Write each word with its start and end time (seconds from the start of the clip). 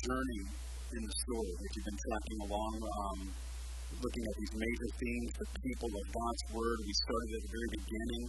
journey 0.00 0.42
in 0.96 1.02
the 1.04 1.16
story 1.28 1.52
that 1.54 1.70
you've 1.76 1.88
been 1.92 2.00
tracking 2.00 2.40
along, 2.48 2.74
um, 2.80 3.18
looking 4.00 4.24
at 4.24 4.34
these 4.40 4.54
major 4.56 4.88
themes, 4.96 5.30
the 5.36 5.46
people 5.60 5.90
of 5.92 6.04
God's 6.08 6.44
Word. 6.56 6.78
We 6.82 6.94
started 6.94 7.30
at 7.36 7.42
the 7.44 7.52
very 7.52 7.70
beginning. 7.76 8.24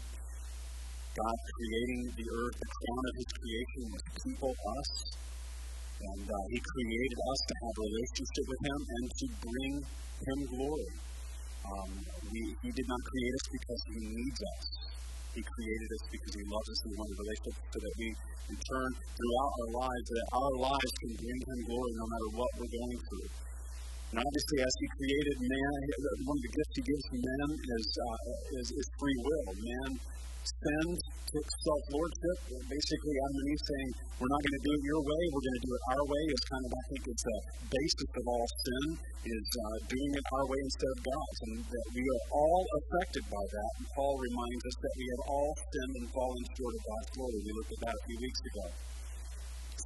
God 1.12 1.38
creating 1.44 2.02
the 2.16 2.28
earth, 2.28 2.56
the 2.56 2.70
crown 2.72 3.04
of 3.08 3.14
His 3.20 3.30
creation 3.36 3.82
was 3.92 4.04
people, 4.20 4.52
us. 4.52 4.92
And 6.02 6.24
uh, 6.28 6.36
He 6.52 6.60
created 6.60 7.20
us 7.20 7.40
to 7.46 7.54
have 7.62 7.76
a 7.76 7.86
relationship 7.88 8.46
with 8.52 8.62
Him 8.68 8.80
and 8.82 9.06
to 9.12 9.26
bring 9.42 9.74
Him 10.28 10.40
glory. 10.52 10.92
Um, 11.62 11.92
we, 12.32 12.42
he 12.64 12.70
did 12.74 12.88
not 12.90 13.02
create 13.06 13.34
us 13.38 13.46
because 13.54 13.82
He 13.86 13.98
needs 14.12 14.40
us. 14.42 14.64
He 15.32 15.42
created 15.42 15.90
us 15.96 16.04
because 16.12 16.34
He 16.36 16.44
loves 16.44 16.68
us 16.68 16.80
and 16.84 16.90
He 16.92 16.96
wanted 17.00 17.16
a 17.16 17.22
relationship 17.24 17.56
so 17.72 17.78
that 17.80 17.94
we, 17.96 18.08
in 18.52 18.58
turn, 18.60 18.90
throughout 19.16 19.52
our 19.64 19.72
lives, 19.80 20.08
that 20.12 20.28
our 20.36 20.54
lives 20.60 20.94
can 21.00 21.12
bring 21.16 21.40
Him 21.40 21.60
glory 21.72 21.92
no 21.96 22.06
matter 22.12 22.30
what 22.36 22.50
we're 22.60 22.74
going 22.76 23.00
through. 23.08 23.30
And 24.12 24.18
obviously, 24.20 24.58
as 24.60 24.74
He 24.76 24.88
created 24.92 25.36
man, 25.40 25.80
one 26.28 26.36
of 26.36 26.44
the 26.44 26.52
gifts 26.52 26.76
He 26.76 26.84
gives 26.84 27.06
man 27.16 27.48
is, 27.56 27.88
uh, 27.96 28.60
is, 28.60 28.68
is 28.76 28.88
free 29.00 29.18
will. 29.24 29.50
Man 29.56 29.92
sins, 30.42 31.00
self 31.32 31.84
lordship. 31.96 32.38
Basically, 32.68 33.16
Eve 33.16 33.64
saying, 33.64 33.92
We're 34.20 34.32
not 34.36 34.42
going 34.44 34.58
to 34.60 34.64
do 34.68 34.72
it 34.76 34.84
your 34.84 35.00
way, 35.00 35.22
we're 35.32 35.46
going 35.48 35.60
to 35.62 35.66
do 35.66 35.72
it 35.72 35.84
our 35.96 36.04
way, 36.04 36.24
is 36.28 36.44
kind 36.52 36.64
of, 36.68 36.72
I 36.76 36.84
think, 36.92 37.04
it's 37.08 37.24
the 37.24 37.40
basis 37.72 38.12
of 38.20 38.24
all 38.28 38.48
sin, 38.52 38.86
is 39.32 39.48
uh, 39.56 39.78
doing 39.88 40.12
it 40.12 40.26
our 40.28 40.46
way 40.52 40.60
instead 40.60 40.92
of 40.92 41.00
God's. 41.08 41.40
And 41.48 41.56
that 41.72 41.88
we 41.96 42.04
are 42.04 42.24
all 42.36 42.64
affected 42.84 43.24
by 43.32 43.46
that. 43.48 43.72
And 43.80 43.88
Paul 43.96 44.16
reminds 44.20 44.64
us 44.68 44.76
that 44.84 44.94
we 45.00 45.06
have 45.08 45.24
all 45.32 45.52
sinned 45.56 45.96
and 46.04 46.08
fallen 46.12 46.44
short 46.52 46.74
of 46.76 46.84
God's 46.84 47.10
glory. 47.16 47.40
We 47.48 47.52
looked 47.56 47.74
at 47.80 47.82
that 47.88 47.96
a 47.96 48.04
few 48.12 48.20
weeks 48.20 48.42
ago. 48.52 48.66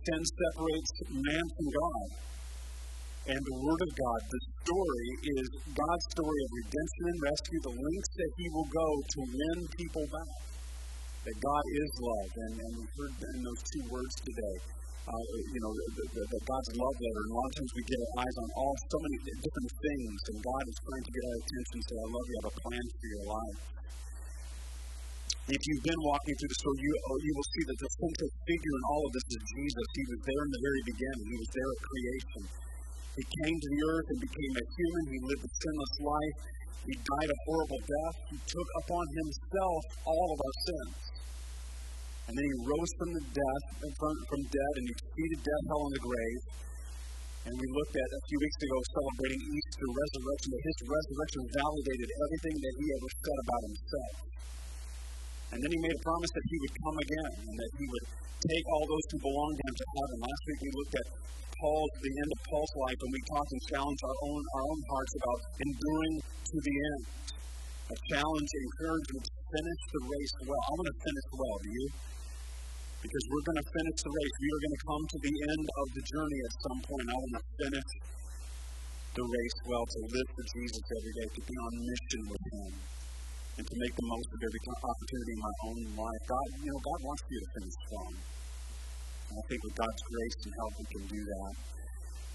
Sin 0.02 0.22
separates 0.26 0.92
man 1.14 1.46
from 1.46 1.68
God. 1.70 2.08
And 3.26 3.42
the 3.42 3.58
Word 3.58 3.82
of 3.86 3.92
God, 3.98 4.20
the 4.22 4.42
story, 4.66 5.08
is 5.34 5.46
God's 5.74 6.06
story 6.14 6.40
of 6.46 6.50
redemption 6.62 7.04
and 7.10 7.18
rescue, 7.26 7.60
the 7.62 7.74
links 7.74 8.12
that 8.22 8.32
He 8.38 8.46
will 8.54 8.70
go 8.70 8.90
to 9.02 9.20
win 9.26 9.58
people 9.78 10.06
back 10.14 10.55
that 11.26 11.38
God 11.42 11.66
is 11.74 11.90
love, 11.98 12.30
and, 12.38 12.54
and 12.62 12.72
we 12.78 12.86
heard 12.94 13.14
in 13.34 13.42
those 13.42 13.62
two 13.66 13.84
words 13.90 14.14
today. 14.22 14.58
Uh, 15.06 15.22
you 15.54 15.62
know, 15.62 15.70
the, 15.70 16.06
the, 16.18 16.24
the 16.34 16.42
God's 16.50 16.72
love 16.82 16.98
letter, 16.98 17.22
and 17.26 17.30
a 17.30 17.38
lot 17.38 17.46
of 17.50 17.56
times 17.62 17.72
we 17.78 17.84
get 17.86 18.00
our 18.02 18.26
eyes 18.26 18.36
on 18.42 18.50
all 18.58 18.74
so 18.74 18.98
many 19.06 19.18
different 19.38 19.72
things, 19.78 20.18
and 20.34 20.38
God 20.42 20.64
is 20.66 20.78
trying 20.82 21.06
to 21.06 21.12
get 21.14 21.24
our 21.30 21.38
attention. 21.46 21.78
Say, 21.86 21.98
"I 21.98 22.08
love 22.10 22.26
you. 22.26 22.36
I 22.36 22.42
have 22.42 22.50
a 22.50 22.56
plan 22.58 22.86
for 22.90 23.08
your 23.10 23.26
life." 23.30 23.60
If 25.46 25.62
you've 25.62 25.86
been 25.86 26.02
walking 26.02 26.34
through 26.42 26.50
the 26.50 26.58
story, 26.58 26.78
you, 26.82 26.92
oh, 27.06 27.20
you 27.22 27.34
will 27.38 27.50
see 27.54 27.64
that 27.70 27.78
the 27.86 27.90
central 28.02 28.32
figure 28.50 28.76
in 28.82 28.84
all 28.90 29.02
of 29.06 29.12
this 29.14 29.28
is 29.30 29.42
Jesus. 29.46 29.86
He 29.94 30.06
was 30.10 30.22
there 30.26 30.42
in 30.42 30.52
the 30.58 30.62
very 30.66 30.82
beginning. 30.90 31.26
He 31.30 31.38
was 31.38 31.52
there 31.54 31.70
at 31.70 31.80
creation. 31.86 32.44
He 33.14 33.24
came 33.46 33.58
to 33.62 33.70
the 33.70 33.82
earth 33.94 34.08
and 34.10 34.20
became 34.26 34.54
a 34.58 34.66
human. 34.74 35.04
He 35.06 35.20
lived 35.22 35.44
a 35.46 35.52
sinless 35.54 35.96
life. 36.02 36.38
He 36.90 36.94
died 36.98 37.30
a 37.30 37.40
horrible 37.46 37.82
death. 37.86 38.16
He 38.34 38.38
took 38.42 38.70
upon 38.82 39.06
himself 39.22 39.82
all 40.02 40.28
of 40.34 40.40
our 40.42 40.58
sins. 40.66 41.15
And 42.26 42.34
then 42.34 42.46
he 42.46 42.56
rose 42.66 42.92
from 42.98 43.10
the 43.14 43.24
death, 43.38 43.66
from, 44.02 44.42
death, 44.50 44.74
and 44.82 44.86
he 44.90 44.94
defeated 44.98 45.40
death, 45.46 45.64
hell, 45.70 45.84
and 45.86 45.94
the 45.94 46.04
grave. 46.04 46.42
And 47.46 47.54
we 47.54 47.68
looked 47.78 47.94
at 47.94 48.10
a 48.10 48.22
few 48.26 48.40
weeks 48.42 48.60
ago 48.66 48.78
celebrating 48.98 49.42
Easter 49.46 49.86
resurrection, 49.86 50.50
that 50.50 50.64
his 50.66 50.78
resurrection 50.90 51.42
validated 51.54 52.10
everything 52.10 52.56
that 52.58 52.74
he 52.82 52.86
ever 52.90 53.10
said 53.22 53.40
about 53.46 53.62
himself. 53.70 54.14
And 55.54 55.58
then 55.62 55.70
he 55.70 55.80
made 55.86 55.94
a 55.94 56.02
promise 56.02 56.32
that 56.34 56.46
he 56.50 56.58
would 56.66 56.76
come 56.82 56.98
again 56.98 57.32
and 57.46 57.56
that 57.62 57.72
he 57.78 57.86
would 57.86 58.06
take 58.50 58.66
all 58.74 58.86
those 58.90 59.06
who 59.14 59.18
belong 59.22 59.52
to 59.54 59.62
him 59.62 59.76
to 59.78 59.86
heaven. 59.94 60.18
Last 60.26 60.44
week 60.50 60.60
we 60.66 60.72
looked 60.74 60.96
at 60.98 61.08
Paul's 61.62 61.94
the 62.02 62.12
end 62.12 62.30
of 62.34 62.40
Paul's 62.50 62.74
life 62.82 63.00
and 63.00 63.12
we 63.14 63.22
talked 63.30 63.52
and 63.54 63.64
challenged 63.70 64.04
our 64.04 64.18
own 64.26 64.42
our 64.42 64.66
own 64.66 64.82
hearts 64.90 65.14
about 65.22 65.40
enduring 65.62 66.16
to 66.26 66.58
the 66.60 66.76
end. 66.90 67.04
A 67.94 67.98
challenge, 68.10 68.50
encouragement 68.50 69.26
finish 69.56 69.82
the 69.96 70.02
race 70.04 70.34
well. 70.44 70.60
I 70.60 70.72
want 70.76 70.88
to 70.92 70.98
finish 71.00 71.28
well, 71.32 71.58
do 71.64 71.70
you? 71.72 71.88
because 73.06 73.26
we're 73.30 73.46
going 73.46 73.62
to 73.62 73.70
finish 73.70 73.98
the 74.02 74.14
race. 74.18 74.36
We 74.42 74.50
are 74.50 74.62
going 74.66 74.76
to 74.76 74.84
come 74.90 75.04
to 75.06 75.18
the 75.22 75.36
end 75.46 75.66
of 75.78 75.88
the 75.94 76.04
journey 76.10 76.40
at 76.42 76.54
some 76.58 76.80
point. 76.90 77.06
I 77.06 77.16
want 77.22 77.34
to 77.38 77.44
finish 77.62 77.90
the 79.14 79.26
race 79.30 79.58
well, 79.70 79.86
to 79.86 80.00
live 80.10 80.28
for 80.34 80.46
Jesus 80.58 80.84
every 80.90 81.14
day, 81.14 81.28
to 81.38 81.42
be 81.46 81.56
on 81.56 81.72
mission 81.86 82.22
with 82.34 82.44
Him, 82.50 82.72
and 83.62 83.64
to 83.64 83.76
make 83.78 83.94
the 83.94 84.08
most 84.10 84.30
of 84.34 84.40
every 84.42 84.62
opportunity 84.74 85.34
in 85.38 85.42
my 85.46 85.56
own 85.70 85.80
life. 86.02 86.22
God, 86.26 86.48
you 86.66 86.70
know, 86.74 86.82
God 86.82 87.00
wants 87.06 87.24
you 87.30 87.40
to 87.46 87.50
finish 87.56 87.76
strong. 87.86 88.14
And 88.18 89.36
I 89.38 89.44
think 89.54 89.60
with 89.70 89.76
God's 89.78 90.02
grace 90.10 90.38
and 90.50 90.54
help, 90.58 90.74
we 90.82 90.86
can 90.90 91.04
do 91.06 91.22
that. 91.30 91.54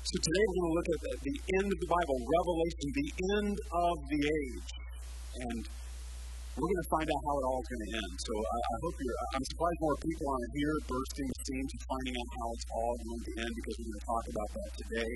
So 0.07 0.15
today 0.23 0.45
we're 0.49 0.55
going 0.55 0.71
to 0.71 0.77
look 0.79 0.91
at 0.95 1.01
the 1.21 1.37
end 1.61 1.69
of 1.69 1.79
the 1.83 1.91
Bible, 1.91 2.17
Revelation, 2.31 2.87
the 2.95 3.11
end 3.43 3.57
of 3.59 3.95
the 4.07 4.21
age. 4.23 4.71
And 5.51 5.63
we're 6.61 6.73
going 6.77 6.85
to 6.85 6.93
find 6.93 7.09
out 7.09 7.23
how 7.25 7.35
it 7.41 7.45
all 7.49 7.61
is 7.65 7.69
going 7.73 7.85
to 7.89 7.93
end. 7.97 8.13
So 8.21 8.33
I, 8.37 8.59
I 8.61 8.77
hope 8.85 8.95
you're, 9.01 9.21
I'm 9.33 9.45
surprised 9.49 9.81
more 9.81 9.97
people 9.97 10.27
aren't 10.29 10.53
here 10.53 10.77
bursting 10.85 11.29
the 11.33 11.41
seams 11.49 11.71
and 11.73 11.83
finding 11.89 12.15
out 12.21 12.29
how 12.37 12.47
it's 12.53 12.67
all 12.69 12.95
going 13.01 13.23
to 13.25 13.33
end 13.41 13.53
because 13.57 13.75
we're 13.81 13.89
going 13.89 14.01
to 14.05 14.09
talk 14.13 14.25
about 14.29 14.51
that 14.61 14.71
today. 14.77 15.13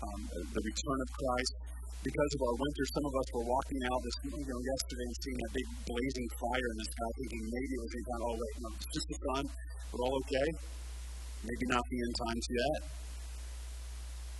Um, 0.00 0.20
the 0.56 0.62
return 0.64 0.98
of 1.04 1.08
Christ. 1.12 1.52
Because 2.00 2.32
of 2.32 2.40
our 2.48 2.56
winter, 2.56 2.84
some 2.96 3.04
of 3.04 3.12
us 3.12 3.28
were 3.36 3.44
walking 3.44 3.76
out 3.92 4.00
this 4.00 4.16
you 4.24 4.40
know, 4.40 4.56
yesterday 4.56 5.04
and 5.04 5.16
seeing 5.20 5.36
a 5.36 5.50
big 5.52 5.68
blazing 5.84 6.28
fire 6.40 6.68
in 6.72 6.76
the 6.80 6.88
sky, 6.88 7.10
thinking 7.20 7.44
maybe 7.44 7.72
it 7.76 7.82
was 7.84 7.92
in 7.92 8.04
kind 8.08 8.22
oh, 8.24 8.36
wait, 8.40 8.54
no, 8.64 8.68
it's 8.72 8.88
just 8.96 9.08
the 9.12 9.18
sun. 9.20 9.44
We're 9.92 10.04
all 10.08 10.16
okay. 10.24 10.48
Maybe 11.44 11.64
not 11.68 11.84
the 11.92 11.98
end 12.00 12.14
times 12.24 12.46
yet. 12.48 12.80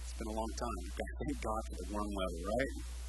It's 0.09 0.17
been 0.17 0.33
a 0.33 0.37
long 0.41 0.53
time. 0.57 0.83
Thank 0.89 1.37
God 1.45 1.61
for 1.69 1.77
the 1.85 1.87
warm 1.93 2.09
weather, 2.09 2.41
right? 2.49 3.00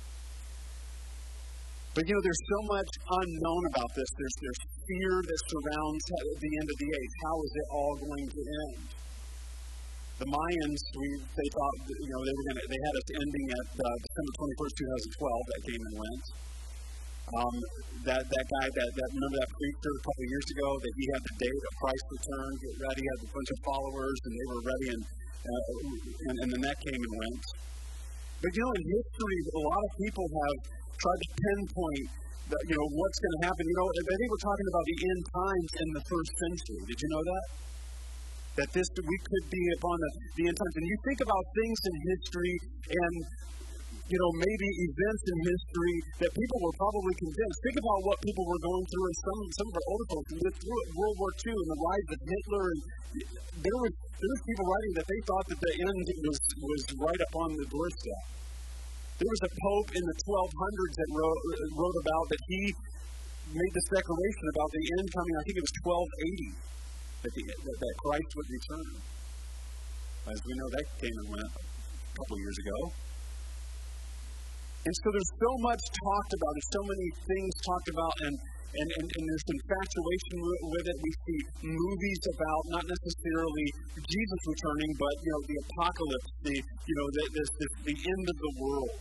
But 1.91 2.07
you 2.07 2.15
know, 2.15 2.23
there's 2.23 2.43
so 2.47 2.59
much 2.71 2.91
unknown 3.19 3.63
about 3.75 3.91
this. 3.91 4.09
There's, 4.15 4.37
there's 4.39 4.61
fear 4.87 5.13
that 5.27 5.39
surrounds 5.51 6.03
the 6.39 6.51
end 6.63 6.67
of 6.71 6.77
the 6.79 6.89
age. 6.95 7.13
How 7.27 7.35
is 7.43 7.51
it 7.51 7.67
all 7.75 7.93
going 7.99 8.27
to 8.31 8.41
end? 8.47 8.83
The 10.23 10.27
Mayans, 10.31 10.81
we, 10.95 11.07
they 11.19 11.49
thought, 11.51 11.77
you 11.91 12.11
know, 12.15 12.21
they 12.23 12.31
were 12.31 12.45
going 12.47 12.59
to, 12.63 12.65
they 12.71 12.79
had 12.79 12.95
us 12.95 13.07
ending 13.11 13.47
at 13.51 13.67
uh, 13.75 13.87
December 14.07 14.33
21st, 14.39 14.73
2012. 15.19 15.51
That 15.51 15.61
came 15.67 15.81
and 15.81 15.95
went. 15.99 16.25
Um, 17.31 17.55
that 18.07 18.23
that 18.27 18.45
guy, 18.49 18.65
that, 18.71 18.89
that 18.91 19.09
remember 19.11 19.37
that 19.39 19.51
preacher 19.55 19.91
a 19.91 20.03
couple 20.03 20.23
of 20.25 20.29
years 20.31 20.47
ago 20.51 20.67
that 20.83 20.93
he 20.99 21.05
had 21.15 21.21
the 21.27 21.35
date 21.43 21.63
of 21.63 21.73
Christ's 21.79 22.09
return, 22.11 22.49
get 22.59 22.75
ready, 22.87 23.03
had 23.07 23.19
a 23.23 23.29
bunch 23.31 23.49
of 23.51 23.59
followers, 23.63 24.17
and 24.27 24.33
they 24.35 24.47
were 24.51 24.63
ready, 24.67 24.87
and 24.95 25.03
uh, 25.41 25.71
and, 26.27 26.35
and 26.43 26.49
then 26.55 26.61
that 26.65 26.77
came 26.81 27.01
and 27.01 27.13
went. 27.17 27.43
But 28.41 28.49
you 28.57 28.61
know, 28.65 28.73
in 28.73 28.83
history, 28.89 29.39
a 29.53 29.61
lot 29.69 29.81
of 29.85 29.91
people 30.01 30.25
have 30.25 30.57
tried 30.97 31.21
to 31.21 31.29
pinpoint 31.37 32.09
you 32.67 32.75
know 32.75 32.87
what's 32.91 33.19
going 33.23 33.35
to 33.39 33.41
happen. 33.47 33.63
You 33.63 33.77
know, 33.79 33.87
I 33.87 34.15
think 34.17 34.27
we're 34.27 34.45
talking 34.51 34.67
about 34.67 34.85
the 34.91 34.97
end 35.07 35.21
times 35.31 35.69
in 35.79 35.87
the 35.95 36.03
first 36.03 36.31
century. 36.35 36.79
Did 36.89 36.99
you 36.99 37.09
know 37.15 37.23
that? 37.23 37.45
That 38.59 38.69
this 38.75 38.87
we 38.91 39.17
could 39.31 39.45
be 39.47 39.63
upon 39.79 39.95
the, 39.95 40.11
the 40.35 40.43
end 40.51 40.57
times. 40.59 40.75
And 40.75 40.83
you 40.83 40.97
think 41.07 41.19
about 41.23 41.43
things 41.55 41.79
in 41.87 41.93
history 42.11 42.55
and 42.91 43.15
you 44.11 44.19
know, 44.19 44.31
maybe 44.43 44.67
events 44.91 45.23
in 45.23 45.37
history 45.39 45.95
that 46.19 46.31
people 46.35 46.59
were 46.59 46.75
probably 46.75 47.15
convinced. 47.15 47.57
Think 47.63 47.79
about 47.79 47.99
what 48.11 48.17
people 48.19 48.43
were 48.43 48.59
going 48.59 48.85
through, 48.91 49.05
and 49.07 49.17
some 49.23 49.39
some 49.55 49.67
of 49.71 49.75
our 49.79 49.87
older 49.87 50.07
folks 50.11 50.29
lived 50.35 50.57
through 50.59 50.79
it. 50.83 50.87
World 50.99 51.15
War 51.15 51.31
II 51.31 51.55
and 51.55 51.69
the 51.71 51.79
rise 51.79 52.07
of 52.11 52.19
Hitler, 52.27 52.63
and 52.75 52.79
there 53.63 53.79
was 53.79 53.93
there 53.95 54.31
was 54.35 54.41
people 54.43 54.65
writing 54.67 54.93
that 54.99 55.07
they 55.07 55.21
thought 55.23 55.45
that 55.47 55.59
the 55.63 55.73
end 55.79 56.03
was 56.27 56.39
was 56.59 56.81
right 56.99 57.21
upon 57.31 57.47
the 57.55 57.67
doorstep. 57.71 58.23
There 59.15 59.31
was 59.31 59.43
a 59.47 59.51
pope 59.53 59.89
in 59.95 60.03
the 60.03 60.17
1200s 60.27 60.93
that 60.97 61.09
wrote, 61.13 61.41
wrote 61.77 61.97
about 62.01 62.25
that 62.33 62.41
he 62.49 62.61
made 63.53 63.71
this 63.77 63.87
declaration 63.93 64.45
about 64.49 64.69
the 64.73 64.83
end 64.97 65.07
coming. 65.13 65.33
I 65.37 65.43
think 65.45 65.55
it 65.61 65.65
was 65.69 65.75
1280 65.85 66.57
that, 67.21 67.31
the, 67.37 67.43
that, 67.45 67.77
that 67.85 67.93
Christ 68.01 68.29
would 68.33 68.49
return. 68.49 68.89
As 70.25 70.39
we 70.41 70.51
know, 70.57 70.67
that 70.73 70.85
came 70.97 71.15
and 71.21 71.27
went 71.37 71.53
a 71.53 72.13
couple 72.17 72.33
years 72.41 72.57
ago. 72.65 72.79
And 74.81 74.93
so 74.97 75.07
there's 75.13 75.33
so 75.37 75.51
much 75.61 75.81
talked 75.93 76.33
about. 76.33 76.51
There's 76.57 76.73
so 76.73 76.83
many 76.89 77.07
things 77.29 77.51
talked 77.61 77.89
about, 77.93 78.13
and 78.25 78.35
and, 78.71 78.87
and, 78.87 79.03
and 79.03 79.23
there's 79.27 79.47
infatuation 79.51 80.35
with 80.63 80.85
it. 80.87 80.97
We 81.03 81.11
see 81.11 81.39
movies 81.75 82.21
about 82.31 82.61
not 82.71 82.85
necessarily 82.87 83.67
Jesus 83.99 84.41
returning, 84.47 84.91
but 84.95 85.13
you 85.21 85.31
know 85.31 85.41
the 85.43 85.57
apocalypse, 85.69 86.29
the 86.47 86.55
you 86.55 86.95
know 86.95 87.07
the, 87.13 87.23
the, 87.35 87.43
the, 87.59 87.67
the 87.91 87.97
end 87.99 88.25
of 88.31 88.37
the 88.39 88.51
world. 88.63 88.91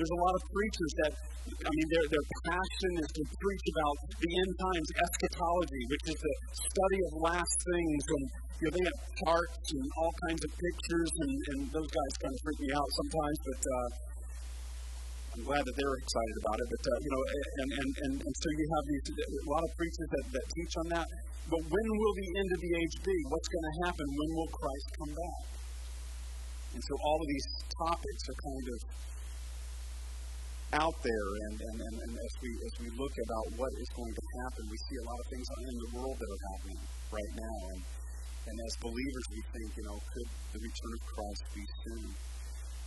There's 0.00 0.16
a 0.16 0.22
lot 0.24 0.32
of 0.32 0.42
preachers 0.48 0.92
that, 1.04 1.12
I 1.60 1.70
mean, 1.76 1.88
their, 1.92 2.06
their 2.08 2.26
passion 2.48 2.92
is 3.04 3.10
to 3.20 3.22
preach 3.36 3.66
about 3.68 3.96
the 4.16 4.30
end 4.32 4.52
times, 4.56 4.88
eschatology, 4.96 5.82
which 5.92 6.04
is 6.08 6.18
the 6.24 6.34
study 6.56 7.00
of 7.04 7.20
last 7.20 7.56
things. 7.68 8.02
And, 8.08 8.24
you 8.32 8.64
know, 8.64 8.72
they 8.80 8.84
have 8.88 9.00
charts 9.20 9.66
and 9.76 9.84
all 10.00 10.12
kinds 10.24 10.40
of 10.40 10.50
pictures, 10.56 11.10
and, 11.20 11.34
and 11.52 11.58
those 11.68 11.90
guys 11.92 12.12
kind 12.16 12.32
of 12.32 12.40
freak 12.40 12.60
me 12.64 12.70
out 12.72 12.88
sometimes, 12.96 13.38
but 13.44 13.60
uh, 13.60 13.88
I'm 15.30 15.44
glad 15.46 15.62
that 15.62 15.76
they're 15.78 15.96
excited 16.02 16.36
about 16.42 16.58
it. 16.58 16.66
But, 16.74 16.82
uh, 16.82 16.98
you 17.00 17.10
know, 17.14 17.22
and, 17.22 17.70
and, 17.70 17.90
and, 18.02 18.14
and 18.18 18.34
so 18.34 18.46
you 18.50 18.66
have 18.66 18.84
these, 18.90 19.04
a 19.14 19.50
lot 19.50 19.62
of 19.62 19.70
preachers 19.78 20.08
that, 20.10 20.24
that 20.34 20.46
teach 20.50 20.74
on 20.82 20.86
that. 20.98 21.08
But 21.46 21.62
when 21.70 21.86
will 21.86 22.14
the 22.18 22.28
end 22.34 22.50
of 22.50 22.60
the 22.60 22.72
age 22.82 22.96
be? 23.06 23.16
What's 23.30 23.50
going 23.50 23.66
to 23.66 23.74
happen? 23.86 24.06
When 24.10 24.30
will 24.34 24.50
Christ 24.50 24.86
come 24.98 25.12
back? 25.14 25.42
And 26.74 26.82
so 26.82 26.92
all 27.02 27.18
of 27.18 27.28
these 27.30 27.46
topics 27.74 28.22
are 28.30 28.38
kind 28.38 28.66
of 28.70 28.78
out 30.70 30.98
there, 31.02 31.28
and, 31.50 31.56
and, 31.58 31.78
and, 31.82 31.96
and, 31.98 32.12
as, 32.14 32.34
we, 32.38 32.50
as 32.62 32.74
we 32.78 32.88
look 32.94 33.10
about 33.10 33.46
what 33.58 33.72
is 33.74 33.90
going 33.90 34.14
to 34.14 34.24
happen, 34.46 34.62
we 34.70 34.78
see 34.86 34.96
a 35.02 35.06
lot 35.10 35.18
of 35.18 35.26
things 35.26 35.46
in 35.66 35.76
the 35.82 35.90
world 35.98 36.14
that 36.14 36.30
are 36.30 36.44
happening 36.54 36.80
right 37.10 37.32
now. 37.34 37.58
And, 37.74 37.80
and 38.46 38.54
as 38.54 38.74
believers, 38.78 39.24
we 39.34 39.40
think, 39.50 39.68
you 39.82 39.84
know, 39.90 39.98
could 39.98 40.28
the 40.54 40.60
return 40.62 40.92
of 40.94 41.02
Christ 41.10 41.42
be 41.54 41.64
soon? 41.82 42.06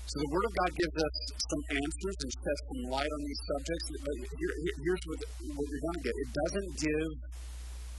So 0.04 0.20
the 0.20 0.32
Word 0.36 0.46
of 0.46 0.54
God 0.54 0.72
gives 0.76 0.98
us 1.00 1.16
some 1.48 1.64
answers 1.80 2.18
and 2.22 2.30
sheds 2.36 2.62
some 2.68 2.84
light 2.92 3.08
on 3.08 3.22
these 3.24 3.42
subjects. 3.48 3.86
But 4.04 4.16
here, 4.20 4.54
here's 4.84 5.04
what, 5.08 5.20
what 5.56 5.66
you're 5.66 5.86
going 5.88 6.00
to 6.00 6.06
get 6.06 6.16
it 6.16 6.30
doesn't 6.44 6.72
give 6.84 7.12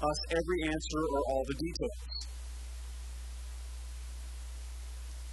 us 0.05 0.19
every 0.37 0.61
answer 0.69 1.01
or 1.01 1.21
all 1.33 1.45
the 1.49 1.57
details. 1.57 2.15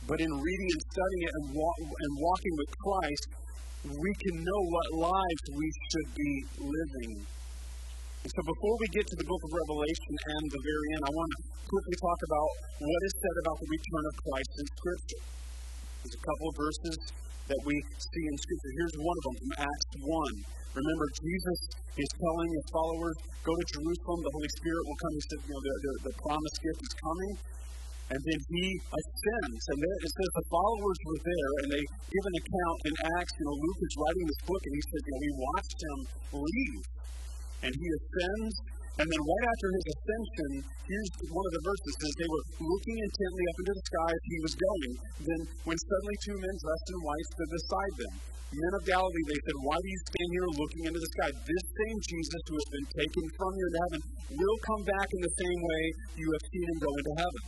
But 0.08 0.18
in 0.24 0.32
reading 0.32 0.70
and 0.72 0.84
studying 0.92 1.24
it 1.28 1.34
and, 1.44 1.48
and 1.60 2.12
walking 2.18 2.54
with 2.56 2.72
Christ, 2.82 3.24
we 3.92 4.12
can 4.24 4.36
know 4.42 4.62
what 4.72 4.88
lives 5.12 5.44
we 5.52 5.68
should 5.92 6.10
be 6.16 6.32
living. 6.62 7.12
And 8.22 8.30
so 8.30 8.42
before 8.46 8.76
we 8.78 8.88
get 8.94 9.06
to 9.06 9.18
the 9.18 9.28
book 9.28 9.42
of 9.44 9.52
Revelation 9.66 10.14
and 10.40 10.44
the 10.46 10.62
very 10.62 10.88
end, 10.94 11.04
I 11.04 11.12
want 11.14 11.30
to 11.36 11.40
quickly 11.68 11.98
talk 11.98 12.20
about 12.32 12.50
what 12.80 13.02
is 13.06 13.14
said 13.18 13.36
about 13.44 13.58
the 13.60 13.70
return 13.70 14.04
of 14.08 14.14
Christ 14.22 14.52
in 14.62 14.66
Scripture. 14.78 15.24
There's 16.02 16.18
a 16.18 16.26
couple 16.26 16.48
of 16.50 16.56
verses 16.58 16.98
that 17.46 17.62
we 17.62 17.76
see 17.78 18.24
in 18.26 18.36
Scripture. 18.42 18.72
Here's 18.74 18.98
one 18.98 19.18
of 19.22 19.24
them 19.30 19.36
from 19.38 19.52
Acts 19.70 19.90
1. 20.02 20.82
Remember, 20.82 21.06
Jesus 21.14 21.60
is 21.94 22.10
telling 22.18 22.50
his 22.58 22.68
followers, 22.74 23.16
go 23.46 23.54
to 23.54 23.66
Jerusalem, 23.70 24.20
the 24.26 24.34
Holy 24.34 24.52
Spirit 24.58 24.84
will 24.88 25.00
come. 25.04 25.14
He 25.14 25.24
said, 25.30 25.40
you 25.46 25.52
know, 25.54 25.62
the, 25.62 25.74
the, 25.78 25.94
the 26.10 26.14
promised 26.26 26.58
gift 26.64 26.80
is 26.82 26.94
coming. 26.98 27.34
And 28.12 28.20
then 28.20 28.40
he 28.50 28.66
ascends. 28.82 29.62
And 29.72 29.78
there, 29.78 29.98
it 30.02 30.12
says 30.12 30.30
the 30.36 30.48
followers 30.52 31.00
were 31.06 31.22
there, 31.22 31.52
and 31.64 31.68
they 31.70 31.84
give 31.86 32.26
an 32.28 32.36
account 32.44 32.78
in 32.90 32.94
Acts. 33.22 33.34
You 33.38 33.46
know, 33.46 33.56
Luke 33.56 33.82
is 33.86 33.94
writing 34.02 34.26
this 34.26 34.42
book, 34.48 34.62
and 34.66 34.74
he 34.74 34.84
says, 34.84 35.02
you 35.06 35.12
know, 35.12 35.22
we 35.22 35.32
watched 35.38 35.80
him 35.80 35.98
leave. 36.42 36.84
And 37.62 37.72
he 37.72 37.88
ascends. 37.94 38.56
And 39.02 39.10
then 39.10 39.24
right 39.26 39.48
after 39.50 39.68
his 39.74 39.86
ascension, 39.98 40.52
here's 40.86 41.12
one 41.26 41.42
of 41.42 41.54
the 41.58 41.64
verses 41.66 41.94
says 41.98 42.14
they 42.22 42.30
were 42.30 42.46
looking 42.70 42.98
intently 43.02 43.44
up 43.50 43.58
into 43.58 43.74
the 43.74 43.86
sky 43.90 44.12
as 44.14 44.24
he 44.30 44.38
was 44.46 44.54
going. 44.54 44.92
Then 45.26 45.42
when 45.66 45.78
suddenly 45.82 46.18
two 46.22 46.38
men 46.38 46.56
dressed 46.62 46.90
in 46.94 47.00
white 47.02 47.28
stood 47.34 47.50
beside 47.50 47.94
them. 47.98 48.14
Men 48.54 48.74
of 48.78 48.84
Galilee, 48.86 49.26
they 49.26 49.42
said, 49.42 49.58
Why 49.66 49.74
do 49.74 49.88
you 49.90 50.02
stand 50.06 50.30
here 50.38 50.50
looking 50.54 50.84
into 50.86 51.02
the 51.02 51.12
sky? 51.18 51.30
This 51.34 51.66
same 51.66 51.98
Jesus 52.14 52.42
who 52.46 52.56
has 52.62 52.70
been 52.70 52.88
taken 52.94 53.26
from 53.42 53.52
you 53.58 53.66
into 53.66 53.82
heaven 53.82 54.02
will 54.38 54.60
come 54.70 54.84
back 54.86 55.10
in 55.18 55.22
the 55.26 55.34
same 55.34 55.60
way 55.66 55.84
you 56.22 56.28
have 56.30 56.46
seen 56.46 56.66
him 56.70 56.78
go 56.86 56.92
into 56.94 57.14
heaven. 57.26 57.42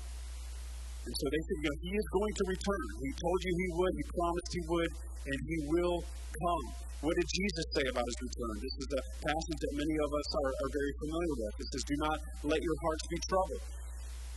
And 1.03 1.13
so 1.19 1.25
they 1.27 1.41
said, 1.43 1.57
you 1.59 1.67
know, 1.67 1.77
he 1.83 1.91
is 1.99 2.07
going 2.15 2.33
to 2.33 2.43
return. 2.47 2.85
He 3.03 3.11
told 3.19 3.39
you 3.43 3.51
he 3.51 3.69
would, 3.75 3.93
he 3.99 4.05
promised 4.07 4.51
he 4.55 4.63
would, 4.71 4.91
and 5.27 5.37
he 5.43 5.57
will 5.67 5.97
come. 5.99 6.65
What 7.03 7.11
did 7.19 7.27
Jesus 7.27 7.65
say 7.75 7.85
about 7.91 8.07
his 8.07 8.19
return? 8.23 8.55
This 8.63 8.75
is 8.79 8.89
a 8.95 9.03
passage 9.19 9.59
that 9.59 9.73
many 9.75 9.95
of 9.99 10.09
us 10.15 10.27
are, 10.39 10.51
are 10.55 10.71
very 10.71 10.93
familiar 11.03 11.35
with. 11.43 11.53
It 11.59 11.67
says, 11.75 11.83
Do 11.83 11.97
not 11.99 12.17
let 12.47 12.59
your 12.63 12.77
hearts 12.79 13.05
be 13.11 13.19
troubled. 13.27 13.63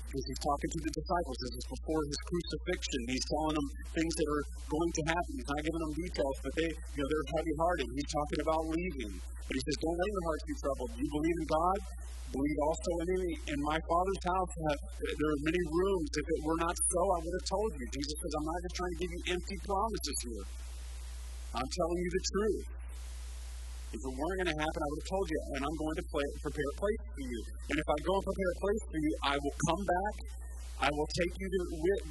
Because 0.06 0.25
he's 0.26 0.43
talking 0.43 0.70
to 0.70 0.81
the 0.87 0.93
disciples. 0.97 1.37
This 1.43 1.55
is 1.58 1.67
before 1.67 2.00
his 2.06 2.20
crucifixion. 2.31 3.00
He's 3.11 3.26
telling 3.26 3.55
them 3.58 3.69
things 3.93 4.12
that 4.17 4.29
are 4.31 4.44
going 4.70 4.93
to 4.94 5.03
happen. 5.11 5.31
He's 5.35 5.50
not 5.50 5.61
giving 5.67 5.82
them 5.82 5.94
details, 5.99 6.37
but 6.47 6.53
they, 6.56 6.70
you 6.70 7.00
know, 7.03 7.08
they're 7.11 7.29
heavy 7.35 7.55
hearted. 7.58 7.87
He's 7.91 8.11
talking 8.14 8.41
about 8.41 8.62
leaving. 8.70 9.12
But 9.19 9.53
he 9.55 9.61
says, 9.62 9.76
Don't 9.82 9.99
let 9.99 10.08
your 10.11 10.25
hearts 10.26 10.44
be 10.47 10.55
troubled. 10.62 10.91
You 10.94 11.08
believe 11.11 11.37
in 11.43 11.49
God? 11.50 11.79
believe 12.32 12.58
also 12.62 12.91
in 13.06 13.08
me. 13.17 13.31
In 13.55 13.61
my 13.62 13.79
Father's 13.79 14.23
house, 14.26 14.53
there 14.58 15.31
are 15.31 15.41
many 15.47 15.62
rooms. 15.70 16.11
If 16.11 16.26
it 16.26 16.41
were 16.43 16.59
not 16.59 16.75
so, 16.75 17.00
I 17.00 17.19
would 17.23 17.35
have 17.38 17.49
told 17.49 17.70
you. 17.79 17.87
Jesus 17.87 18.17
says, 18.19 18.32
I'm 18.37 18.47
not 18.47 18.61
just 18.62 18.76
trying 18.76 18.93
to 18.94 19.00
give 19.00 19.11
you 19.12 19.23
empty 19.31 19.56
promises 19.62 20.19
here. 20.26 20.44
I'm 21.55 21.70
telling 21.70 21.99
you 22.02 22.11
the 22.11 22.25
truth. 22.35 22.67
If 23.96 24.04
it 24.04 24.12
weren't 24.12 24.38
going 24.44 24.52
to 24.52 24.60
happen, 24.60 24.81
I 24.84 24.88
would 24.93 25.00
have 25.00 25.08
told 25.08 25.26
you, 25.32 25.40
and 25.56 25.60
I'm 25.64 25.78
going 25.81 25.96
to 25.96 26.06
play, 26.12 26.26
prepare 26.44 26.69
a 26.69 26.76
place 26.76 27.02
for 27.16 27.25
you. 27.25 27.40
And 27.72 27.76
if 27.81 27.88
I 27.88 27.98
go 28.04 28.12
and 28.20 28.25
prepare 28.28 28.50
a 28.52 28.58
place 28.60 28.82
for 28.93 29.00
you, 29.00 29.12
I 29.25 29.34
will 29.40 29.56
come 29.72 29.82
back. 29.88 30.14
I 30.84 30.88
will 30.93 31.08
take 31.16 31.32
you 31.40 31.48
to 31.48 31.60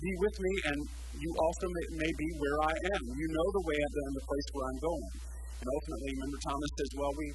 be 0.01 0.13
with 0.17 0.35
me, 0.41 0.53
and 0.65 0.77
you 1.21 1.29
also 1.37 1.65
may, 1.69 1.85
may 2.01 2.11
be 2.17 2.27
where 2.41 2.57
I 2.65 2.73
am. 2.89 3.01
You 3.05 3.27
know 3.29 3.47
the 3.53 3.63
way 3.69 3.77
and 3.77 4.17
the 4.17 4.25
place 4.25 4.47
where 4.57 4.65
I'm 4.65 4.79
going. 4.81 5.09
And 5.61 5.67
ultimately, 5.69 6.09
remember, 6.17 6.39
Thomas 6.41 6.71
says, 6.73 6.91
Well, 6.97 7.13
we, 7.21 7.27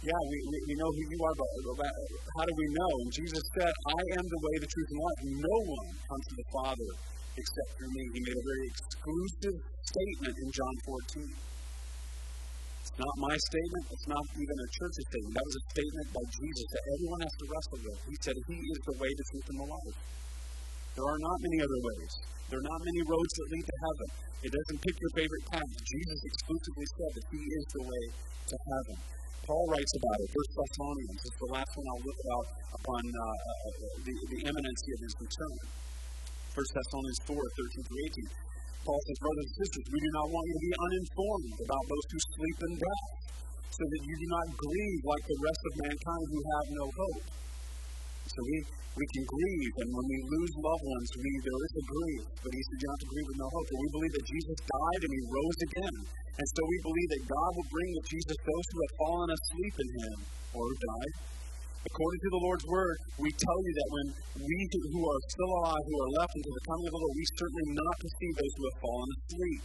yeah, 0.00 0.20
we, 0.32 0.36
we, 0.48 0.56
we 0.64 0.74
know 0.80 0.88
who 0.88 1.04
you 1.04 1.20
are, 1.20 1.36
but 1.36 1.50
how 2.40 2.44
do 2.48 2.54
we 2.56 2.68
know? 2.72 2.90
And 3.04 3.08
Jesus 3.12 3.44
said, 3.60 3.68
I 3.68 4.02
am 4.16 4.24
the 4.24 4.40
way, 4.48 4.54
the 4.64 4.70
truth, 4.72 4.88
and 4.96 5.00
life. 5.04 5.20
No 5.44 5.56
one 5.60 5.88
comes 6.08 6.24
to 6.32 6.34
the 6.40 6.48
Father 6.56 6.88
except 7.36 7.68
through 7.76 7.92
me. 7.92 8.02
He 8.16 8.20
made 8.24 8.38
a 8.40 8.46
very 8.48 8.66
exclusive 8.72 9.56
statement 9.60 10.34
in 10.40 10.48
John 10.56 10.74
14. 11.20 11.53
Not 12.94 13.14
my 13.18 13.34
statement. 13.34 13.84
It's 13.90 14.06
not 14.06 14.22
even 14.38 14.54
a 14.54 14.68
church's 14.70 15.06
statement. 15.10 15.34
That 15.34 15.46
was 15.50 15.56
a 15.58 15.64
statement 15.74 16.06
by 16.14 16.24
Jesus 16.30 16.66
that 16.70 16.84
everyone 16.94 17.20
has 17.26 17.34
to 17.42 17.44
wrestle 17.50 17.80
with. 17.82 17.98
He 18.06 18.16
said, 18.22 18.36
He 18.46 18.58
is 18.58 18.80
the 18.86 18.96
way, 19.02 19.10
the 19.10 19.26
truth, 19.34 19.46
and 19.50 19.58
the 19.58 19.66
life. 19.66 19.96
There 20.94 21.08
are 21.10 21.20
not 21.26 21.36
many 21.42 21.58
other 21.58 21.80
ways. 21.90 22.12
There 22.54 22.58
are 22.62 22.68
not 22.70 22.80
many 22.86 23.02
roads 23.02 23.32
that 23.34 23.46
lead 23.50 23.66
to 23.66 23.76
heaven. 23.82 24.08
It 24.46 24.50
doesn't 24.54 24.78
pick 24.78 24.94
your 24.94 25.12
favorite 25.18 25.44
path. 25.50 25.70
Jesus 25.74 26.18
exclusively 26.22 26.86
said 26.94 27.10
that 27.18 27.26
He 27.34 27.42
is 27.42 27.64
the 27.74 27.82
way 27.82 28.04
to 28.14 28.56
heaven. 28.62 28.96
Paul 29.42 29.66
writes 29.74 29.92
about 29.98 30.18
it. 30.22 30.28
First 30.30 30.52
Thessalonians 30.54 31.22
is 31.26 31.34
the 31.36 31.50
last 31.50 31.72
one 31.74 31.86
I'll 31.90 32.04
look 32.06 32.20
about 32.30 32.46
upon 32.78 33.02
uh, 33.10 33.22
uh, 33.26 33.70
the, 34.06 34.14
the 34.38 34.40
imminency 34.46 34.90
of 34.94 35.00
his 35.02 35.14
return. 35.18 35.56
First 36.54 36.70
Thessalonians 36.78 37.20
4, 37.26 37.42
13 37.42 37.84
through 37.90 38.02
18. 38.06 38.53
Paul 38.84 39.00
says, 39.00 39.16
Brothers 39.16 39.48
and 39.48 39.56
sisters, 39.64 39.84
we 39.88 40.00
do 40.04 40.10
not 40.12 40.26
want 40.28 40.44
you 40.44 40.54
to 40.60 40.64
be 40.68 40.74
uninformed 40.76 41.52
about 41.64 41.84
those 41.88 42.06
who 42.12 42.18
sleep 42.20 42.58
in 42.68 42.72
death, 42.76 43.04
so 43.72 43.82
that 43.88 44.02
you 44.04 44.14
do 44.20 44.28
not 44.28 44.46
grieve 44.60 45.02
like 45.08 45.24
the 45.24 45.40
rest 45.40 45.62
of 45.64 45.72
mankind 45.88 46.24
who 46.28 46.40
have 46.44 46.66
no 46.68 46.84
hope. 46.92 47.24
So 48.28 48.38
we, 48.44 48.56
we 48.92 49.06
can 49.08 49.24
grieve, 49.24 49.72
and 49.80 49.88
when 49.88 50.06
we 50.06 50.18
lose 50.36 50.52
loved 50.60 50.84
ones, 50.84 51.08
we, 51.16 51.32
there 51.48 51.62
is 51.64 51.74
a 51.80 51.84
grief. 51.88 52.22
But 52.44 52.52
he 52.52 52.60
said 52.60 52.76
you 52.84 52.88
have 52.92 53.02
to 53.04 53.10
grieve 53.10 53.28
with 53.32 53.40
no 53.40 53.48
hope. 53.56 53.66
But 53.72 53.80
we 53.80 53.88
believe 53.88 54.14
that 54.20 54.26
Jesus 54.28 54.58
died 54.68 55.00
and 55.00 55.12
he 55.16 55.22
rose 55.32 55.58
again. 55.64 55.96
And 56.34 56.46
so 56.52 56.60
we 56.68 56.78
believe 56.84 57.10
that 57.14 57.24
God 57.24 57.50
will 57.56 57.70
bring 57.72 57.90
with 57.94 58.06
Jesus 58.12 58.36
those 58.36 58.66
who 58.68 58.78
have 58.84 58.94
fallen 59.00 59.28
asleep 59.32 59.74
in 59.80 59.88
him 59.96 60.16
or 60.60 60.66
died. 60.76 61.14
According 61.84 62.20
to 62.24 62.30
the 62.32 62.42
Lord's 62.42 62.66
word, 62.66 62.96
we 63.20 63.28
tell 63.28 63.60
you 63.60 63.72
that 63.76 63.88
when 63.92 64.06
we 64.40 64.56
who 64.88 65.02
are 65.04 65.22
still 65.28 65.52
alive, 65.52 65.84
who 65.84 65.98
are 66.00 66.12
left 66.16 66.32
until 66.32 66.54
the 66.56 66.66
coming 66.66 66.86
of 66.88 66.94
the 66.96 67.02
Lord, 67.04 67.14
we 67.14 67.26
certainly 67.36 67.66
not 67.76 67.96
to 68.00 68.08
see 68.08 68.30
those 68.34 68.54
who 68.56 68.64
have 68.64 68.78
fallen 68.80 69.10
asleep. 69.14 69.62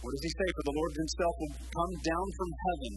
What 0.00 0.10
does 0.14 0.24
he 0.24 0.32
say? 0.32 0.48
For 0.54 0.64
the 0.70 0.76
Lord 0.78 0.92
himself 0.94 1.34
will 1.42 1.54
come 1.66 1.94
down 2.06 2.26
from 2.38 2.50
heaven 2.54 2.92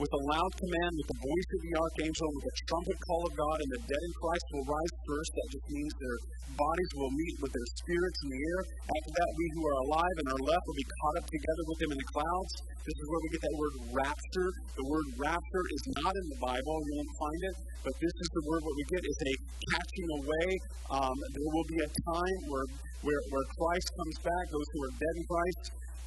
with 0.00 0.12
a 0.12 0.22
loud 0.32 0.52
command, 0.56 0.92
with 0.96 1.08
the 1.12 1.20
voice 1.20 1.48
of 1.52 1.60
the 1.60 1.74
archangel, 1.76 2.28
with 2.32 2.46
a 2.48 2.54
trumpet 2.64 2.98
call 3.04 3.22
of 3.28 3.32
God, 3.36 3.56
and 3.60 3.70
the 3.76 3.82
dead 3.84 4.02
in 4.02 4.12
Christ 4.16 4.46
will 4.56 4.66
rise 4.66 4.94
first. 5.04 5.30
That 5.36 5.48
just 5.52 5.68
means 5.68 5.92
their 6.00 6.18
bodies 6.56 6.90
will 6.96 7.12
meet 7.12 7.36
with 7.44 7.52
their 7.52 7.68
spirits 7.76 8.18
in 8.24 8.28
the 8.32 8.40
air. 8.40 8.60
After 8.88 9.12
that, 9.12 9.30
we 9.36 9.46
who 9.56 9.62
are 9.68 9.78
alive 9.88 10.16
and 10.20 10.26
are 10.32 10.42
left 10.48 10.64
will 10.64 10.80
be 10.80 10.88
caught 10.88 11.16
up 11.20 11.26
together 11.28 11.64
with 11.68 11.78
them 11.80 11.90
in 11.92 11.98
the 12.00 12.10
clouds. 12.12 12.52
This 12.82 12.98
is 12.98 13.06
where 13.06 13.20
we 13.22 13.28
get 13.30 13.42
that 13.46 13.56
word 13.56 13.74
rapture. 13.94 14.50
The 14.74 14.86
word 14.90 15.06
rapture 15.14 15.64
is 15.70 15.82
not 16.02 16.12
in 16.18 16.26
the 16.34 16.40
Bible. 16.42 16.74
You 16.82 16.92
won't 16.98 17.14
find 17.14 17.40
it. 17.52 17.54
But 17.86 17.94
this 18.02 18.14
is 18.14 18.28
the 18.34 18.42
word 18.48 18.60
what 18.66 18.74
we 18.74 18.84
get. 18.90 19.00
It's 19.06 19.22
a 19.22 19.34
catching 19.70 20.08
away. 20.18 20.48
Um, 20.90 21.14
there 21.14 21.50
will 21.52 21.68
be 21.70 21.78
a 21.78 21.90
time 22.10 22.38
where, 22.50 22.66
where, 23.06 23.22
where 23.30 23.46
Christ 23.54 23.88
comes 23.94 24.16
back. 24.26 24.44
Those 24.50 24.68
who 24.74 24.78
are 24.82 24.94
dead 24.98 25.14
in 25.14 25.24
Christ 25.30 25.62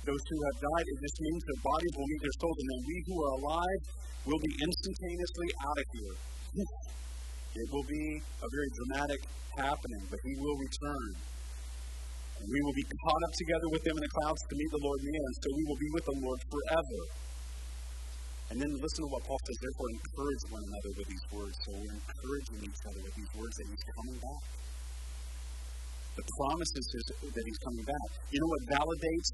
those 0.05 0.23
who 0.29 0.37
have 0.37 0.57
died, 0.61 0.85
it 0.85 0.97
just 1.01 1.17
means 1.21 1.39
their 1.43 1.61
bodies 1.65 1.93
will 1.97 2.09
meet 2.09 2.21
their 2.21 2.37
souls, 2.37 2.57
and 2.61 2.67
then 2.69 2.81
we 2.85 2.95
who 3.09 3.15
are 3.17 3.33
alive 3.41 3.81
will 4.25 4.41
be 4.41 4.53
instantaneously 4.61 5.49
out 5.65 5.77
of 5.81 5.87
here. 5.93 6.15
It 7.55 7.71
will 7.71 7.87
be 7.87 8.19
a 8.19 8.47
very 8.51 8.69
dramatic 8.75 9.21
happening, 9.55 10.03
but 10.11 10.19
he 10.27 10.35
will 10.35 10.59
return. 10.59 11.07
And 12.35 12.45
we 12.51 12.59
will 12.67 12.75
be 12.75 12.83
caught 12.83 13.23
up 13.23 13.31
together 13.31 13.67
with 13.71 13.79
him 13.87 13.95
in 13.95 14.03
the 14.03 14.11
clouds 14.19 14.43
to 14.43 14.55
meet 14.59 14.71
the 14.75 14.83
Lord 14.83 14.99
in 14.99 15.05
the 15.07 15.15
air, 15.15 15.31
so 15.39 15.47
we 15.55 15.63
will 15.63 15.79
be 15.79 15.89
with 15.95 16.03
the 16.03 16.17
Lord 16.19 16.39
forever. 16.51 16.99
And 18.51 18.55
then 18.59 18.69
listen 18.75 19.07
to 19.07 19.09
what 19.09 19.23
Paul 19.23 19.39
says, 19.39 19.57
therefore 19.63 19.87
encourage 19.87 20.43
one 20.51 20.63
another 20.67 20.91
with 20.99 21.07
these 21.07 21.25
words. 21.31 21.55
So 21.63 21.69
we're 21.79 21.95
encouraging 21.95 22.59
each 22.59 22.81
other 22.91 23.01
with 23.07 23.15
these 23.15 23.31
words 23.39 23.55
that 23.55 23.67
he's 23.71 23.85
coming 23.87 24.17
back. 24.19 24.43
The 26.19 26.25
promises 26.27 26.87
is 26.91 27.05
that 27.23 27.43
he's 27.47 27.61
coming 27.63 27.85
back. 27.87 28.09
You 28.35 28.39
know 28.43 28.51
what 28.51 28.63
validates 28.67 29.29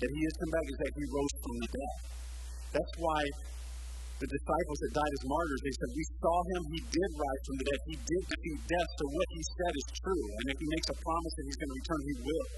that 0.00 0.10
he 0.12 0.20
is 0.28 0.34
come 0.36 0.52
back 0.52 0.66
is 0.68 0.78
that 0.84 0.92
he 0.92 1.04
rose 1.08 1.34
from 1.40 1.56
the 1.56 1.68
dead. 1.72 1.96
That's 2.76 2.94
why 3.00 3.20
the 4.16 4.28
disciples 4.28 4.78
that 4.80 4.92
died 4.96 5.12
as 5.12 5.22
martyrs, 5.28 5.60
they 5.60 5.74
said, 5.76 5.90
We 5.92 6.04
saw 6.20 6.36
him, 6.56 6.60
he 6.72 6.80
did 6.80 7.10
rise 7.16 7.42
from 7.44 7.56
the 7.60 7.66
dead, 7.68 7.80
he 7.84 7.96
did 8.00 8.22
defeat 8.32 8.60
death, 8.64 8.90
so 8.96 9.04
what 9.12 9.28
he 9.28 9.42
said 9.44 9.72
is 9.76 9.86
true. 10.00 10.24
And 10.40 10.44
if 10.52 10.56
he 10.56 10.66
makes 10.72 10.88
a 10.88 10.96
promise 11.00 11.32
that 11.36 11.44
he's 11.48 11.58
going 11.60 11.72
to 11.72 11.78
return, 11.80 12.00
he 12.00 12.16
will. 12.24 12.48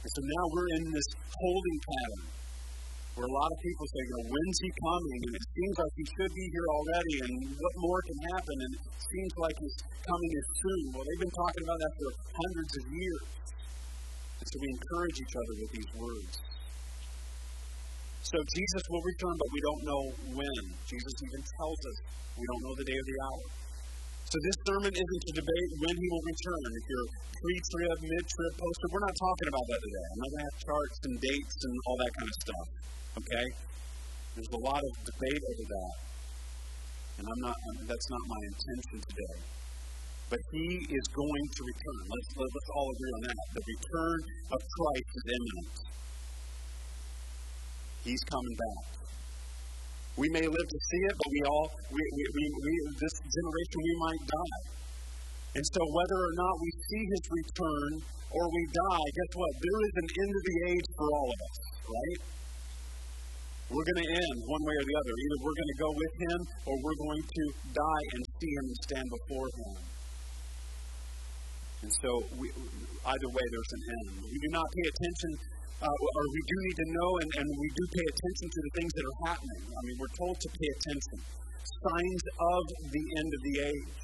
And 0.00 0.10
so 0.10 0.20
now 0.26 0.44
we're 0.50 0.70
in 0.80 0.84
this 0.90 1.08
holding 1.38 1.78
pattern 1.86 2.24
where 3.14 3.26
a 3.26 3.34
lot 3.36 3.50
of 3.52 3.58
people 3.60 3.86
say, 3.90 4.02
you 4.06 4.14
know, 4.16 4.26
when's 4.30 4.58
he 4.64 4.70
coming? 4.80 5.20
And 5.28 5.34
it 5.34 5.46
seems 5.50 5.74
like 5.76 5.92
he 5.98 6.06
should 6.08 6.32
be 6.34 6.46
here 6.50 6.68
already, 6.72 7.14
and 7.26 7.32
what 7.52 7.74
more 7.78 8.00
can 8.06 8.18
happen? 8.34 8.56
And 8.64 8.72
it 8.80 9.02
seems 9.06 9.32
like 9.38 9.56
his 9.60 9.74
coming 10.02 10.32
is 10.34 10.46
soon. 10.62 10.82
Well, 10.94 11.04
they've 11.04 11.22
been 11.26 11.36
talking 11.36 11.62
about 11.66 11.78
that 11.78 11.92
for 11.94 12.10
hundreds 12.38 12.72
of 12.74 12.84
years. 12.90 13.22
So 14.40 14.56
we 14.58 14.68
encourage 14.72 15.16
each 15.20 15.34
other 15.36 15.54
with 15.60 15.70
these 15.76 15.90
words. 16.00 16.32
So 18.24 18.36
Jesus 18.56 18.82
will 18.88 19.04
return, 19.04 19.34
but 19.36 19.50
we 19.52 19.60
don't 19.60 19.82
know 19.84 20.02
when. 20.38 20.62
Jesus 20.88 21.14
even 21.18 21.42
tells 21.60 21.80
us 21.82 21.96
we 22.38 22.44
don't 22.46 22.62
know 22.62 22.74
the 22.78 22.86
day 22.88 22.96
or 22.96 23.06
the 23.06 23.18
hour. 23.26 23.44
So 24.30 24.36
this 24.38 24.58
sermon 24.62 24.92
isn't 24.94 25.22
to 25.26 25.32
debate 25.42 25.70
when 25.82 25.94
he 25.98 26.06
will 26.06 26.24
return. 26.24 26.62
If 26.72 26.84
you're 26.86 27.10
pre-trib, 27.40 27.98
mid-trib, 28.00 28.52
post-trib, 28.54 28.90
we're 28.94 29.06
not 29.06 29.16
talking 29.18 29.48
about 29.50 29.66
that 29.66 29.80
today. 29.82 30.06
I'm 30.06 30.20
not 30.20 30.30
going 30.30 30.40
to 30.40 30.46
have 30.46 30.58
charts 30.62 30.98
and 31.04 31.14
dates 31.18 31.58
and 31.66 31.74
all 31.84 31.96
that 31.98 32.12
kind 32.14 32.28
of 32.30 32.36
stuff. 32.38 32.66
Okay? 33.20 33.46
There's 34.38 34.52
a 34.54 34.62
lot 34.62 34.80
of 34.80 34.92
debate 35.02 35.42
over 35.50 35.64
that. 35.66 35.94
And 37.18 37.24
I'm 37.26 37.40
not, 37.44 37.58
that's 37.90 38.08
not 38.08 38.22
my 38.24 38.40
intention 38.46 38.98
today. 39.04 39.59
But 40.30 40.38
he 40.54 40.68
is 40.86 41.06
going 41.10 41.46
to 41.58 41.60
return. 41.66 42.02
Let's, 42.06 42.30
let's 42.38 42.70
all 42.78 42.88
agree 42.94 43.12
on 43.18 43.22
that. 43.26 43.38
The 43.50 43.64
return 43.66 44.18
of 44.54 44.60
Christ 44.62 45.08
is 45.10 45.24
imminent. 45.26 45.74
He's 48.06 48.22
coming 48.30 48.56
back. 48.56 49.00
We 50.14 50.30
may 50.30 50.46
live 50.46 50.68
to 50.70 50.80
see 50.86 51.02
it, 51.10 51.14
but 51.18 51.28
we 51.34 51.40
all, 51.50 51.66
we, 51.90 52.02
we, 52.14 52.22
we, 52.30 52.44
we, 52.62 52.72
this 52.94 53.16
generation, 53.26 53.78
we 53.82 53.94
might 54.06 54.22
die. 54.22 54.62
And 55.58 55.64
so, 55.66 55.82
whether 55.82 56.18
or 56.22 56.34
not 56.38 56.54
we 56.62 56.70
see 56.86 57.02
his 57.10 57.24
return 57.26 57.90
or 58.30 58.44
we 58.46 58.62
die, 58.70 59.06
guess 59.10 59.32
what? 59.34 59.52
There 59.58 59.80
is 59.82 59.94
an 59.98 60.08
end 60.14 60.30
of 60.30 60.42
the 60.46 60.56
age 60.70 60.88
for 60.94 61.06
all 61.10 61.28
of 61.34 61.40
us, 61.42 61.58
right? 61.90 62.20
We're 63.70 63.86
going 63.86 64.02
to 64.02 64.10
end 64.14 64.36
one 64.46 64.62
way 64.62 64.76
or 64.78 64.86
the 64.86 64.96
other. 64.98 65.14
Either 65.14 65.38
we're 65.42 65.58
going 65.58 65.72
to 65.74 65.80
go 65.82 65.90
with 65.90 66.14
him 66.22 66.38
or 66.70 66.74
we're 66.86 67.00
going 67.06 67.24
to 67.26 67.44
die 67.74 68.04
and 68.14 68.20
see 68.38 68.50
him 68.54 68.66
and 68.70 68.78
stand 68.86 69.06
before 69.10 69.48
him. 69.58 69.89
And 71.82 71.90
so, 72.04 72.10
we, 72.36 72.46
either 72.50 73.28
way, 73.32 73.44
there's 73.50 73.72
an 73.72 73.82
end. 73.88 74.06
We 74.28 74.36
do 74.36 74.50
not 74.52 74.66
pay 74.72 74.86
attention 74.88 75.32
uh, 75.80 75.88
or 75.88 76.22
we 76.28 76.42
do 76.44 76.56
need 76.68 76.76
to 76.76 76.88
know 76.92 77.10
and, 77.24 77.30
and 77.40 77.48
we 77.56 77.68
do 77.72 77.84
pay 77.88 78.04
attention 78.04 78.46
to 78.52 78.60
the 78.60 78.72
things 78.76 78.92
that 78.92 79.04
are 79.08 79.18
happening. 79.32 79.60
I 79.64 79.80
mean, 79.88 79.96
we're 79.96 80.16
told 80.20 80.36
to 80.36 80.48
pay 80.52 80.70
attention. 80.76 81.16
Signs 81.80 82.22
of 82.36 82.62
the 82.92 83.04
end 83.16 83.30
of 83.32 83.40
the 83.40 83.54
age. 83.64 83.96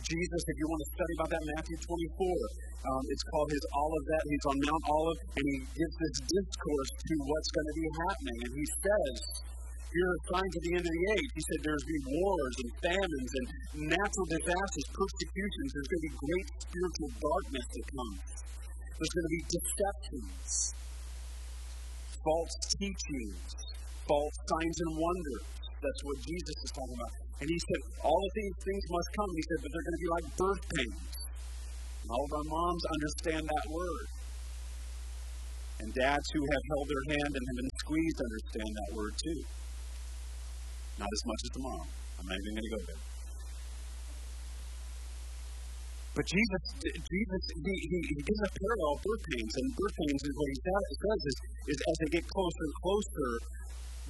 Jesus, 0.00 0.40
if 0.48 0.56
you 0.60 0.66
want 0.68 0.80
to 0.84 0.90
study 0.96 1.12
about 1.16 1.30
that, 1.32 1.44
Matthew 1.56 1.76
24, 1.80 1.88
um, 1.88 3.04
it's 3.08 3.24
called 3.24 3.48
his 3.52 3.64
Olivet. 3.72 4.22
He's 4.28 4.46
on 4.52 4.56
Mount 4.60 4.84
Olive, 4.84 5.20
and 5.32 5.44
he 5.48 5.56
gives 5.64 5.94
this 5.96 6.16
discourse 6.28 6.92
to 7.08 7.14
what's 7.24 7.50
going 7.56 7.68
to 7.68 7.76
be 7.80 7.88
happening. 8.04 8.38
And 8.44 8.52
he 8.52 8.66
says, 8.84 9.16
are 10.02 10.18
signs 10.34 10.54
of 10.58 10.62
the 10.66 10.72
end 10.74 10.84
of 10.86 10.94
the 10.94 11.04
age. 11.14 11.30
He 11.38 11.42
said 11.44 11.58
there's 11.62 11.84
going 11.86 12.00
to 12.00 12.06
be 12.08 12.18
wars 12.18 12.54
and 12.64 12.70
famines 12.82 13.32
and 13.38 13.46
natural 13.94 14.26
disasters, 14.26 14.86
persecutions. 14.90 15.68
There's 15.70 15.90
going 15.90 16.02
to 16.02 16.08
be 16.10 16.16
great 16.18 16.48
spiritual 16.66 17.10
darkness 17.22 17.66
that 17.70 17.86
comes. 17.94 18.26
There's 18.98 19.14
going 19.14 19.26
to 19.28 19.34
be 19.38 19.42
deceptions 19.54 20.74
false 22.24 22.56
teachings, 22.80 23.44
false 24.08 24.36
signs 24.48 24.76
and 24.80 24.92
wonders. 24.96 25.44
That's 25.84 26.02
what 26.08 26.16
Jesus 26.24 26.56
is 26.64 26.72
talking 26.72 26.96
about. 26.96 27.14
And 27.44 27.48
he 27.52 27.58
said, 27.60 27.80
all 28.00 28.22
of 28.24 28.32
these 28.32 28.56
things 28.64 28.84
must 28.88 29.08
come. 29.12 29.30
He 29.36 29.44
said, 29.44 29.58
but 29.60 29.68
they're 29.68 29.86
going 29.86 29.98
to 30.00 30.04
be 30.04 30.12
like 30.16 30.26
birth 30.40 30.64
pains. 30.72 31.12
And 32.00 32.08
all 32.08 32.24
of 32.24 32.32
our 32.32 32.48
moms 32.48 32.84
understand 32.88 33.44
that 33.44 33.66
word. 33.68 34.06
And 35.84 35.88
dads 35.92 36.26
who 36.32 36.40
have 36.40 36.64
held 36.72 36.86
their 36.88 37.04
hand 37.12 37.32
and 37.36 37.44
have 37.44 37.58
been 37.60 37.74
squeezed 37.84 38.18
understand 38.24 38.70
that 38.72 38.90
word 38.96 39.14
too. 39.20 39.40
Not 40.98 41.10
as 41.10 41.22
much 41.26 41.40
as 41.44 41.50
mom. 41.58 41.86
I'm 42.18 42.26
not 42.30 42.38
even 42.38 42.54
going 42.54 42.68
to 42.68 42.74
go 42.76 42.82
there. 42.86 43.02
But 46.14 46.24
Jesus, 46.30 46.64
Jesus, 46.86 47.42
he, 47.58 47.74
he, 47.74 47.98
he 48.06 48.18
gives 48.22 48.42
a 48.46 48.50
parallel 48.54 49.02
birth 49.02 49.24
pains, 49.34 49.50
and 49.50 49.66
birth 49.74 49.96
pains 49.98 50.22
is 50.22 50.34
what 50.38 50.48
he 50.54 50.58
says 50.62 50.84
is, 50.94 51.36
is 51.74 51.78
as 51.90 51.96
they 51.98 52.10
get 52.14 52.24
closer 52.30 52.62
and 52.62 52.74
closer, 52.78 53.30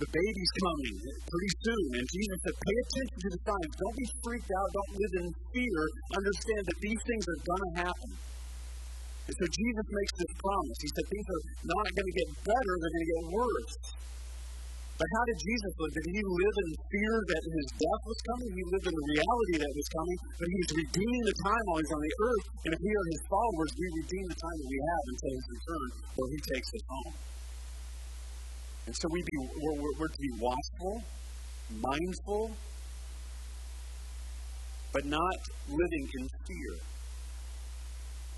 the 0.04 0.08
baby's 0.12 0.52
coming 0.60 0.96
pretty 1.00 1.52
soon. 1.64 1.86
And 1.96 2.04
Jesus 2.04 2.38
said, 2.44 2.56
pay 2.60 2.76
attention 2.76 3.18
to 3.24 3.28
the 3.32 3.40
signs. 3.40 3.72
Don't 3.80 3.96
be 3.96 4.06
freaked 4.20 4.52
out. 4.52 4.68
Don't 4.74 4.92
live 5.00 5.14
in 5.24 5.26
fear. 5.54 5.80
Understand 6.18 6.62
that 6.68 6.78
these 6.82 7.00
things 7.08 7.24
are 7.24 7.40
going 7.40 7.64
to 7.64 7.72
happen. 7.88 8.10
And 9.24 9.34
so 9.40 9.44
Jesus 9.48 9.86
makes 9.88 10.14
this 10.20 10.32
promise. 10.36 10.78
He 10.84 10.90
said 10.92 11.04
things 11.08 11.28
are 11.32 11.44
not 11.64 11.86
going 11.88 12.08
to 12.10 12.16
get 12.20 12.28
better, 12.44 12.72
they're 12.76 12.92
going 12.92 13.06
to 13.08 13.12
get 13.16 13.24
worse. 13.32 13.74
But 14.94 15.10
how 15.10 15.24
did 15.26 15.38
Jesus 15.42 15.72
live? 15.74 15.90
Did 15.90 16.06
he 16.06 16.22
live 16.22 16.56
in 16.62 16.70
fear 16.86 17.14
that 17.26 17.42
his 17.50 17.66
death 17.82 18.02
was 18.06 18.20
coming? 18.30 18.50
He 18.54 18.64
lived 18.70 18.86
in 18.86 18.94
the 18.94 19.06
reality 19.10 19.54
that 19.58 19.72
was 19.74 19.88
coming, 19.90 20.18
but 20.38 20.46
he 20.46 20.56
was 20.62 20.70
redeeming 20.86 21.22
the 21.26 21.36
time 21.42 21.64
while 21.66 21.80
he's 21.82 21.94
on 21.98 22.02
the 22.06 22.14
earth. 22.14 22.46
And 22.62 22.70
if 22.78 22.80
we 22.80 22.92
are 22.94 23.06
his 23.10 23.22
followers, 23.26 23.70
we 23.74 23.86
redeem 23.90 24.24
the 24.30 24.38
time 24.38 24.56
that 24.62 24.70
we 24.70 24.78
have 24.78 25.04
until 25.10 25.32
his 25.34 25.46
return, 25.50 25.88
or 26.14 26.24
he 26.30 26.38
takes 26.46 26.68
us 26.78 26.84
home. 26.86 27.14
And 28.86 28.94
so 28.94 29.04
we 29.10 29.18
be, 29.18 29.36
we're, 29.58 29.76
we're, 29.82 29.94
we're 29.98 30.12
to 30.14 30.22
be 30.22 30.32
watchful, 30.38 30.94
mindful, 31.74 32.54
but 34.94 35.04
not 35.10 35.38
living 35.66 36.06
in 36.06 36.24
fear, 36.46 36.72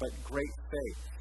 but 0.00 0.08
great 0.24 0.54
faith. 0.72 1.15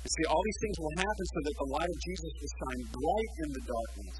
You 0.00 0.08
see, 0.08 0.24
all 0.32 0.40
these 0.40 0.60
things 0.64 0.76
will 0.80 0.96
happen 0.96 1.24
so 1.28 1.38
that 1.44 1.54
the 1.60 1.68
light 1.76 1.90
of 1.92 1.98
Jesus 2.00 2.30
will 2.40 2.52
shine 2.56 2.82
bright 2.88 3.32
in 3.44 3.48
the 3.52 3.62
darkness, 3.68 4.16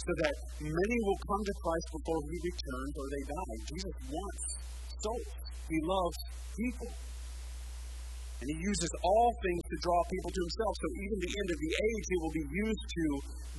so 0.00 0.10
that 0.24 0.34
many 0.64 0.98
will 1.04 1.20
come 1.28 1.42
to 1.44 1.54
Christ 1.60 1.86
before 1.92 2.20
he 2.24 2.36
returns 2.40 2.92
or 2.96 3.06
they 3.12 3.24
die. 3.28 3.56
Jesus 3.68 3.94
wants 4.08 4.42
souls. 5.04 5.28
He 5.68 5.78
loves 5.84 6.18
people. 6.56 6.90
And 8.40 8.46
he 8.48 8.58
uses 8.60 8.90
all 9.00 9.30
things 9.40 9.62
to 9.72 9.76
draw 9.80 10.00
people 10.08 10.30
to 10.32 10.40
himself. 10.44 10.72
So 10.76 10.88
even 11.00 11.16
the 11.16 11.32
end 11.32 11.48
of 11.48 11.58
the 11.60 11.72
age, 11.72 12.04
he 12.08 12.18
will 12.20 12.34
be 12.34 12.46
used 12.48 12.84
to 12.84 13.04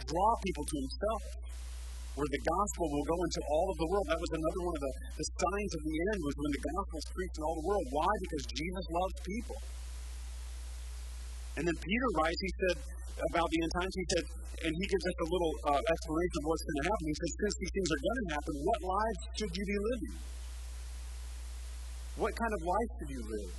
draw 0.05 0.29
people 0.45 0.65
to 0.65 0.75
himself. 0.81 1.21
Where 2.15 2.31
the 2.31 2.43
gospel 2.47 2.85
will 2.95 3.07
go 3.11 3.17
into 3.21 3.41
all 3.49 3.67
of 3.69 3.77
the 3.81 3.87
world. 3.91 4.05
That 4.07 4.21
was 4.21 4.33
another 4.33 4.61
one 4.65 4.75
of 4.77 4.83
the, 4.85 4.93
the 5.19 5.27
signs 5.35 5.71
of 5.75 5.81
the 5.83 5.95
end 5.99 6.17
was 6.23 6.35
when 6.37 6.51
the 6.53 6.63
gospel 6.63 6.97
is 7.01 7.07
preached 7.11 7.37
in 7.37 7.43
all 7.43 7.55
the 7.59 7.67
world. 7.67 7.85
Why? 7.91 8.11
Because 8.23 8.43
Jesus 8.55 8.85
loves 8.87 9.15
people. 9.25 9.57
And 11.55 11.63
then 11.63 11.77
Peter 11.79 12.09
writes, 12.19 12.39
he 12.41 12.51
said 12.59 12.77
about 13.31 13.47
the 13.47 13.59
end 13.63 13.73
times, 13.79 13.93
he 13.95 14.05
said, 14.11 14.25
and 14.67 14.71
he 14.75 14.85
gives 14.87 15.05
us 15.07 15.17
a 15.23 15.27
little 15.31 15.53
uh, 15.71 15.79
explanation 15.79 16.37
of 16.39 16.45
what's 16.51 16.63
going 16.67 16.79
to 16.83 16.87
happen. 16.87 17.03
He 17.07 17.15
says, 17.15 17.31
since 17.35 17.55
these 17.59 17.73
things 17.75 17.89
are 17.91 18.01
going 18.03 18.17
to 18.19 18.27
happen, 18.35 18.53
what 18.63 18.79
lives 18.83 19.21
should 19.39 19.53
you 19.55 19.65
be 19.67 19.77
living? 19.79 20.15
What 22.15 22.31
kind 22.35 22.53
of 22.55 22.61
life 22.63 22.89
should 22.99 23.11
you 23.11 23.23
live? 23.23 23.51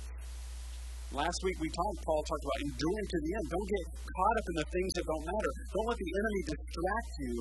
Last 1.13 1.39
week 1.45 1.57
we 1.61 1.69
talked, 1.71 1.99
Paul 2.03 2.21
talked 2.25 2.43
about 2.43 2.59
enduring 2.67 3.07
to 3.07 3.19
the 3.23 3.31
end. 3.37 3.45
Don't 3.47 3.69
get 3.69 3.83
caught 4.03 4.35
up 4.37 4.47
in 4.51 4.55
the 4.59 4.67
things 4.73 4.91
that 4.97 5.05
don't 5.07 5.25
matter. 5.25 5.51
Don't 5.71 5.87
let 5.87 5.99
the 6.01 6.11
enemy 6.11 6.41
distract 6.51 7.11
you 7.21 7.33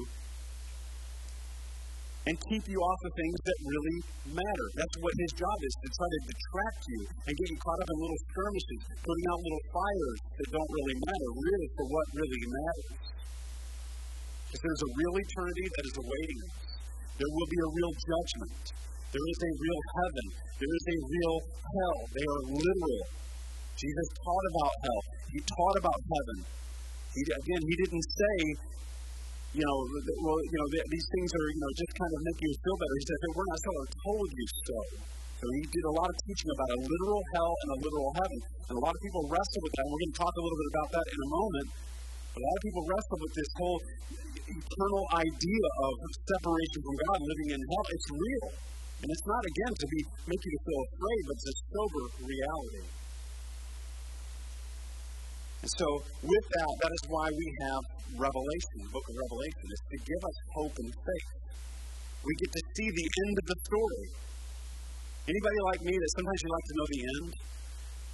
and 2.27 2.35
keep 2.51 2.65
you 2.67 2.79
off 2.83 3.01
of 3.07 3.13
things 3.15 3.39
that 3.47 3.59
really 3.63 3.99
matter. 4.35 4.67
That's 4.75 4.97
what 4.99 5.15
his 5.15 5.33
job 5.39 5.59
is, 5.63 5.75
to 5.79 5.89
try 5.95 6.09
to 6.11 6.21
detract 6.27 6.81
you 6.91 7.01
and 7.23 7.33
get 7.39 7.47
you 7.55 7.59
caught 7.63 7.81
up 7.87 7.89
in 7.95 7.97
little 8.03 8.21
skirmishes, 8.27 8.81
putting 8.99 9.27
out 9.31 9.39
little 9.47 9.65
fires 9.71 10.19
that 10.35 10.49
don't 10.51 10.71
really 10.75 10.97
matter, 11.07 11.31
really, 11.39 11.69
for 11.79 11.87
what 11.87 12.07
really 12.19 12.43
matters. 12.51 12.99
Because 14.51 14.63
there's 14.67 14.85
a 14.87 14.93
real 14.99 15.15
eternity 15.23 15.67
that 15.71 15.85
is 15.87 15.97
awaiting 16.03 16.39
us. 16.51 16.55
There 17.15 17.31
will 17.31 17.51
be 17.51 17.61
a 17.63 17.71
real 17.71 17.93
judgment. 17.95 18.63
There 19.15 19.27
is 19.31 19.39
a 19.47 19.53
real 19.63 19.81
heaven. 19.95 20.27
There 20.59 20.75
is 20.75 20.85
a 20.91 20.99
real 21.07 21.37
hell. 21.47 21.99
They 22.11 22.27
are 22.27 22.43
literal. 22.59 23.03
Jesus 23.79 24.09
taught 24.19 24.47
about 24.51 24.75
hell. 24.83 25.03
He 25.31 25.39
taught 25.47 25.77
about 25.79 26.01
heaven. 26.03 26.39
He, 27.15 27.21
again, 27.23 27.63
he 27.63 27.75
didn't 27.87 28.05
say 28.05 28.37
you 29.57 29.65
know, 29.65 29.77
well, 30.21 30.37
you 30.37 30.59
know, 30.61 30.69
these 30.69 31.07
things 31.17 31.31
are, 31.33 31.49
you 31.49 31.61
know, 31.65 31.73
just 31.81 31.93
kind 31.97 32.13
of 32.13 32.21
make 32.29 32.39
you 32.45 32.53
feel 32.61 32.77
better. 32.77 32.95
He 33.01 33.05
said, 33.09 33.19
hey, 33.25 33.33
we're 33.33 33.49
not 33.49 33.61
so, 33.65 33.71
I 33.73 33.87
told 34.05 34.29
you 34.29 34.47
so. 34.69 34.79
So 35.37 35.45
he 35.53 35.63
did 35.69 35.85
a 35.85 35.95
lot 35.97 36.09
of 36.13 36.17
teaching 36.29 36.51
about 36.53 36.71
a 36.77 36.79
literal 36.85 37.23
hell 37.33 37.53
and 37.65 37.69
a 37.73 37.79
literal 37.81 38.13
heaven. 38.21 38.39
And 38.69 38.75
a 38.77 38.83
lot 38.85 38.93
of 38.93 39.01
people 39.01 39.23
wrestle 39.33 39.61
with 39.65 39.73
that. 39.77 39.85
And 39.85 39.91
we're 39.93 40.03
going 40.05 40.15
to 40.17 40.21
talk 40.21 40.35
a 40.37 40.43
little 40.45 40.61
bit 40.61 40.69
about 40.77 40.89
that 40.97 41.07
in 41.09 41.19
a 41.25 41.31
moment. 41.33 41.67
But 42.37 42.41
a 42.41 42.45
lot 42.45 42.57
of 42.57 42.63
people 42.69 42.83
wrestle 42.85 43.19
with 43.21 43.35
this 43.37 43.51
whole 43.57 43.81
eternal 44.45 45.05
idea 45.25 45.67
of 45.89 45.93
separation 46.21 46.81
from 46.85 46.97
God, 47.09 47.19
living 47.25 47.49
in 47.57 47.61
hell. 47.61 47.87
It's 47.97 48.09
real. 48.13 48.49
And 49.05 49.09
it's 49.13 49.27
not, 49.29 49.43
again, 49.45 49.73
to 49.73 49.87
be 49.93 50.01
make 50.25 50.41
you 50.41 50.57
feel 50.69 50.81
afraid, 50.85 51.23
but 51.29 51.35
it's 51.37 51.49
a 51.49 51.57
sober 51.69 52.05
reality. 52.29 52.85
So, 55.67 55.99
with 56.23 56.47
that, 56.47 56.73
that 56.79 56.93
is 56.95 57.05
why 57.11 57.27
we 57.27 57.47
have 57.67 57.83
Revelation, 58.15 58.87
the 58.87 58.93
book 58.95 59.03
of 59.03 59.15
Revelation, 59.19 59.67
is 59.67 59.83
to 59.83 59.99
give 59.99 60.23
us 60.23 60.37
hope 60.55 60.75
and 60.79 60.91
faith. 60.95 61.31
We 62.23 62.33
get 62.39 62.51
to 62.55 62.63
see 62.79 62.87
the 62.87 63.07
end 63.27 63.35
of 63.35 63.47
the 63.51 63.59
story. 63.67 64.07
Anybody 65.27 65.59
like 65.75 65.83
me 65.83 65.91
that 65.91 66.11
sometimes 66.15 66.39
you 66.39 66.51
like 66.55 66.67
to 66.71 66.75
know 66.79 66.87
the 66.87 67.03
end? 67.03 67.31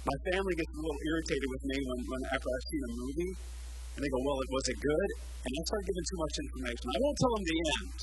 My 0.01 0.17
family 0.33 0.53
gets 0.57 0.73
a 0.73 0.81
little 0.81 1.01
irritated 1.13 1.47
with 1.53 1.63
me 1.69 1.77
when, 1.77 1.99
when 2.09 2.21
after 2.33 2.49
I've 2.49 2.67
seen 2.73 2.83
a 2.89 2.91
movie, 2.97 3.33
and 3.37 3.99
they 4.01 4.09
go, 4.09 4.19
"Well, 4.25 4.39
it 4.41 4.49
was 4.49 4.65
it 4.73 4.79
good?" 4.81 5.09
And 5.45 5.51
I 5.53 5.61
start 5.69 5.83
giving 5.85 6.05
too 6.09 6.19
much 6.25 6.35
information. 6.41 6.85
I 6.89 6.97
won't 7.05 7.17
tell 7.21 7.33
them 7.37 7.45
the 7.45 7.59
end, 7.69 7.97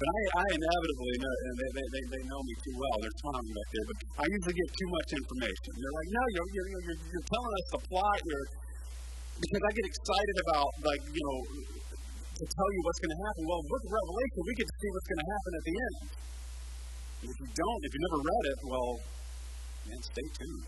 But 0.00 0.08
I, 0.08 0.20
I 0.40 0.46
inevitably 0.56 1.16
know, 1.20 1.34
and 1.52 1.54
they, 1.60 1.70
they, 1.76 2.04
they 2.16 2.22
know 2.32 2.40
me 2.48 2.54
too 2.64 2.74
well. 2.80 2.96
They're 3.04 3.18
smiling 3.20 3.52
back 3.52 3.68
there, 3.76 3.86
but 3.92 3.98
I 4.16 4.24
usually 4.24 4.56
get 4.56 4.68
too 4.72 4.90
much 4.96 5.08
information. 5.20 5.70
They're 5.76 5.96
like, 6.00 6.10
no, 6.16 6.22
you're, 6.32 6.48
you're, 6.56 6.68
you're, 6.72 6.98
you're 7.12 7.28
telling 7.28 7.52
us 7.60 7.66
the 7.76 7.80
plot. 7.84 8.18
You're, 8.24 8.48
because 9.40 9.62
I 9.64 9.70
get 9.72 9.86
excited 9.88 10.36
about, 10.44 10.68
like, 10.84 11.02
you 11.08 11.24
know, 11.24 11.38
to 12.40 12.44
tell 12.44 12.70
you 12.72 12.80
what's 12.84 13.00
going 13.00 13.14
to 13.16 13.20
happen. 13.24 13.40
Well, 13.48 13.60
of 13.60 13.68
Revelation, 13.68 14.40
we 14.44 14.52
get 14.56 14.68
to 14.68 14.76
see 14.80 14.90
what's 14.92 15.08
going 15.08 15.22
to 15.24 15.30
happen 15.32 15.52
at 15.56 15.64
the 15.64 15.74
end. 15.76 15.98
And 17.20 17.28
if 17.28 17.36
you 17.40 17.48
don't, 17.52 17.80
if 17.84 17.90
you 17.92 18.00
never 18.00 18.20
read 18.20 18.44
it, 18.48 18.58
well, 18.64 18.90
man, 19.88 20.00
stay 20.00 20.26
tuned. 20.40 20.66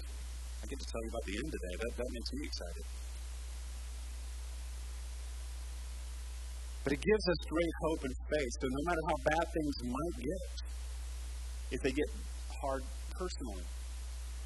I 0.61 0.65
get 0.69 0.79
to 0.81 0.89
tell 0.89 1.03
you 1.05 1.11
about 1.13 1.25
the 1.29 1.37
end 1.37 1.49
today. 1.49 1.75
That, 1.81 1.93
that 1.97 2.09
makes 2.13 2.29
me 2.33 2.41
excited. 2.45 2.85
But 6.85 6.91
it 6.93 7.01
gives 7.01 7.25
us 7.29 7.41
great 7.47 7.75
hope 7.89 8.01
and 8.05 8.15
faith. 8.15 8.53
So 8.59 8.67
no 8.69 8.83
matter 8.89 9.03
how 9.09 9.17
bad 9.33 9.45
things 9.49 9.75
might 9.87 10.17
get, 10.19 10.51
if 11.73 11.81
they 11.81 11.93
get 11.93 12.09
hard 12.61 12.83
personally. 13.17 13.65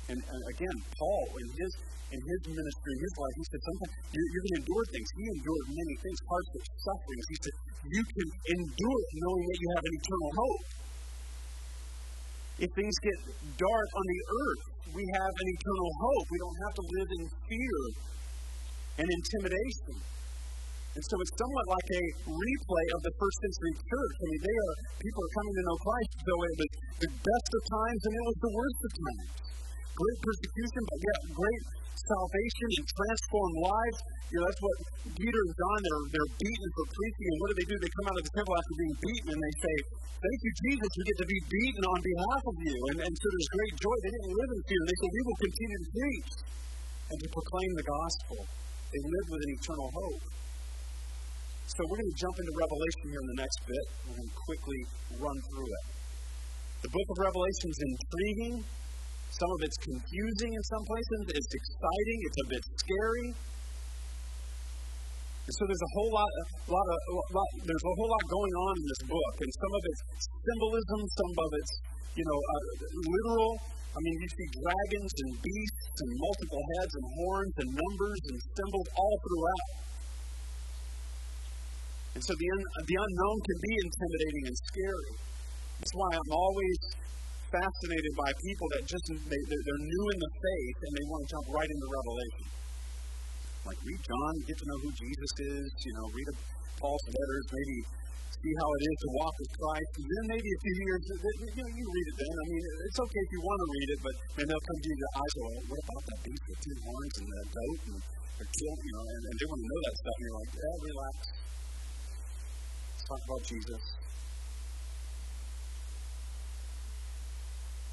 And, 0.06 0.18
and 0.22 0.42
again, 0.54 0.76
Paul, 0.98 1.26
in 1.42 1.48
his 1.58 1.72
in 2.06 2.22
his 2.22 2.40
ministry, 2.46 2.90
in 2.94 3.00
his 3.02 3.14
life, 3.18 3.34
he 3.34 3.44
said, 3.50 3.62
sometimes 3.66 3.92
you're, 4.14 4.28
you're 4.30 4.44
going 4.46 4.54
to 4.54 4.60
endure 4.62 4.84
things. 4.94 5.08
He 5.18 5.24
endured 5.26 5.66
many 5.74 5.94
things, 5.98 6.18
hardships, 6.30 6.68
sufferings. 6.86 7.26
He 7.26 7.38
said, 7.42 7.54
you 7.90 8.02
can 8.06 8.28
endure 8.30 8.98
it 9.02 9.10
knowing 9.26 9.44
that 9.50 9.58
you 9.58 9.68
have 9.74 9.84
an 9.90 9.94
eternal 9.98 10.30
hope. 10.38 10.62
If 12.56 12.70
things 12.78 12.94
get 13.02 13.18
dark 13.58 13.88
on 13.90 14.04
the 14.06 14.20
earth, 14.22 14.64
we 14.94 15.02
have 15.18 15.34
an 15.34 15.48
eternal 15.50 15.90
hope. 15.98 16.26
We 16.30 16.38
don't 16.38 16.58
have 16.62 16.74
to 16.78 16.84
live 16.86 17.10
in 17.10 17.22
fear 17.50 17.78
and 19.02 19.06
intimidation. 19.10 19.94
And 20.96 21.04
so 21.04 21.14
it's 21.20 21.34
somewhat 21.36 21.66
like 21.68 21.88
a 21.92 22.02
replay 22.24 22.86
of 22.96 23.00
the 23.04 23.12
first 23.20 23.36
century 23.44 23.74
church. 23.76 24.14
I 24.16 24.26
mean, 24.32 24.40
they 24.40 24.56
are 24.56 24.74
people 24.96 25.20
are 25.20 25.34
coming 25.36 25.54
to 25.58 25.62
know 25.68 25.78
Christ, 25.84 26.12
so 26.24 26.32
it 26.32 26.54
was 26.56 26.72
the 27.04 27.10
best 27.12 27.50
of 27.52 27.62
times 27.68 28.00
and 28.00 28.12
it 28.16 28.24
was 28.24 28.38
the 28.40 28.52
worst 28.56 28.80
of 28.80 28.92
times. 28.96 29.30
Great 29.96 30.18
persecution, 30.20 30.80
but 30.84 30.98
yet 31.00 31.18
great 31.32 31.62
salvation 31.96 32.68
and 32.76 32.84
transformed 32.84 33.56
lives. 33.64 33.98
You 34.28 34.36
know, 34.36 34.44
that's 34.44 34.60
what 34.60 34.76
Peter 35.16 35.40
and 35.40 35.54
John, 35.56 35.78
they're, 35.80 36.04
they're 36.12 36.32
beaten 36.36 36.68
for 36.76 36.84
preaching. 36.92 37.26
And 37.32 37.38
what 37.40 37.48
do 37.48 37.54
they 37.56 37.68
do? 37.72 37.76
They 37.80 37.92
come 37.96 38.06
out 38.12 38.16
of 38.20 38.24
the 38.28 38.34
temple 38.36 38.54
after 38.60 38.74
being 38.76 38.96
beaten 39.00 39.28
and 39.32 39.40
they 39.40 39.54
say, 39.56 39.76
Thank 40.16 40.38
you, 40.42 40.52
Jesus, 40.64 40.90
we 40.96 41.02
get 41.06 41.18
to 41.22 41.28
be 41.28 41.40
beaten 41.44 41.84
on 41.86 41.98
behalf 42.00 42.42
of 42.44 42.56
you. 42.56 42.76
And, 42.92 42.96
and 43.04 43.14
so 43.14 43.26
there's 43.30 43.50
great 43.52 43.74
joy. 43.78 43.96
They 44.00 44.12
didn't 44.16 44.32
live 44.36 44.50
in 44.52 44.60
fear. 44.64 44.82
They 44.84 44.98
said, 45.00 45.10
We 45.12 45.22
will 45.28 45.40
continue 45.44 45.78
to 45.80 45.88
preach 45.92 46.32
and 47.06 47.16
to 47.20 47.28
proclaim 47.32 47.70
the 47.76 47.86
gospel. 47.86 48.36
They 48.90 49.00
lived 49.00 49.28
with 49.32 49.42
an 49.44 49.50
eternal 49.56 49.88
hope. 49.92 50.22
So 51.66 51.78
we're 51.84 52.00
going 52.00 52.12
to 52.12 52.20
jump 52.20 52.36
into 52.38 52.54
Revelation 52.56 53.04
here 53.12 53.22
in 53.22 53.28
the 53.36 53.38
next 53.42 53.58
bit. 53.66 53.84
We're 54.06 54.16
going 54.16 54.30
to 54.30 54.38
quickly 54.44 54.80
run 55.20 55.36
through 55.52 55.68
it. 55.68 55.84
The 56.84 56.90
book 56.92 57.08
of 57.12 57.16
Revelation 57.26 57.66
is 57.72 57.80
intriguing. 57.82 58.54
Some 59.36 59.52
of 59.52 59.60
it's 59.68 59.76
confusing 59.84 60.50
in 60.56 60.62
some 60.64 60.84
places. 60.88 61.20
It's 61.36 61.52
exciting. 61.52 62.18
It's 62.24 62.40
a 62.40 62.46
bit 62.56 62.62
scary. 62.80 63.28
And 65.46 65.54
so 65.54 65.62
there's 65.68 65.84
a 65.86 65.92
whole 65.94 66.10
lot, 66.10 66.30
a 66.42 66.72
lot 66.72 66.86
of, 66.90 66.98
a 67.06 67.34
lot, 67.36 67.48
there's 67.62 67.86
a 67.86 67.92
whole 68.00 68.10
lot 68.10 68.24
going 68.26 68.54
on 68.66 68.72
in 68.82 68.86
this 68.90 69.02
book, 69.06 69.34
and 69.38 69.50
some 69.54 69.72
of 69.78 69.82
it's 69.86 70.02
symbolism, 70.26 71.00
some 71.06 71.32
of 71.38 71.50
it's, 71.54 71.72
you 72.18 72.24
know, 72.26 72.38
uh, 72.40 72.62
literal. 72.98 73.52
I 73.94 73.98
mean, 74.02 74.16
you 74.24 74.28
see 74.28 74.48
dragons 74.58 75.12
and 75.22 75.30
beasts 75.38 75.96
and 76.02 76.10
multiple 76.18 76.62
heads 76.74 76.92
and 76.98 77.06
horns 77.14 77.54
and 77.62 77.68
numbers 77.78 78.20
and 78.26 78.36
symbols 78.42 78.88
all 78.98 79.16
throughout. 79.22 79.68
And 82.18 82.22
so 82.26 82.32
the, 82.34 82.48
un- 82.56 82.70
the 82.82 82.96
unknown 82.96 83.38
can 83.44 83.58
be 83.60 83.72
intimidating 83.86 84.44
and 84.50 84.56
scary. 84.66 85.10
That's 85.78 85.94
why 85.94 86.10
I'm 86.16 86.30
always 86.32 86.76
fascinated 87.50 88.12
by 88.18 88.30
people 88.42 88.66
that 88.76 88.82
just 88.86 89.06
they, 89.06 89.42
they're 89.46 89.84
new 89.86 90.04
in 90.10 90.18
the 90.18 90.32
faith 90.34 90.78
and 90.82 90.92
they 90.96 91.04
want 91.06 91.20
to 91.24 91.28
jump 91.30 91.46
right 91.54 91.70
into 91.70 91.86
Revelation. 91.86 92.46
Like 93.66 93.78
read 93.82 94.02
John, 94.02 94.32
get 94.46 94.56
to 94.56 94.66
know 94.66 94.78
who 94.82 94.90
Jesus 94.94 95.32
is. 95.42 95.66
You 95.82 95.92
know, 95.98 96.06
read 96.10 96.28
Paul's 96.78 97.06
letters, 97.06 97.44
maybe 97.50 97.76
see 98.46 98.54
how 98.62 98.68
it 98.68 98.82
is 98.86 98.96
to 99.02 99.08
walk 99.16 99.34
with 99.42 99.50
Christ. 99.58 99.90
And 99.96 100.06
then 100.06 100.24
maybe 100.36 100.48
a 100.48 100.60
few 100.60 100.76
years, 100.86 101.02
you 101.06 101.62
know, 101.66 101.70
you 101.74 101.86
read 101.86 102.06
it 102.06 102.16
then. 102.20 102.34
I 102.36 102.44
mean, 102.46 102.62
it's 102.86 103.00
okay 103.00 103.22
if 103.26 103.30
you 103.34 103.42
want 103.42 103.58
to 103.58 103.68
read 103.74 103.88
it, 103.90 104.00
but 104.06 104.14
then 104.38 104.44
they'll 104.46 104.66
come 104.66 104.78
to 104.78 104.86
you, 104.86 104.96
the 104.96 105.10
eyes 105.18 105.32
go, 105.34 105.44
what 105.66 105.80
about 105.82 106.02
that 106.06 106.18
beast 106.22 106.44
with 106.46 106.60
two 106.62 106.76
horns 106.86 107.14
and 107.16 107.26
that 107.26 107.46
goat 107.50 107.80
and 107.90 107.98
the 108.36 108.46
kill, 108.46 108.76
you 108.76 108.92
know, 108.92 109.04
and, 109.06 109.22
and 109.26 109.34
they 109.34 109.46
want 109.48 109.60
to 109.64 109.66
know 109.66 109.80
that 109.82 109.94
stuff. 109.96 110.16
And 110.16 110.24
you're 110.26 110.38
like, 110.38 110.52
yeah, 110.54 110.74
relax. 110.86 111.16
Let's 112.86 113.04
talk 113.08 113.22
about 113.26 113.42
Jesus. 113.46 114.05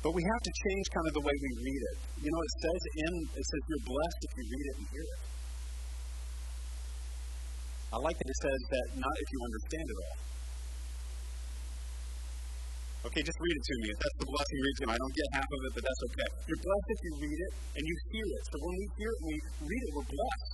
But 0.03 0.11
we 0.11 0.19
have 0.19 0.43
to 0.43 0.51
change 0.51 0.85
kind 0.91 1.07
of 1.07 1.13
the 1.15 1.23
way 1.23 1.31
we 1.31 1.51
read 1.63 1.81
it. 1.95 1.97
You 2.27 2.29
know, 2.29 2.41
it 2.43 2.53
says 2.59 2.81
in 3.07 3.13
it 3.39 3.45
says 3.47 3.61
you're 3.71 3.85
blessed 3.87 4.19
if 4.27 4.31
you 4.35 4.43
read 4.51 4.65
it 4.67 4.75
and 4.75 4.85
hear 4.91 5.05
it. 5.07 5.21
I 7.93 7.97
like 8.03 8.17
that 8.19 8.27
it 8.27 8.39
says 8.43 8.61
that 8.67 8.87
not 8.99 9.15
if 9.15 9.27
you 9.31 9.39
understand 9.47 9.87
it 9.87 9.97
all. 10.03 10.17
Okay, 13.03 13.23
just 13.23 13.39
read 13.39 13.55
it 13.55 13.63
to 13.63 13.75
me. 13.79 13.87
If 13.95 13.99
that's 14.03 14.17
the 14.19 14.27
blessing 14.27 14.57
read 14.59 14.73
it 14.75 14.79
to 14.79 14.85
me, 14.87 14.91
I 14.91 14.99
don't 14.99 15.15
get 15.15 15.27
half 15.39 15.47
of 15.47 15.59
it, 15.63 15.71
but 15.71 15.83
that's 15.87 16.01
okay. 16.11 16.29
You're 16.51 16.63
blessed 16.67 16.89
if 16.91 16.99
you 17.03 17.11
read 17.23 17.39
it 17.39 17.51
and 17.79 17.83
you 17.87 17.95
hear 18.11 18.27
it. 18.27 18.43
So 18.51 18.55
when 18.59 18.75
we 18.75 18.85
hear 18.99 19.11
it 19.11 19.19
and 19.23 19.27
we 19.31 19.37
read 19.71 19.83
it, 19.87 19.91
we're 19.95 20.09
blessed. 20.11 20.51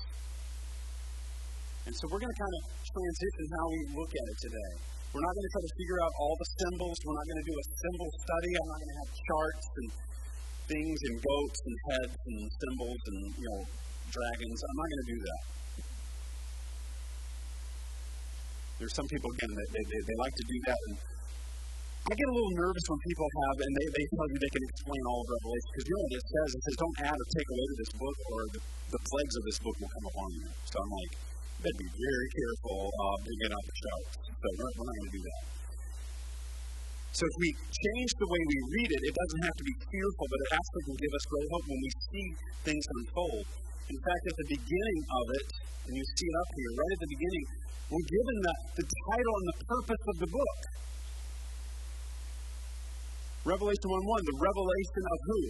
And 1.89 1.93
so 1.97 2.03
we're 2.05 2.21
going 2.21 2.33
to 2.33 2.41
kind 2.41 2.53
of 2.53 2.63
transition 2.85 3.45
how 3.49 3.65
we 3.65 3.79
look 3.97 4.11
at 4.13 4.25
it 4.29 4.37
today. 4.45 4.98
We're 5.09 5.25
not 5.25 5.33
going 5.33 5.47
to 5.49 5.53
try 5.57 5.63
to 5.65 5.73
figure 5.73 5.99
out 6.05 6.13
all 6.21 6.35
the 6.37 6.49
symbols. 6.61 6.95
We're 7.01 7.17
not 7.17 7.25
going 7.25 7.41
to 7.41 7.47
do 7.49 7.55
a 7.57 7.65
symbol 7.81 8.09
study. 8.13 8.51
I'm 8.53 8.69
not 8.69 8.77
going 8.77 8.93
to 8.93 8.99
have 9.01 9.11
charts 9.25 9.65
and 9.81 9.87
things 10.69 10.97
and 11.09 11.15
goats 11.17 11.59
and 11.65 11.75
heads 11.89 12.17
and 12.29 12.37
symbols 12.45 13.01
and 13.09 13.19
you 13.41 13.47
know 13.49 13.61
dragons. 14.13 14.57
I'm 14.61 14.77
not 14.77 14.87
going 14.89 15.01
to 15.01 15.09
do 15.09 15.19
that. 15.25 15.43
There's 18.77 18.95
some 18.95 19.09
people 19.09 19.33
again 19.33 19.49
that 19.49 19.69
they, 19.73 19.83
they, 19.89 20.01
they 20.05 20.17
like 20.21 20.35
to 20.37 20.45
do 20.45 20.57
that 20.69 20.79
and 20.87 20.95
I 22.09 22.17
get 22.17 22.25
a 22.25 22.33
little 22.33 22.55
nervous 22.57 22.85
when 22.89 22.97
people 23.05 23.27
have, 23.27 23.55
and 23.61 23.71
they, 23.75 23.87
they 23.91 24.05
tell 24.17 24.25
you 24.33 24.37
they 24.41 24.49
can 24.49 24.65
explain 24.65 25.03
all 25.05 25.21
of 25.21 25.29
Revelation, 25.29 25.69
because 25.69 25.85
you 25.85 25.93
know 25.93 26.05
what 26.09 26.15
it 26.17 26.25
says? 26.25 26.49
It 26.57 26.61
says, 26.65 26.75
don't 26.81 26.97
add 27.05 27.17
or 27.21 27.27
take 27.37 27.49
away 27.53 27.65
to 27.69 27.75
this 27.77 27.91
book, 28.01 28.17
or 28.33 28.39
the, 28.49 28.61
the 28.97 29.01
plagues 29.13 29.35
of 29.37 29.43
this 29.45 29.59
book 29.61 29.75
will 29.77 29.93
come 29.93 30.05
upon 30.09 30.29
you. 30.33 30.47
So 30.73 30.75
I'm 30.81 30.89
like, 30.89 31.13
better 31.59 31.79
be 31.79 31.91
very 31.91 32.29
careful 32.31 32.87
uh, 32.87 33.17
to 33.19 33.31
get 33.43 33.49
out 33.51 33.63
the 33.67 33.75
charts. 33.75 34.11
So 34.31 34.47
we're, 34.47 34.71
we're 34.79 34.87
not 34.87 34.95
going 34.95 35.09
to 35.11 35.15
do 35.19 35.23
that. 35.27 35.43
So 37.09 37.23
if 37.25 37.35
we 37.41 37.49
change 37.51 38.11
the 38.15 38.29
way 38.29 38.41
we 38.47 38.57
read 38.79 38.89
it, 38.95 39.01
it 39.11 39.15
doesn't 39.17 39.43
have 39.43 39.57
to 39.59 39.65
be 39.65 39.75
fearful, 39.91 40.25
but 40.29 40.39
it 40.39 40.49
actually 40.55 40.83
will 40.87 40.99
give 41.03 41.13
us 41.19 41.23
great 41.27 41.47
hope 41.51 41.65
when 41.67 41.79
we 41.83 41.91
see 41.99 42.27
things 42.63 42.85
unfold. 42.95 43.45
In 43.91 43.99
fact, 43.99 44.23
at 44.29 44.37
the 44.39 44.47
beginning 44.55 45.01
of 45.09 45.25
it, 45.35 45.47
and 45.89 45.93
you 45.97 46.05
see 46.05 46.27
it 46.29 46.37
up 46.37 46.49
here, 46.53 46.71
right 46.79 46.93
at 46.95 47.01
the 47.01 47.11
beginning, 47.17 47.45
we're 47.89 48.09
given 48.13 48.35
the, 48.45 48.53
the 48.77 48.85
title 48.85 49.33
and 49.41 49.47
the 49.49 49.57
purpose 49.65 50.03
of 50.05 50.15
the 50.21 50.29
book. 50.29 50.59
Revelation 53.49 53.87
1 53.89 53.99
1, 54.05 54.29
the 54.29 54.37
revelation 54.39 55.03
of 55.09 55.19
who? 55.25 55.41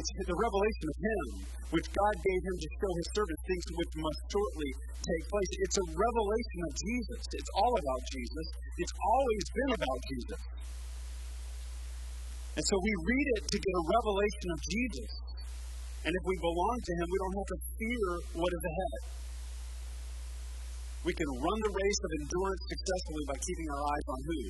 It's 0.00 0.16
the 0.16 0.32
revelation 0.32 0.86
of 0.88 0.96
Him, 0.96 1.24
which 1.76 1.84
God 1.92 2.14
gave 2.24 2.40
Him 2.40 2.56
to 2.56 2.68
show 2.80 2.92
His 2.96 3.08
servants 3.12 3.42
things 3.44 3.64
which 3.76 3.92
must 4.00 4.20
shortly 4.32 4.70
take 4.96 5.24
place. 5.28 5.52
It's 5.60 5.76
a 5.76 5.86
revelation 5.92 6.60
of 6.64 6.72
Jesus. 6.72 7.20
It's 7.36 7.52
all 7.52 7.74
about 7.76 8.02
Jesus. 8.08 8.46
It's 8.80 8.94
always 8.96 9.44
been 9.52 9.72
about 9.76 10.00
Jesus. 10.08 10.40
And 12.56 12.64
so 12.64 12.74
we 12.80 12.92
read 12.96 13.26
it 13.36 13.42
to 13.44 13.56
get 13.60 13.74
a 13.76 13.84
revelation 13.92 14.48
of 14.56 14.60
Jesus. 14.72 15.10
And 16.08 16.12
if 16.16 16.24
we 16.24 16.36
belong 16.48 16.76
to 16.80 16.92
Him, 16.96 17.04
we 17.04 17.18
don't 17.20 17.36
have 17.36 17.50
to 17.52 17.60
fear 17.76 18.08
what 18.40 18.50
is 18.56 18.64
ahead. 18.72 19.00
We 21.04 21.12
can 21.12 21.28
run 21.28 21.58
the 21.60 21.72
race 21.76 22.00
of 22.00 22.10
endurance 22.24 22.62
successfully 22.72 23.24
by 23.28 23.36
keeping 23.36 23.68
our 23.68 23.82
eyes 23.84 24.06
on 24.08 24.20
who? 24.24 24.40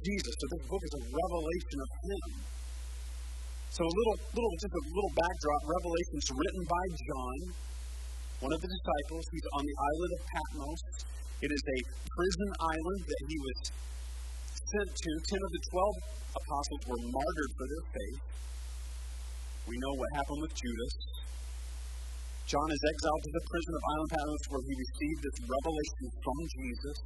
Jesus. 0.00 0.32
So 0.32 0.44
this 0.48 0.64
book 0.64 0.80
is 0.80 0.94
a 0.96 1.02
revelation 1.12 1.76
of 1.84 1.90
Him. 2.08 2.59
So 3.70 3.86
a 3.86 3.94
little, 3.94 4.18
little, 4.34 4.54
just 4.58 4.74
a 4.74 4.82
little 4.82 5.14
backdrop. 5.14 5.60
Revelation's 5.62 6.26
written 6.34 6.62
by 6.66 6.84
John, 6.90 7.38
one 8.42 8.50
of 8.50 8.60
the 8.66 8.66
disciples. 8.66 9.22
He's 9.30 9.48
on 9.54 9.62
the 9.62 9.76
island 9.78 10.10
of 10.10 10.20
Patmos. 10.26 10.80
It 11.38 11.50
is 11.54 11.62
a 11.62 11.78
prison 11.86 12.50
island 12.66 13.00
that 13.06 13.22
he 13.30 13.36
was 13.38 13.58
sent 14.50 14.90
to. 14.90 15.10
Ten 15.22 15.40
of 15.46 15.50
the 15.54 15.62
twelve 15.70 15.96
apostles 16.34 16.82
were 16.90 17.02
martyred 17.14 17.52
for 17.54 17.66
their 17.70 17.84
faith. 17.94 18.20
We 19.70 19.78
know 19.78 19.94
what 19.94 20.08
happened 20.18 20.40
with 20.50 20.54
Judas. 20.58 20.94
John 22.50 22.66
is 22.74 22.82
exiled 22.82 23.22
to 23.22 23.32
the 23.38 23.44
prison 23.46 23.72
of 23.78 23.82
Island 23.86 24.10
Patmos 24.10 24.44
where 24.50 24.64
he 24.66 24.74
received 24.74 25.20
this 25.22 25.38
revelation 25.46 26.06
from 26.18 26.38
Jesus. 26.58 26.96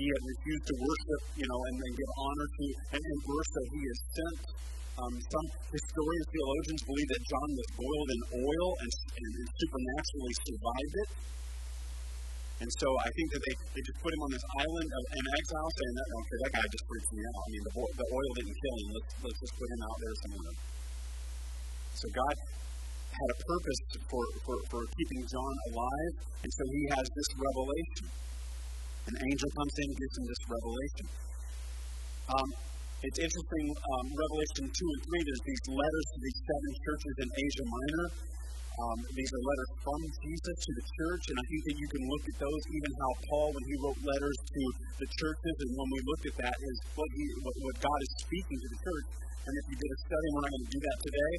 He 0.00 0.06
had 0.08 0.22
refused 0.32 0.64
to 0.64 0.76
worship, 0.80 1.20
you 1.36 1.44
know, 1.44 1.60
and 1.60 1.74
then 1.76 1.92
give 1.92 2.12
honor 2.16 2.48
to 2.56 2.64
and, 2.96 3.02
and 3.04 3.20
worship. 3.28 3.66
He 3.68 3.82
is 3.84 3.98
sent 4.16 4.38
um, 4.98 5.14
some 5.14 5.46
historians, 5.70 6.26
theologians 6.34 6.80
believe 6.82 7.08
that 7.14 7.22
John 7.22 7.48
was 7.54 7.68
boiled 7.78 8.10
in 8.10 8.20
oil 8.42 8.68
and, 8.82 8.90
and, 8.90 9.30
and 9.38 9.48
supernaturally 9.54 10.34
survived 10.42 10.96
it. 11.06 11.10
And 12.58 12.70
so 12.74 12.88
I 12.90 13.10
think 13.14 13.28
that 13.30 13.42
they, 13.46 13.54
they 13.78 13.82
just 13.86 14.00
put 14.02 14.10
him 14.10 14.22
on 14.26 14.30
this 14.34 14.46
island 14.58 14.88
of 14.90 15.04
an 15.14 15.26
exile, 15.38 15.70
saying 15.78 15.94
that 15.94 16.08
okay, 16.10 16.36
that 16.42 16.52
guy 16.58 16.66
just 16.66 16.84
freaks 16.90 17.10
me 17.14 17.22
out. 17.22 17.38
I 17.38 17.48
mean, 17.54 17.62
the, 17.62 17.74
the 17.78 18.06
oil 18.10 18.30
didn't 18.34 18.56
kill 18.58 18.76
him. 18.82 18.88
Let's, 18.98 19.12
let's 19.22 19.38
just 19.38 19.54
put 19.54 19.68
him 19.70 19.80
out 19.86 19.96
there 20.02 20.14
somewhere. 20.26 20.54
So 21.94 22.04
God 22.10 22.34
had 23.14 23.28
a 23.30 23.38
purpose 23.46 23.80
for, 24.10 24.24
for, 24.42 24.56
for 24.74 24.80
keeping 24.98 25.22
John 25.30 25.54
alive, 25.70 26.14
and 26.42 26.50
so 26.50 26.62
he 26.74 26.82
has 26.98 27.06
this 27.06 27.30
revelation. 27.38 28.06
An 29.06 29.16
angel 29.22 29.50
comes 29.54 29.74
in 29.78 29.86
and 29.94 29.98
gives 29.98 30.14
him 30.18 30.26
this 30.26 30.42
revelation. 30.50 31.06
Um, 32.28 32.48
it's 32.98 33.20
interesting, 33.22 33.66
um, 33.70 34.06
Revelation 34.10 34.64
2 34.66 34.74
and 34.74 35.02
3, 35.06 35.22
there's 35.22 35.44
these 35.46 35.64
letters 35.70 36.06
to 36.10 36.18
these 36.18 36.38
seven 36.42 36.72
churches 36.82 37.14
in 37.22 37.28
Asia 37.30 37.66
Minor. 37.70 38.06
Um, 38.78 38.98
these 39.14 39.30
are 39.30 39.42
letters 39.42 39.70
from 39.82 40.00
Jesus 40.22 40.56
to 40.58 40.70
the 40.74 40.84
church, 40.86 41.22
and 41.30 41.36
I 41.38 41.44
think 41.50 41.62
that 41.66 41.76
you 41.78 41.88
can 41.94 42.02
look 42.10 42.24
at 42.26 42.36
those, 42.42 42.62
even 42.74 42.92
how 42.98 43.10
Paul, 43.26 43.46
when 43.54 43.64
he 43.70 43.74
wrote 43.82 43.98
letters 44.02 44.38
to 44.38 44.62
the 45.02 45.08
churches, 45.14 45.54
and 45.62 45.70
when 45.78 45.88
we 45.94 46.00
looked 46.10 46.26
at 46.30 46.36
that, 46.42 46.56
is 46.58 46.76
what, 46.94 47.10
he, 47.14 47.22
what, 47.42 47.54
what 47.70 47.76
God 47.82 47.98
is 48.02 48.10
speaking 48.22 48.58
to 48.58 48.68
the 48.70 48.80
church. 48.82 49.08
And 49.46 49.52
if 49.58 49.64
you 49.70 49.76
did 49.78 49.90
a 49.94 49.98
study, 50.02 50.26
we're 50.34 50.44
not 50.46 50.52
going 50.58 50.66
to 50.66 50.72
do 50.74 50.80
that 50.82 50.98
today, 50.98 51.34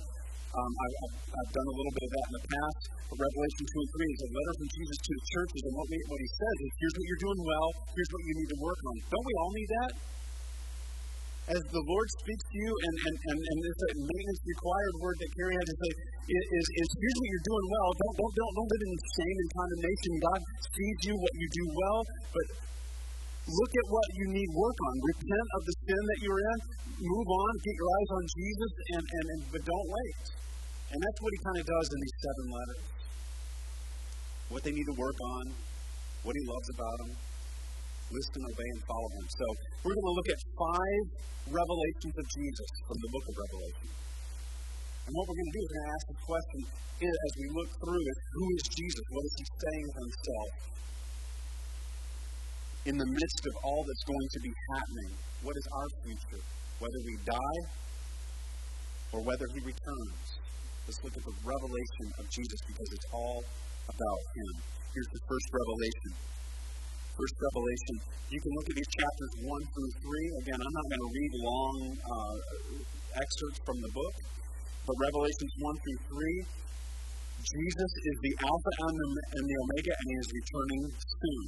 um, 0.50 0.72
I, 0.74 0.88
have 0.90 1.14
I've 1.30 1.52
done 1.54 1.68
a 1.70 1.76
little 1.76 1.94
bit 1.94 2.04
of 2.08 2.12
that 2.16 2.26
in 2.26 2.34
the 2.40 2.46
past. 2.50 2.82
But 3.06 3.18
Revelation 3.20 3.64
2 3.68 3.84
and 3.84 3.92
3 4.00 4.16
is 4.16 4.22
a 4.24 4.30
letter 4.32 4.54
from 4.64 4.70
Jesus 4.80 4.98
to 4.98 5.12
the 5.12 5.26
churches, 5.28 5.62
and 5.68 5.74
what, 5.76 5.88
we, 5.92 5.98
what 6.08 6.20
he 6.24 6.30
says 6.40 6.56
is, 6.64 6.70
here's 6.80 6.96
what 6.96 7.06
you're 7.06 7.24
doing 7.28 7.42
well, 7.44 7.68
here's 7.94 8.12
what 8.16 8.24
you 8.24 8.34
need 8.40 8.50
to 8.50 8.60
work 8.64 8.80
on. 8.80 8.96
Don't 9.12 9.28
we 9.28 9.36
all 9.44 9.52
need 9.60 9.70
that? 9.76 9.92
As 11.50 11.66
the 11.66 11.82
Lord 11.82 12.08
speaks 12.22 12.46
to 12.46 12.58
you, 12.62 12.70
and, 12.70 12.96
and, 13.10 13.16
and, 13.26 13.40
and 13.42 13.58
this 13.66 13.80
maintenance 13.98 14.42
required 14.46 14.94
word 15.02 15.18
that 15.18 15.30
Carrie 15.34 15.58
had 15.58 15.66
to 15.66 15.78
say 15.82 15.92
is, 16.30 16.66
is 16.78 16.88
here's 16.94 17.18
what 17.18 17.30
you're 17.34 17.48
doing 17.50 17.68
well. 17.74 17.90
Don't, 17.90 18.16
don't, 18.22 18.34
don't, 18.38 18.54
don't 18.54 18.70
live 18.70 18.84
in 18.86 18.94
shame 19.18 19.38
and 19.42 19.50
condemnation. 19.58 20.12
God 20.30 20.40
sees 20.46 20.98
you, 21.10 21.14
what 21.18 21.34
you 21.34 21.48
do 21.50 21.66
well, 21.74 22.00
but 22.30 22.46
look 23.50 23.72
at 23.74 23.88
what 23.90 24.08
you 24.14 24.26
need 24.30 24.50
work 24.54 24.78
on. 24.78 24.94
Repent 25.10 25.48
of 25.58 25.62
the 25.66 25.76
sin 25.90 26.02
that 26.06 26.20
you're 26.22 26.42
in. 26.54 26.58
Move 27.02 27.30
on. 27.34 27.52
Get 27.66 27.74
your 27.82 27.90
eyes 27.98 28.10
on 28.14 28.24
Jesus, 28.30 28.72
and, 28.94 29.04
and, 29.10 29.26
and 29.34 29.42
but 29.50 29.62
don't 29.66 29.88
wait. 29.90 30.18
And 30.94 30.98
that's 31.02 31.20
what 31.22 31.32
he 31.34 31.40
kind 31.50 31.58
of 31.58 31.66
does 31.66 31.88
in 31.90 31.98
these 31.98 32.18
seven 32.22 32.46
letters. 32.54 32.84
What 34.54 34.62
they 34.62 34.74
need 34.78 34.86
to 34.86 34.98
work 35.02 35.18
on, 35.34 35.44
what 36.22 36.34
he 36.38 36.44
loves 36.46 36.70
about 36.78 36.96
them, 37.02 37.12
listen, 38.10 38.42
obey, 38.42 38.70
and 38.74 38.82
follow 38.90 39.10
him. 39.18 39.26
So 39.30 39.46
we're 39.86 39.98
going 39.98 40.10
to 40.10 40.18
look 40.18 40.30
at 40.34 40.40
five 40.58 41.04
revelations 41.54 42.16
of 42.18 42.26
Jesus 42.30 42.70
from 42.86 42.98
the 42.98 43.10
book 43.14 43.26
of 43.30 43.36
Revelation. 43.38 43.90
And 45.10 45.12
what 45.18 45.24
we're 45.30 45.40
going 45.42 45.52
to 45.54 45.58
do 45.58 45.64
is 45.66 45.70
going 45.70 45.86
to 45.86 45.94
ask 45.94 46.06
the 46.10 46.20
question 46.26 46.60
eh, 47.02 47.10
as 47.10 47.34
we 47.38 47.48
look 47.54 47.70
through 47.82 48.04
it, 48.04 48.18
who 48.34 48.46
is 48.54 48.64
Jesus? 48.70 49.06
What 49.10 49.24
is 49.26 49.34
he 49.38 49.46
saying 49.50 49.86
of 49.90 49.96
himself? 49.98 50.52
In 52.90 52.96
the 52.98 53.10
midst 53.10 53.44
of 53.46 53.54
all 53.66 53.82
that's 53.86 54.06
going 54.06 54.30
to 54.34 54.40
be 54.42 54.54
happening, 54.74 55.12
what 55.46 55.56
is 55.58 55.66
our 55.74 55.90
future? 56.06 56.42
Whether 56.82 57.02
we 57.06 57.16
die 57.26 57.62
or 59.14 59.22
whether 59.26 59.46
he 59.54 59.60
returns. 59.66 60.26
Let's 60.86 61.02
look 61.04 61.14
at 61.18 61.26
the 61.26 61.38
revelation 61.46 62.06
of 62.18 62.26
Jesus 62.30 62.60
because 62.66 62.90
it's 62.94 63.10
all 63.14 63.42
about 63.90 64.22
him. 64.34 64.54
Here's 64.94 65.12
the 65.14 65.22
first 65.26 65.48
revelation. 65.54 66.39
First 67.20 67.36
revelation. 67.36 67.96
You 68.32 68.40
can 68.40 68.52
look 68.56 68.68
at 68.72 68.76
these 68.80 68.92
chapters 68.96 69.32
1 69.44 69.52
through 69.76 69.92
3. 70.08 70.40
Again, 70.40 70.56
I'm 70.56 70.72
not 70.72 70.88
going 70.88 71.04
to 71.04 71.12
read 71.12 71.32
long 71.44 71.76
uh, 72.00 72.38
excerpts 73.20 73.60
from 73.68 73.76
the 73.84 73.92
book, 73.92 74.16
but 74.88 74.96
Revelations 75.04 75.54
1 75.60 75.76
through 75.84 76.00
3. 76.16 76.48
Jesus 77.44 77.92
is 78.08 78.16
the 78.24 78.34
Alpha 78.40 78.72
and 78.88 78.96
the, 78.96 79.08
and 79.36 79.44
the 79.52 79.58
Omega, 79.68 79.92
and 80.00 80.08
he 80.08 80.16
is 80.16 80.30
returning 80.32 80.84
soon. 80.96 81.44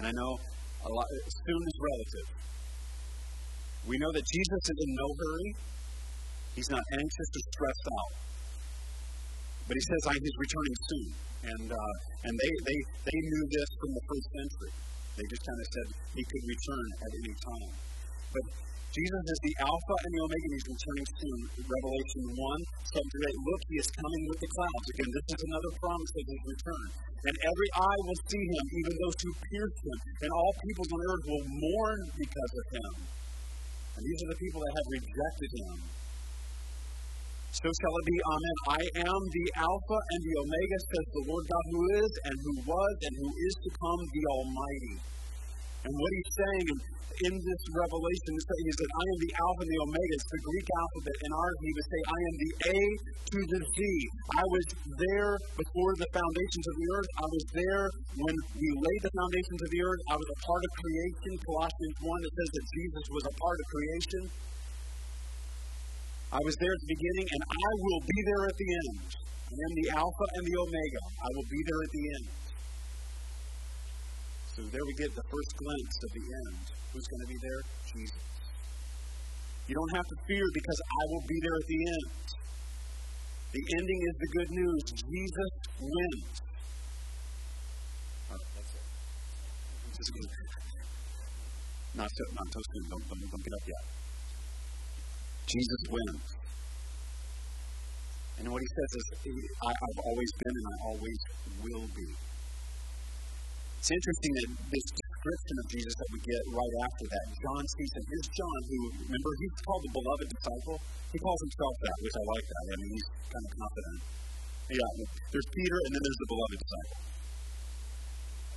And 0.00 0.02
I 0.08 0.12
know 0.16 0.32
a 0.32 0.88
lot, 0.88 1.08
soon 1.44 1.60
is 1.60 1.76
relative. 1.76 2.28
We 3.84 4.00
know 4.00 4.12
that 4.16 4.24
Jesus 4.24 4.62
is 4.64 4.78
in 4.80 4.90
no 4.96 5.08
hurry. 5.12 5.48
He's 6.56 6.70
not 6.72 6.84
anxious 6.88 7.28
or 7.36 7.42
stressed 7.52 7.88
out. 7.92 8.12
But 9.68 9.76
he 9.76 9.84
says, 9.84 10.02
I, 10.08 10.16
He's 10.16 10.38
returning 10.40 10.76
soon. 10.88 11.33
And, 11.44 11.66
uh, 11.68 11.94
and 12.24 12.34
they, 12.40 12.52
they, 12.64 12.78
they 13.04 13.20
knew 13.20 13.44
this 13.52 13.68
from 13.76 13.90
the 13.92 14.04
first 14.08 14.28
century. 14.32 14.72
They 15.14 15.26
just 15.28 15.44
kind 15.44 15.60
of 15.60 15.68
said 15.68 15.86
he 16.16 16.22
could 16.24 16.44
return 16.48 16.86
at 17.04 17.10
any 17.20 17.34
time. 17.36 17.72
But 18.32 18.44
Jesus 18.94 19.24
is 19.26 19.40
the 19.42 19.54
Alpha 19.58 19.94
and 20.06 20.10
the 20.14 20.22
Omega, 20.22 20.48
he's 20.54 20.68
returning 20.70 21.08
soon. 21.18 21.40
Revelation 21.66 22.22
1, 22.30 22.94
7 22.94 23.26
8. 23.26 23.50
Look, 23.50 23.62
he 23.66 23.76
is 23.82 23.90
coming 23.90 24.22
with 24.30 24.38
the 24.38 24.50
clouds. 24.54 24.86
Again, 24.94 25.10
this 25.10 25.26
is 25.34 25.40
another 25.50 25.72
promise 25.82 26.12
of 26.14 26.24
his 26.30 26.42
return. 26.46 26.86
And 27.26 27.34
every 27.34 27.70
eye 27.74 28.00
will 28.06 28.20
see 28.30 28.44
him, 28.54 28.64
even 28.70 28.92
those 28.94 29.18
who 29.18 29.30
pierced 29.50 29.80
him. 29.82 29.98
And 30.22 30.30
all 30.30 30.52
peoples 30.62 30.90
on 30.94 31.00
earth 31.10 31.24
will 31.26 31.46
mourn 31.58 32.00
because 32.14 32.52
of 32.54 32.66
him. 32.70 32.92
And 33.98 34.02
these 34.06 34.20
are 34.22 34.30
the 34.30 34.38
people 34.38 34.60
that 34.62 34.72
have 34.78 34.88
rejected 34.94 35.50
him. 35.58 35.76
So 37.54 37.70
shall 37.70 37.94
it 37.94 38.06
be, 38.10 38.18
Amen. 38.18 38.56
I 38.66 38.82
am 39.06 39.20
the 39.30 39.46
Alpha 39.62 39.98
and 40.10 40.20
the 40.26 40.34
Omega, 40.42 40.78
says 40.90 41.06
the 41.06 41.24
Lord 41.30 41.44
God 41.46 41.66
who 41.70 41.80
is, 42.02 42.12
and 42.26 42.36
who 42.42 42.54
was, 42.66 42.94
and 42.98 43.14
who 43.14 43.30
is 43.30 43.54
to 43.62 43.70
come, 43.78 44.00
the 44.10 44.24
Almighty. 44.26 44.96
And 45.86 45.92
what 45.94 46.10
he's 46.18 46.32
saying 46.34 46.66
in 47.14 47.34
this 47.38 47.62
revelation 47.78 48.32
is 48.34 48.74
that 48.74 48.90
I 48.90 49.04
am 49.06 49.18
the 49.22 49.32
Alpha 49.38 49.60
and 49.62 49.70
the 49.70 49.80
Omega. 49.86 50.14
It's 50.18 50.30
the 50.34 50.42
Greek 50.50 50.66
alphabet. 50.66 51.16
In 51.22 51.30
ours, 51.30 51.58
he 51.62 51.70
would 51.78 51.88
say, 51.94 52.00
I 52.10 52.20
am 52.26 52.34
the 52.42 52.52
A 52.74 52.78
to 53.22 53.38
the 53.38 53.60
Z. 53.70 53.78
I 54.34 54.44
was 54.50 54.64
there 54.98 55.32
before 55.54 55.92
the 55.94 56.10
foundations 56.10 56.66
of 56.66 56.74
the 56.74 56.88
earth. 56.90 57.10
I 57.22 57.28
was 57.38 57.44
there 57.54 57.84
when 58.18 58.36
we 58.58 58.68
laid 58.82 59.00
the 59.06 59.14
foundations 59.14 59.60
of 59.62 59.70
the 59.70 59.82
earth. 59.86 60.02
I 60.10 60.16
was 60.18 60.28
a 60.34 60.38
part 60.42 60.62
of 60.66 60.70
creation. 60.82 61.30
Colossians 61.38 61.96
1, 62.02 62.26
it 62.26 62.32
says 62.34 62.50
that 62.50 62.66
Jesus 62.82 63.04
was 63.14 63.24
a 63.30 63.34
part 63.38 63.58
of 63.62 63.66
creation. 63.70 64.22
I 66.34 66.42
was 66.42 66.56
there 66.58 66.74
at 66.74 66.82
the 66.82 66.90
beginning, 66.98 67.26
and 67.30 67.42
I 67.46 67.70
will 67.78 68.02
be 68.02 68.18
there 68.26 68.42
at 68.50 68.56
the 68.58 68.68
end. 68.74 68.98
I 69.06 69.54
am 69.54 69.72
the 69.78 69.88
Alpha 69.94 70.26
and 70.34 70.42
the 70.50 70.56
Omega. 70.66 71.02
I 71.14 71.28
will 71.30 71.46
be 71.46 71.60
there 71.62 71.80
at 71.86 71.92
the 71.94 72.04
end. 72.10 72.26
So 74.50 74.60
there 74.74 74.82
we 74.82 74.94
get 74.98 75.14
the 75.14 75.22
first 75.30 75.50
glimpse 75.54 75.98
of 76.02 76.10
the 76.10 76.26
end. 76.26 76.58
Who's 76.90 77.06
going 77.06 77.22
to 77.22 77.30
be 77.30 77.38
there? 77.38 77.60
Jesus. 77.86 78.24
You 79.70 79.78
don't 79.78 79.94
have 79.94 80.08
to 80.10 80.16
fear 80.26 80.42
because 80.42 80.80
I 80.82 81.02
will 81.14 81.22
be 81.22 81.38
there 81.38 81.54
at 81.54 81.68
the 81.70 81.80
end. 81.86 82.06
The 83.54 83.62
ending 83.78 84.00
is 84.02 84.14
the 84.18 84.30
good 84.34 84.50
news. 84.58 84.82
Jesus 84.90 85.52
wins. 85.78 86.34
That's 88.34 88.74
it. 88.74 90.30
Not, 91.94 92.10
so, 92.10 92.22
not 92.34 92.48
so 92.50 92.58
soon. 92.58 92.84
Don't, 92.90 93.04
don't, 93.06 93.22
don't 93.22 93.44
get 93.46 93.54
up 93.54 93.66
yet. 93.70 94.03
Jesus 95.46 95.82
wins. 95.90 96.26
And 98.38 98.50
what 98.50 98.60
he 98.60 98.70
says 98.74 98.90
is, 98.98 99.06
I, 99.62 99.70
have 99.70 99.98
always 100.04 100.30
been 100.42 100.54
and 100.58 100.66
I 100.66 100.76
always 100.90 101.18
will 101.62 101.86
be. 101.94 102.08
It's 103.78 103.92
interesting 103.92 104.32
that 104.32 104.48
this 104.74 104.86
description 104.90 105.56
of 105.60 105.66
Jesus 105.70 105.94
that 105.94 106.10
we 106.10 106.18
get 106.24 106.42
right 106.50 106.74
after 106.88 107.04
that, 107.04 107.24
John 107.36 107.62
sees 107.78 107.92
him. 107.94 108.04
Here's 108.10 108.30
John, 108.32 108.58
who, 108.64 108.78
remember, 109.06 109.30
he's 109.38 109.56
called 109.60 109.82
the 109.84 109.92
beloved 109.92 110.28
disciple. 110.34 110.76
He 111.12 111.18
calls 111.20 111.40
himself 111.46 111.74
that, 111.84 111.96
which 112.00 112.16
I 112.16 112.24
like 112.26 112.46
that. 112.48 112.64
I 112.64 112.74
mean, 112.80 112.90
he's 112.96 113.08
kind 113.28 113.44
of 113.44 113.52
confident. 113.54 113.98
Yeah, 114.64 114.90
there's 115.30 115.48
Peter, 115.52 115.76
and 115.84 115.90
then 115.94 116.02
there's 116.02 116.20
the 116.24 116.30
beloved 116.32 116.58
disciple. 116.64 116.98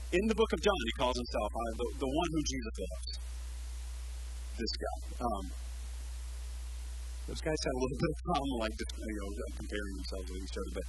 In 0.08 0.24
the 0.32 0.38
book 0.40 0.52
of 0.56 0.60
John, 0.64 0.80
he 0.88 0.94
calls 0.96 1.18
himself 1.20 1.52
uh, 1.52 1.72
the, 1.76 1.88
the 2.08 2.10
one 2.10 2.30
who 2.32 2.42
Jesus 2.48 2.76
loves. 2.80 3.10
This 4.58 4.74
guy. 4.80 4.98
Um, 5.28 5.44
those 7.28 7.44
guys 7.44 7.60
had 7.60 7.74
a 7.76 7.82
little 7.84 8.00
bit 8.00 8.08
of 8.08 8.20
problem, 8.24 8.56
like 8.64 8.76
you 8.80 9.20
know, 9.20 9.32
comparing 9.60 9.94
themselves 10.00 10.28
with 10.32 10.42
each 10.48 10.58
other. 10.58 10.72
But 10.80 10.88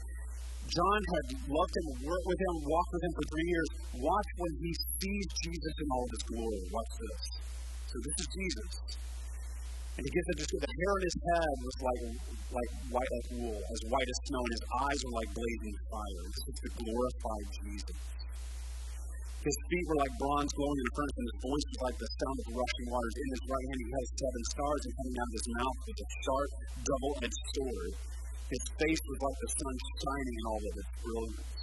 John 0.71 1.01
had 1.03 1.27
loved 1.51 1.75
him, 1.75 1.87
worked 2.07 2.27
with 2.31 2.41
him, 2.41 2.55
walked 2.63 2.93
with 2.95 3.03
him 3.03 3.13
for 3.19 3.25
three 3.27 3.49
years. 3.51 3.69
Watch 3.99 4.29
when 4.39 4.53
he 4.63 4.71
sees 5.03 5.27
Jesus 5.43 5.75
in 5.83 5.87
all 5.91 6.05
of 6.07 6.13
his 6.15 6.25
glory. 6.31 6.63
Watch 6.71 6.93
this. 6.95 7.23
So 7.91 7.95
this 8.05 8.17
is 8.23 8.27
Jesus. 8.31 8.71
And 9.99 10.03
he 10.07 10.11
gets 10.15 10.29
just 10.39 10.55
the 10.55 10.63
hair 10.63 10.93
on 10.95 11.03
his 11.03 11.17
head 11.19 11.55
was 11.59 11.77
like 11.83 12.03
like 12.55 12.71
white 12.95 13.11
like 13.11 13.29
wool, 13.35 13.59
as 13.59 13.81
white 13.91 14.07
as 14.07 14.19
snow, 14.31 14.39
and 14.39 14.53
his 14.55 14.65
eyes 14.79 14.99
were 15.03 15.15
like 15.19 15.31
blazing 15.35 15.77
fire. 15.91 16.23
This 16.23 16.45
is 16.55 16.59
the 16.63 16.71
glorified 16.87 17.47
Jesus. 17.67 17.99
His 19.39 19.57
feet 19.71 19.87
were 19.87 19.99
like 20.03 20.15
bronze 20.19 20.51
glowing 20.51 20.79
in 20.83 20.87
the 20.87 20.95
furnace, 20.99 21.17
and 21.19 21.29
his 21.31 21.41
voice 21.47 21.67
was 21.71 21.81
like 21.87 21.97
the 22.03 22.11
sound 22.11 22.37
of 22.43 22.47
rushing 22.59 22.87
waters. 22.91 23.15
In 23.19 23.29
his 23.33 23.43
right 23.47 23.67
hand 23.71 23.79
he 23.79 23.89
had 23.95 24.07
seven 24.19 24.43
stars, 24.51 24.81
and 24.83 24.93
coming 24.99 25.17
out 25.19 25.29
of 25.31 25.37
his 25.39 25.49
mouth 25.55 25.79
was 25.79 25.99
a 25.99 26.09
sharp, 26.27 26.51
double-edged 26.83 27.45
sword. 27.55 27.93
His 28.49 28.65
face 28.81 29.03
was 29.05 29.19
like 29.23 29.39
the 29.39 29.51
sun 29.55 29.75
shining 29.79 30.37
in 30.37 30.45
all 30.49 30.63
of 30.63 30.75
its 30.75 30.93
brilliance. 31.05 31.59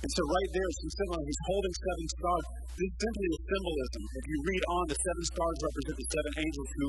And 0.00 0.10
so 0.16 0.22
right 0.24 0.50
there, 0.56 0.68
some 0.80 0.92
similar, 0.96 1.20
he's 1.28 1.42
holding 1.44 1.74
seven 1.76 2.06
stars. 2.08 2.46
This 2.72 2.92
simply 2.96 3.26
is 3.36 3.40
symbolism. 3.44 4.02
If 4.16 4.24
you 4.30 4.36
read 4.48 4.64
on, 4.64 4.84
the 4.88 4.96
seven 4.96 5.24
stars 5.28 5.56
represent 5.60 5.96
the 6.00 6.08
seven 6.08 6.32
angels 6.40 6.70
who 6.72 6.88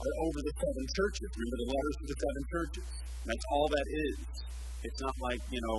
are 0.00 0.14
over 0.28 0.38
the 0.44 0.54
seven 0.60 0.84
churches. 0.92 1.28
Remember 1.40 1.56
the 1.56 1.68
letters 1.72 1.96
to 1.96 2.04
the 2.04 2.18
seven 2.20 2.42
churches. 2.52 2.86
That's 3.24 3.46
all 3.54 3.68
that 3.72 3.88
is. 3.88 4.16
It's 4.84 5.00
not 5.00 5.16
like, 5.24 5.40
you 5.48 5.60
know, 5.64 5.78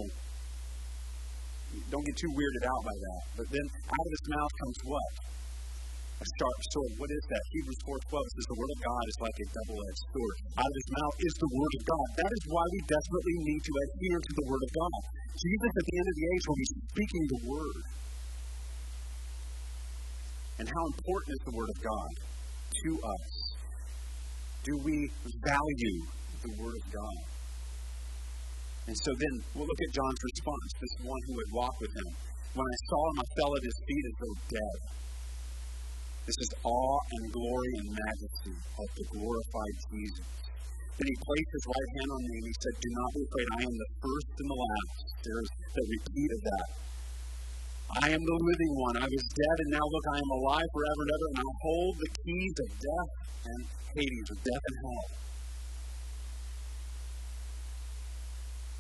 don't 1.92 2.06
get 2.06 2.18
too 2.20 2.32
weirded 2.36 2.66
out 2.68 2.82
by 2.84 2.96
that. 2.96 3.22
But 3.40 3.48
then 3.52 3.66
out 3.66 4.06
of 4.06 4.12
his 4.12 4.26
mouth 4.32 4.54
comes 4.60 4.78
what? 4.88 5.12
A 6.22 6.28
sharp 6.38 6.60
sword. 6.70 6.92
What 7.02 7.10
is 7.10 7.24
that? 7.34 7.44
Hebrews 7.50 7.82
4.12 8.14 8.14
says 8.14 8.46
the 8.46 8.60
word 8.62 8.72
of 8.78 8.80
God 8.86 9.04
is 9.10 9.18
like 9.26 9.38
a 9.42 9.48
double-edged 9.52 10.06
sword. 10.14 10.38
Out 10.62 10.70
of 10.70 10.78
his 10.78 10.90
mouth 10.94 11.16
is 11.18 11.34
the 11.42 11.52
word 11.52 11.74
of 11.82 11.84
God. 11.90 12.08
That 12.22 12.32
is 12.32 12.44
why 12.46 12.66
we 12.70 12.80
desperately 12.86 13.38
need 13.42 13.62
to 13.66 13.74
adhere 13.74 14.20
to 14.22 14.34
the 14.38 14.46
word 14.46 14.62
of 14.62 14.72
God. 14.72 15.02
Jesus 15.34 15.72
at 15.74 15.86
the 15.90 15.96
end 15.98 16.08
of 16.12 16.16
the 16.16 16.26
age 16.30 16.44
will 16.46 16.62
be 16.62 16.70
speaking 16.70 17.24
the 17.26 17.42
word. 17.50 17.84
And 20.62 20.66
how 20.70 20.84
important 20.94 21.30
is 21.34 21.42
the 21.50 21.56
word 21.58 21.72
of 21.74 21.80
God 21.82 22.12
to 22.70 22.92
us? 23.02 23.30
Do 24.62 24.78
we 24.86 25.10
value 25.42 25.98
the 26.46 26.54
word 26.62 26.76
of 26.78 26.86
God? 26.94 27.31
And 28.88 28.98
so 28.98 29.12
then 29.14 29.36
we'll 29.54 29.70
look 29.70 29.82
at 29.82 29.92
John's 29.94 30.24
response, 30.26 30.68
this 30.82 30.96
one 31.06 31.22
who 31.30 31.36
had 31.38 31.52
walked 31.54 31.80
with 31.82 31.94
him. 31.94 32.10
When 32.58 32.66
I 32.66 32.78
saw 32.90 33.02
him, 33.12 33.18
I 33.22 33.28
fell 33.38 33.52
at 33.56 33.64
his 33.64 33.78
feet 33.88 34.06
as 34.10 34.16
though 34.18 34.38
dead. 34.58 34.78
This 36.26 36.38
is 36.38 36.52
awe 36.66 37.00
and 37.18 37.24
glory 37.34 37.74
and 37.82 37.88
majesty 37.94 38.56
of 38.58 38.88
the 38.94 39.06
glorified 39.16 39.76
Jesus. 39.90 40.28
Then 40.98 41.08
he 41.08 41.18
placed 41.18 41.52
his 41.56 41.66
right 41.66 41.92
hand 41.98 42.10
on 42.14 42.22
me 42.30 42.34
and 42.42 42.48
he 42.52 42.56
said, 42.62 42.76
Do 42.78 42.90
not 42.94 43.10
be 43.16 43.24
afraid. 43.26 43.48
I 43.58 43.62
am 43.66 43.76
the 43.80 43.92
first 44.06 44.30
and 44.38 44.50
the 44.50 44.60
last. 44.60 44.96
There's 45.26 45.52
the 45.72 45.86
repeat 45.88 46.32
of 46.36 46.42
that. 46.46 46.68
I 47.92 48.08
am 48.08 48.24
the 48.24 48.40
living 48.40 48.74
one. 48.80 48.96
I 49.04 49.08
was 49.10 49.26
dead, 49.36 49.58
and 49.68 49.72
now 49.76 49.84
look, 49.84 50.06
I 50.16 50.20
am 50.24 50.32
alive 50.40 50.70
forever 50.72 51.02
and 51.04 51.12
ever, 51.12 51.28
and 51.28 51.40
I 51.44 51.50
hold 51.60 51.94
the 52.00 52.12
keys 52.24 52.56
of 52.64 52.70
death 52.72 53.12
and 53.52 53.62
Hades, 53.92 54.30
of 54.32 54.40
death 54.40 54.64
and 54.64 54.78
hell. 54.80 55.06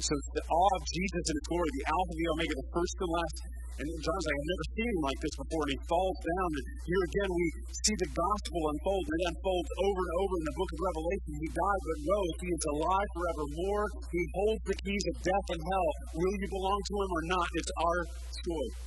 So 0.01 0.17
the 0.33 0.41
awe 0.49 0.73
of 0.81 0.83
Jesus 0.89 1.23
and 1.29 1.37
his 1.37 1.45
glory, 1.45 1.69
the 1.77 1.85
Alpha, 1.93 2.13
the 2.17 2.27
Omega, 2.33 2.55
the 2.57 2.69
first 2.73 2.95
and 2.97 3.11
last. 3.13 3.37
And 3.77 3.85
John's 3.85 4.25
like, 4.25 4.37
I've 4.37 4.49
never 4.49 4.67
seen 4.73 4.89
him 4.89 5.01
like 5.05 5.19
this 5.21 5.35
before. 5.37 5.61
And 5.61 5.73
he 5.77 5.79
falls 5.85 6.17
down. 6.21 6.49
And 6.57 6.65
here 6.89 7.03
again, 7.05 7.29
we 7.29 7.45
see 7.85 7.95
the 8.01 8.09
gospel 8.09 8.61
unfold. 8.73 9.05
And 9.05 9.17
it 9.21 9.25
unfolds 9.29 9.71
over 9.77 10.01
and 10.01 10.13
over 10.21 10.33
in 10.41 10.45
the 10.49 10.57
book 10.57 10.69
of 10.73 10.79
Revelation. 10.81 11.31
He 11.37 11.49
died 11.53 11.81
but 11.85 11.99
rose. 12.01 12.35
He 12.41 12.49
is 12.49 12.65
alive 12.77 13.09
forevermore. 13.13 13.85
He 14.09 14.21
holds 14.41 14.63
the 14.65 14.77
keys 14.81 15.05
of 15.05 15.15
death 15.21 15.47
and 15.53 15.61
hell. 15.61 15.89
Will 16.17 16.33
you 16.33 16.49
belong 16.49 16.79
to 16.81 16.93
him 16.97 17.11
or 17.13 17.23
not? 17.29 17.47
It's 17.61 17.73
our 17.77 17.99
choice. 18.41 18.77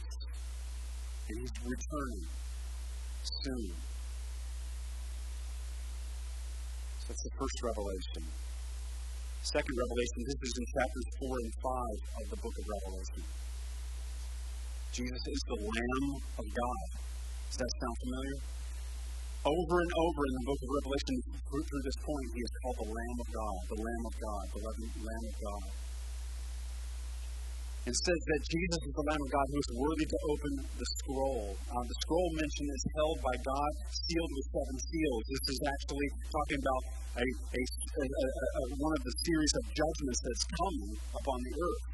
And 1.30 1.36
he's 1.46 1.54
returning 1.62 2.26
soon. 3.22 3.66
So 6.98 7.04
that's 7.06 7.22
the 7.22 7.34
first 7.38 7.58
revelation. 7.62 8.22
Second 9.44 9.76
revelation, 9.76 10.18
this 10.24 10.40
is 10.40 10.54
in 10.56 10.66
chapters 10.72 11.06
4 11.20 11.36
and 11.36 11.52
5 11.52 12.16
of 12.16 12.24
the 12.32 12.38
book 12.40 12.54
of 12.56 12.64
Revelation. 12.64 13.22
Jesus 14.96 15.20
is 15.20 15.42
the 15.52 15.58
Lamb 15.68 16.08
of 16.40 16.46
God. 16.48 16.86
Does 17.52 17.60
that 17.60 17.72
sound 17.76 17.96
familiar? 18.08 18.38
Over 19.44 19.76
and 19.84 19.92
over 20.00 20.20
in 20.24 20.34
the 20.40 20.44
book 20.48 20.60
of 20.64 20.70
Revelation, 20.80 21.14
through 21.44 21.84
this 21.84 21.98
point, 22.00 22.28
he 22.32 22.40
is 22.40 22.52
called 22.56 22.78
the 22.88 22.90
Lamb 22.96 23.18
of 23.20 23.28
God, 23.36 23.58
the 23.68 23.80
Lamb 23.84 24.04
of 24.08 24.14
God, 24.16 24.44
the 24.48 24.62
Lamb 24.64 25.24
of 25.28 25.36
God. 25.36 25.83
It 27.84 27.92
says 27.92 28.16
that 28.16 28.40
Jesus 28.48 28.80
is 28.80 28.94
the 28.96 29.04
Lamb 29.12 29.20
of 29.20 29.28
God 29.28 29.46
who 29.52 29.60
is 29.60 29.70
worthy 29.76 30.08
to 30.08 30.18
open 30.32 30.52
the 30.56 30.88
scroll. 31.04 31.52
Uh, 31.68 31.84
the 31.84 31.96
scroll 32.00 32.30
mentioned 32.32 32.70
is 32.72 32.84
held 32.96 33.16
by 33.20 33.36
God, 33.44 33.70
sealed 33.92 34.32
with 34.32 34.46
seven 34.56 34.76
seals. 34.88 35.22
This 35.28 35.44
is 35.52 35.60
actually 35.68 36.08
talking 36.32 36.58
about 36.64 36.82
a, 37.20 37.24
a, 37.28 37.60
a, 37.60 38.62
one 38.80 38.94
of 38.96 39.02
the 39.04 39.14
series 39.28 39.52
of 39.60 39.62
judgments 39.76 40.20
that's 40.24 40.44
coming 40.48 40.90
upon 41.12 41.38
the 41.44 41.54
earth. 41.60 41.84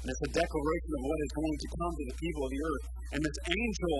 And 0.00 0.06
it's 0.16 0.24
a 0.26 0.32
declaration 0.32 0.92
of 0.96 1.02
what 1.04 1.18
is 1.28 1.32
going 1.44 1.58
to 1.60 1.68
come 1.76 1.92
to 1.92 2.04
the 2.08 2.16
people 2.16 2.42
of 2.48 2.50
the 2.56 2.62
earth. 2.64 2.84
And 3.12 3.20
this 3.20 3.38
angel, 3.52 3.96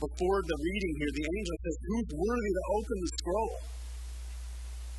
before 0.00 0.38
the 0.48 0.58
reading 0.64 0.92
here, 0.96 1.12
the 1.12 1.26
angel 1.28 1.56
says, 1.60 1.76
Who's 1.92 2.08
worthy 2.16 2.52
to 2.56 2.64
open 2.72 2.96
the 3.04 3.10
scroll? 3.20 3.52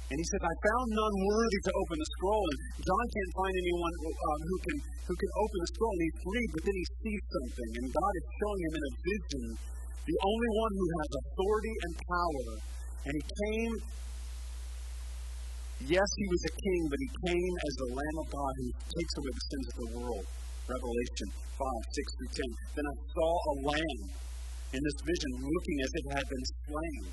And 0.09 0.17
he 0.17 0.25
says, 0.25 0.41
I 0.41 0.55
found 0.65 0.87
none 0.89 1.15
worthy 1.21 1.59
to 1.69 1.71
open 1.85 1.97
the 2.01 2.09
scroll. 2.17 2.45
And 2.49 2.59
John 2.81 3.05
can't 3.13 3.33
find 3.37 3.53
anyone 3.53 3.93
um, 4.09 4.39
who, 4.41 4.57
can, 4.65 4.77
who 5.05 5.13
can 5.13 5.31
open 5.37 5.57
the 5.61 5.69
scroll. 5.69 5.93
And 5.93 6.03
he's 6.09 6.19
reads, 6.25 6.51
but 6.57 6.63
then 6.65 6.77
he 6.81 6.85
sees 6.97 7.23
something. 7.29 7.69
And 7.77 7.85
God 7.93 8.13
is 8.17 8.25
showing 8.41 8.61
him 8.65 8.73
in 8.73 8.83
a 8.89 8.93
vision 9.05 9.43
the 10.09 10.17
only 10.25 10.51
one 10.57 10.73
who 10.73 10.87
has 10.97 11.09
authority 11.13 11.75
and 11.85 11.93
power. 12.09 12.47
And 13.05 13.13
he 13.13 13.23
came, 13.29 13.73
yes, 15.93 16.09
he 16.17 16.25
was 16.25 16.41
a 16.41 16.53
king, 16.57 16.81
but 16.89 16.97
he 16.97 17.09
came 17.29 17.53
as 17.69 17.73
the 17.77 17.89
Lamb 17.93 18.17
of 18.25 18.27
God 18.33 18.53
who 18.65 18.67
takes 18.73 19.13
away 19.13 19.29
the 19.29 19.45
sins 19.45 19.67
of 19.69 19.77
the 19.77 19.89
world. 19.93 20.25
Revelation 20.65 21.27
5, 21.53 21.61
6 21.61 22.17
through 22.17 22.33
10. 22.33 22.81
Then 22.81 22.85
I 22.89 22.95
saw 23.13 23.29
a 23.29 23.55
lamb 23.77 24.01
in 24.73 24.81
this 24.81 24.99
vision 25.05 25.31
looking 25.37 25.77
as 25.85 25.91
if 25.93 26.03
it 26.09 26.13
had 26.17 26.27
been 26.29 26.45
slain 26.65 27.03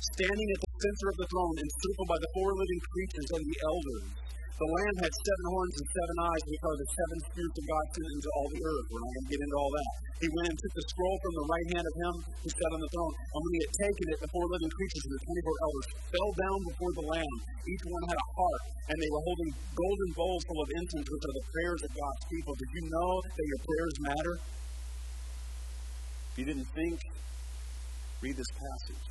standing 0.00 0.48
at 0.56 0.60
the 0.64 0.69
center 0.80 1.06
of 1.12 1.16
the 1.20 1.28
throne, 1.28 1.56
encircled 1.60 2.08
by 2.08 2.18
the 2.20 2.30
four 2.32 2.50
living 2.56 2.82
creatures 2.88 3.28
and 3.36 3.44
the 3.44 3.58
elders. 3.68 4.06
The 4.60 4.68
Lamb 4.76 4.96
had 5.00 5.08
seven 5.08 5.46
horns 5.56 5.72
and 5.80 5.88
seven 5.88 6.16
eyes, 6.20 6.44
which 6.44 6.60
are 6.68 6.76
the 6.76 6.90
seven 6.92 7.18
spirits 7.32 7.56
of 7.56 7.64
God 7.64 7.84
sent 7.96 8.08
into 8.12 8.28
all 8.36 8.48
the 8.52 8.60
earth. 8.60 8.86
We're 8.92 9.00
not 9.00 9.12
going 9.16 9.24
to 9.24 9.32
get 9.32 9.40
into 9.40 9.56
all 9.56 9.72
that. 9.72 9.90
He 10.20 10.28
went 10.36 10.52
and 10.52 10.58
took 10.60 10.74
the 10.76 10.84
scroll 10.84 11.16
from 11.16 11.32
the 11.40 11.48
right 11.48 11.68
hand 11.72 11.86
of 11.88 11.94
him 11.96 12.14
who 12.44 12.48
sat 12.52 12.70
on 12.76 12.80
the 12.84 12.92
throne. 12.92 13.14
And 13.16 13.40
when 13.40 13.52
he 13.56 13.60
had 13.64 13.74
taken 13.88 14.04
it, 14.12 14.18
the 14.20 14.28
four 14.36 14.44
living 14.52 14.68
creatures 14.68 15.04
and 15.08 15.12
the 15.16 15.22
twenty-four 15.24 15.56
elders 15.64 15.88
fell 16.12 16.32
down 16.36 16.58
before 16.68 16.92
the 16.92 17.06
Lamb. 17.08 17.36
Each 17.72 17.84
one 17.88 18.04
had 18.04 18.20
a 18.20 18.28
harp, 18.36 18.62
and 18.92 18.96
they 19.00 19.10
were 19.16 19.24
holding 19.24 19.50
golden 19.72 20.10
bowls 20.12 20.42
full 20.44 20.60
of 20.60 20.68
incense, 20.76 21.08
which 21.08 21.24
are 21.24 21.36
the 21.40 21.46
prayers 21.56 21.80
of 21.80 21.90
God's 21.96 22.24
people. 22.28 22.52
Did 22.52 22.70
you 22.76 22.82
know 22.84 23.10
that 23.32 23.46
your 23.48 23.60
prayers 23.64 23.96
matter? 24.12 24.34
If 24.44 26.34
you 26.36 26.46
didn't 26.52 26.68
think, 26.76 27.00
read 28.20 28.36
this 28.36 28.52
passage. 28.52 29.04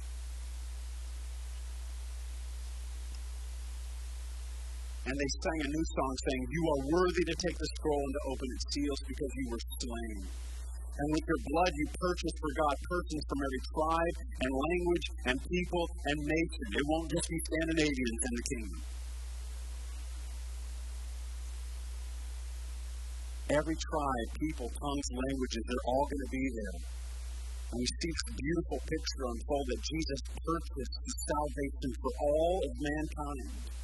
And 5.10 5.18
they 5.18 5.32
sang 5.42 5.60
a 5.66 5.70
new 5.74 5.86
song 5.90 6.14
saying, 6.22 6.44
You 6.54 6.64
are 6.70 6.82
worthy 6.94 7.24
to 7.34 7.36
take 7.42 7.58
the 7.58 7.70
scroll 7.82 7.98
and 7.98 8.14
to 8.14 8.24
open 8.30 8.48
its 8.54 8.66
seals 8.70 9.02
because 9.10 9.32
you 9.42 9.46
were 9.50 9.64
slain. 9.82 10.22
And 10.22 11.08
with 11.10 11.26
your 11.26 11.42
blood 11.50 11.74
you 11.74 11.88
purchased 11.98 12.38
for 12.38 12.52
God 12.54 12.76
persons 12.86 13.24
from 13.26 13.40
every 13.42 13.64
tribe 13.74 14.16
and 14.38 14.52
language 14.54 15.08
and 15.34 15.36
people 15.50 15.86
and 16.14 16.18
nation. 16.30 16.66
It 16.78 16.86
won't 16.86 17.10
just 17.10 17.26
be 17.26 17.40
Scandinavians 17.42 18.22
in 18.22 18.34
the 18.38 18.46
kingdom. 18.54 18.82
Every 23.50 23.78
tribe, 23.82 24.30
people, 24.38 24.70
tongues, 24.70 25.10
languages, 25.10 25.64
they're 25.66 25.88
all 25.90 26.06
going 26.06 26.22
to 26.22 26.32
be 26.38 26.46
there. 26.54 26.78
And 27.74 27.78
we 27.82 27.88
see 27.98 28.12
this 28.14 28.30
beautiful 28.38 28.78
picture 28.86 29.24
unfold 29.26 29.66
that 29.74 29.82
Jesus 29.90 30.22
purchased 30.38 30.96
salvation 31.34 31.90
for 31.98 32.12
all 32.14 32.56
of 32.62 32.72
mankind. 32.78 33.79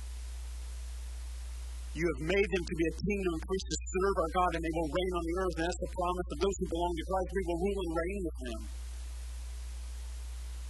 You 1.96 2.04
have 2.12 2.28
made 2.28 2.50
them 2.52 2.66
to 2.68 2.76
be 2.76 2.86
a 2.92 2.96
kingdom 3.08 3.32
and 3.40 3.44
priests 3.48 3.72
to 3.72 3.80
serve 3.88 4.16
our 4.20 4.32
God, 4.36 4.52
and 4.60 4.62
they 4.68 4.76
will 4.76 4.92
reign 4.92 5.14
on 5.16 5.24
the 5.24 5.36
earth. 5.40 5.56
And 5.56 5.64
that's 5.64 5.80
the 5.80 5.92
promise 5.96 6.28
of 6.28 6.38
those 6.44 6.56
who 6.60 6.66
belong 6.68 6.92
to 6.92 7.06
Christ. 7.08 7.30
We 7.32 7.44
will 7.48 7.60
rule 7.64 7.80
and 7.80 7.92
reign 7.96 8.20
with 8.20 8.38
Him. 8.44 8.62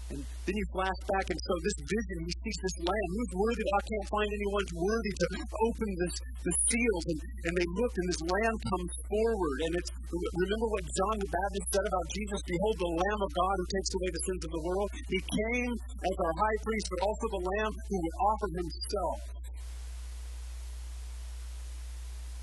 And 0.06 0.20
then 0.22 0.54
you 0.54 0.66
flash 0.70 1.02
back, 1.10 1.26
and 1.34 1.40
so 1.42 1.54
this 1.66 1.82
vision, 1.82 2.18
he 2.30 2.34
sees 2.46 2.58
this 2.62 2.78
lamb. 2.86 3.10
Who's 3.10 3.34
worthy? 3.42 3.66
I 3.66 3.82
can't 3.90 4.08
find 4.14 4.30
anyone 4.30 4.66
worthy 4.78 5.14
to 5.18 5.26
open 5.66 5.90
this, 5.98 6.14
the 6.46 6.54
seals. 6.70 7.04
And, 7.10 7.20
and 7.50 7.54
they 7.58 7.68
look, 7.74 7.94
and 7.98 8.06
this 8.06 8.22
lamb 8.22 8.58
comes 8.70 8.94
forward. 9.10 9.58
And 9.66 9.72
it's 9.82 9.92
remember 10.14 10.68
what 10.78 10.86
John 10.86 11.16
the 11.26 11.32
Baptist 11.34 11.68
said 11.74 11.86
about 11.90 12.06
Jesus 12.14 12.42
Behold, 12.46 12.76
the 12.86 12.94
Lamb 13.02 13.22
of 13.26 13.32
God 13.34 13.56
who 13.58 13.68
takes 13.74 13.92
away 13.98 14.10
the 14.14 14.24
sins 14.30 14.42
of 14.46 14.52
the 14.54 14.62
world. 14.62 14.90
He 15.10 15.22
came 15.26 15.74
as 15.74 16.16
our 16.22 16.36
high 16.38 16.60
priest, 16.62 16.86
but 16.94 17.02
also 17.02 17.26
the 17.34 17.44
Lamb 17.50 17.74
who 17.74 17.98
would 17.98 18.18
offer 18.30 18.50
himself 18.62 19.18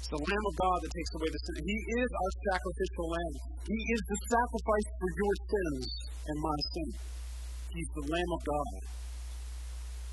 the 0.08 0.18
Lamb 0.18 0.46
of 0.50 0.56
God 0.58 0.78
that 0.82 0.92
takes 0.92 1.12
away 1.14 1.28
the 1.30 1.40
sin. 1.46 1.58
He 1.62 1.78
is 2.02 2.10
our 2.10 2.32
sacrificial 2.50 3.06
lamb. 3.12 3.34
He 3.66 3.80
is 3.94 4.02
the 4.08 4.18
sacrifice 4.30 4.88
for 4.98 5.10
your 5.14 5.34
sins 5.46 5.82
and 6.26 6.36
my 6.42 6.58
sin. 6.74 6.88
He's 7.72 7.90
the 7.94 8.06
Lamb 8.10 8.30
of 8.34 8.42
God. 8.42 8.74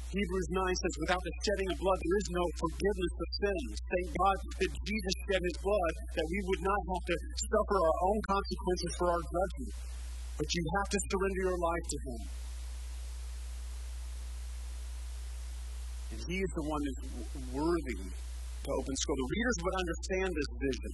Hebrews 0.10 0.50
9 0.50 0.82
says, 0.82 0.96
without 1.06 1.22
the 1.22 1.36
shedding 1.46 1.70
of 1.70 1.78
blood, 1.78 2.00
there 2.02 2.18
is 2.18 2.30
no 2.34 2.46
forgiveness 2.58 3.14
of 3.14 3.30
sins. 3.46 3.70
Thank 3.78 4.08
God 4.18 4.38
that 4.58 4.72
Jesus 4.74 5.16
shed 5.30 5.42
his 5.46 5.58
blood, 5.62 5.94
that 6.18 6.28
we 6.34 6.40
would 6.50 6.64
not 6.66 6.82
have 6.82 7.06
to 7.14 7.16
suffer 7.46 7.78
our 7.78 7.98
own 8.10 8.20
consequences 8.26 8.92
for 8.98 9.08
our 9.14 9.22
judgment. 9.22 9.74
But 10.34 10.50
you 10.50 10.64
have 10.82 10.90
to 10.90 11.00
surrender 11.14 11.42
your 11.46 11.62
life 11.62 11.86
to 11.94 11.98
him. 12.10 12.22
And 16.10 16.20
he 16.26 16.38
is 16.42 16.52
the 16.58 16.66
one 16.66 16.82
that's 16.82 17.04
worthy 17.54 18.02
to 18.66 18.70
open 18.76 18.94
scroll. 19.00 19.18
The 19.18 19.30
readers 19.32 19.58
would 19.64 19.78
understand 19.80 20.30
this 20.36 20.50
vision. 20.60 20.94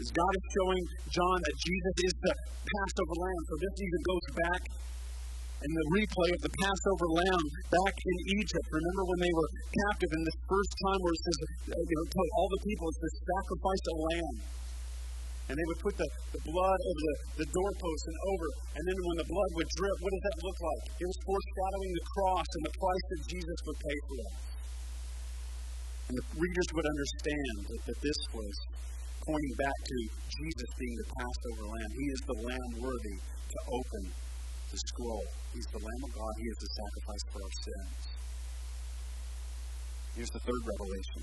As 0.00 0.08
God 0.16 0.32
is 0.32 0.46
showing 0.56 0.82
John 1.12 1.38
that 1.44 1.56
Jesus 1.60 1.96
is 2.08 2.12
the 2.24 2.34
Passover 2.64 3.16
lamb. 3.20 3.42
So 3.50 3.54
this 3.60 3.74
even 3.84 4.00
goes 4.06 4.26
back 4.32 4.62
in 5.60 5.72
the 5.76 5.86
replay 5.92 6.30
of 6.32 6.40
the 6.40 6.52
Passover 6.56 7.08
lamb 7.20 7.44
back 7.68 7.94
in 7.94 8.16
Egypt. 8.40 8.66
Remember 8.72 9.04
when 9.12 9.20
they 9.20 9.34
were 9.36 9.50
captive 9.68 10.10
in 10.16 10.22
this 10.24 10.38
first 10.48 10.72
time 10.88 10.98
where 11.04 11.12
it 11.12 11.20
says, 11.20 11.38
uh, 11.68 11.76
you 11.76 11.94
know, 12.00 12.06
told 12.08 12.28
all 12.40 12.48
the 12.48 12.62
people, 12.64 12.84
it's 12.88 13.00
to 13.04 13.10
sacrifice 13.28 13.82
a 13.84 13.96
lamb. 14.00 14.36
And 15.50 15.54
they 15.58 15.66
would 15.66 15.82
put 15.82 15.94
the, 15.98 16.08
the 16.32 16.42
blood 16.46 16.78
over 16.80 17.02
the, 17.02 17.16
the 17.42 17.48
doorpost 17.50 18.04
and 18.06 18.18
over. 18.30 18.48
And 18.78 18.82
then 18.86 18.98
when 19.02 19.16
the 19.18 19.28
blood 19.28 19.50
would 19.58 19.70
drip, 19.74 19.96
what 20.00 20.10
does 20.14 20.24
that 20.30 20.38
look 20.46 20.58
like? 20.62 20.82
It 20.96 21.06
was 21.10 21.18
foreshadowing 21.26 21.92
the 21.92 22.06
cross 22.06 22.48
and 22.54 22.62
the 22.70 22.74
price 22.78 23.04
that 23.10 23.20
Jesus 23.34 23.58
would 23.66 23.78
pay 23.82 23.98
for 24.06 24.16
us. 24.30 24.34
The 26.10 26.26
readers 26.42 26.68
would 26.74 26.88
understand 26.90 27.54
that, 27.70 27.80
that 27.86 27.98
this 28.02 28.20
was 28.34 28.54
pointing 29.22 29.54
back 29.62 29.78
to 29.78 29.98
Jesus 30.42 30.70
being 30.74 30.96
the 30.98 31.08
Passover 31.14 31.64
lamb. 31.70 31.90
He 31.94 32.06
is 32.10 32.20
the 32.26 32.38
lamb 32.50 32.70
worthy 32.82 33.18
to 33.22 33.58
open 33.70 34.02
the 34.74 34.78
scroll. 34.90 35.26
He's 35.54 35.70
the 35.70 35.82
Lamb 35.82 36.02
of 36.06 36.12
God. 36.14 36.32
He 36.38 36.46
is 36.50 36.58
the 36.62 36.70
sacrifice 36.70 37.24
for 37.30 37.38
our 37.42 37.54
sins. 37.62 38.00
Here's 40.18 40.32
the 40.34 40.42
third 40.42 40.62
revelation. 40.66 41.20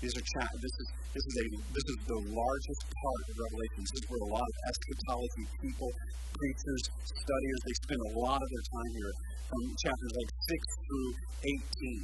These 0.00 0.14
are 0.16 0.24
cha- 0.24 0.56
this 0.56 0.72
is 0.78 0.88
this 1.12 1.24
is 1.28 1.34
a 1.42 1.46
this 1.74 1.86
is 1.90 1.98
the 2.08 2.20
largest 2.32 2.82
part 2.88 3.22
of 3.28 3.34
Revelation. 3.34 3.80
This 3.82 3.96
is 3.98 4.04
where 4.08 4.22
a 4.24 4.30
lot 4.30 4.46
of 4.46 4.56
eschatology 4.72 5.44
people, 5.58 5.90
preachers, 6.32 6.82
studiers, 7.02 7.60
they 7.66 7.76
spend 7.82 8.00
a 8.08 8.12
lot 8.24 8.40
of 8.40 8.48
their 8.48 8.66
time 8.72 8.92
here 8.94 9.12
from 9.52 9.62
chapters 9.84 10.12
like 10.16 10.30
six 10.48 10.60
through 10.86 11.10
eighteen. 11.44 12.02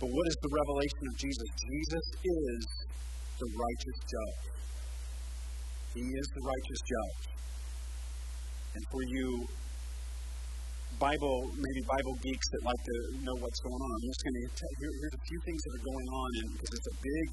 But 0.00 0.08
what 0.10 0.26
is 0.26 0.36
the 0.42 0.50
revelation 0.50 1.02
of 1.06 1.14
Jesus? 1.16 1.48
Jesus 1.54 2.06
is 2.24 2.62
the 3.38 3.48
righteous 3.54 3.98
judge. 4.04 4.44
He 5.94 6.02
is 6.02 6.26
the 6.34 6.42
righteous 6.42 6.80
judge. 6.82 7.22
And 8.74 8.82
for 8.90 9.02
you 9.06 9.46
Bible, 10.98 11.50
maybe 11.58 11.80
Bible 11.90 12.14
geeks 12.22 12.46
that 12.54 12.62
like 12.62 12.82
to 12.86 12.96
know 13.26 13.34
what's 13.42 13.58
going 13.66 13.82
on, 13.82 13.90
I'm 13.98 14.06
just 14.06 14.22
going 14.22 14.38
to 14.38 14.46
tell 14.54 14.74
you, 14.78 14.88
here's 14.94 15.16
a 15.18 15.24
few 15.26 15.40
things 15.42 15.60
that 15.66 15.72
are 15.74 15.86
going 15.90 16.08
on, 16.14 16.28
and 16.38 16.48
because 16.54 16.72
it's 16.78 16.90
a 16.90 16.96
big, 17.02 17.26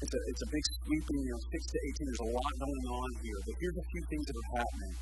it's 0.00 0.14
a, 0.16 0.20
it's 0.32 0.42
a 0.42 0.50
big 0.52 0.64
sweeping, 0.80 1.20
you 1.20 1.32
know, 1.36 1.42
6 1.44 1.60
to 1.60 1.78
18, 1.92 2.08
there's 2.08 2.24
a 2.24 2.30
lot 2.32 2.52
going 2.56 2.86
on 2.88 3.08
here. 3.20 3.38
But 3.44 3.54
here's 3.60 3.78
a 3.78 3.86
few 3.92 4.02
things 4.08 4.24
that 4.24 4.36
are 4.36 4.50
happening. 4.64 4.94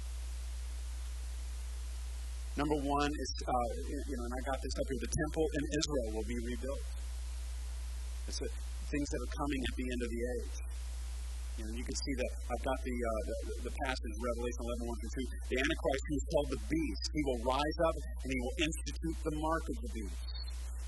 Number 2.59 2.75
one 2.83 3.11
is, 3.15 3.31
uh, 3.47 3.71
you 4.11 4.17
know, 4.19 4.25
and 4.27 4.35
I 4.35 4.41
got 4.43 4.59
this 4.59 4.75
up 4.75 4.87
here, 4.91 5.01
the 5.07 5.15
temple 5.15 5.47
in 5.47 5.65
Israel 5.71 6.09
will 6.19 6.27
be 6.27 6.39
rebuilt. 6.43 6.83
It's 8.27 8.41
a, 8.43 8.49
things 8.91 9.07
that 9.07 9.21
are 9.23 9.33
coming 9.39 9.61
at 9.71 9.75
the 9.79 9.87
end 9.87 10.01
of 10.03 10.11
the 10.11 10.23
age. 10.35 10.57
You 11.59 11.63
know, 11.69 11.75
you 11.77 11.85
can 11.87 11.95
see 11.95 12.15
that 12.19 12.33
I've 12.51 12.65
got 12.67 12.79
the, 12.83 12.97
uh, 12.97 13.23
the, 13.23 13.37
the 13.71 13.75
passage, 13.87 14.15
Revelation 14.19 14.61
11, 14.67 14.91
1 14.91 14.97
through 14.99 15.15
2. 15.15 15.55
The 15.55 15.59
Antichrist, 15.61 16.03
who 16.09 16.15
is 16.17 16.27
called 16.27 16.49
the 16.51 16.63
beast, 16.67 17.05
he 17.15 17.23
will 17.23 17.41
rise 17.55 17.79
up 17.87 17.97
and 18.25 18.29
he 18.33 18.39
will 18.41 18.57
institute 18.67 19.19
the 19.29 19.35
mark 19.39 19.65
of 19.71 19.77
the 19.85 19.91
beast. 19.95 20.19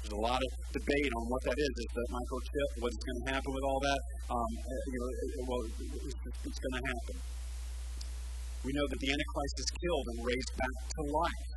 There's 0.03 0.19
a 0.19 0.25
lot 0.25 0.41
of 0.43 0.51
debate 0.75 1.13
on 1.15 1.25
what 1.31 1.43
that 1.47 1.59
is. 1.63 1.73
Is 1.79 1.93
that 1.95 2.09
microchip? 2.11 2.69
What's 2.83 2.99
going 3.07 3.21
to 3.23 3.27
happen 3.39 3.51
with 3.55 3.65
all 3.71 3.79
that? 3.79 4.01
Um, 4.35 4.51
uh, 4.59 4.83
you 4.91 4.99
know, 4.99 5.11
it, 5.15 5.31
well, 5.47 5.63
it's, 5.63 6.19
it's 6.43 6.59
going 6.59 6.75
to 6.75 6.85
happen. 6.91 7.17
We 8.63 8.71
know 8.73 8.87
that 8.87 9.01
the 9.03 9.11
Antichrist 9.11 9.57
is 9.59 9.71
killed 9.75 10.07
and 10.15 10.19
raised 10.23 10.53
back 10.55 10.77
to 10.95 11.01
life 11.11 11.53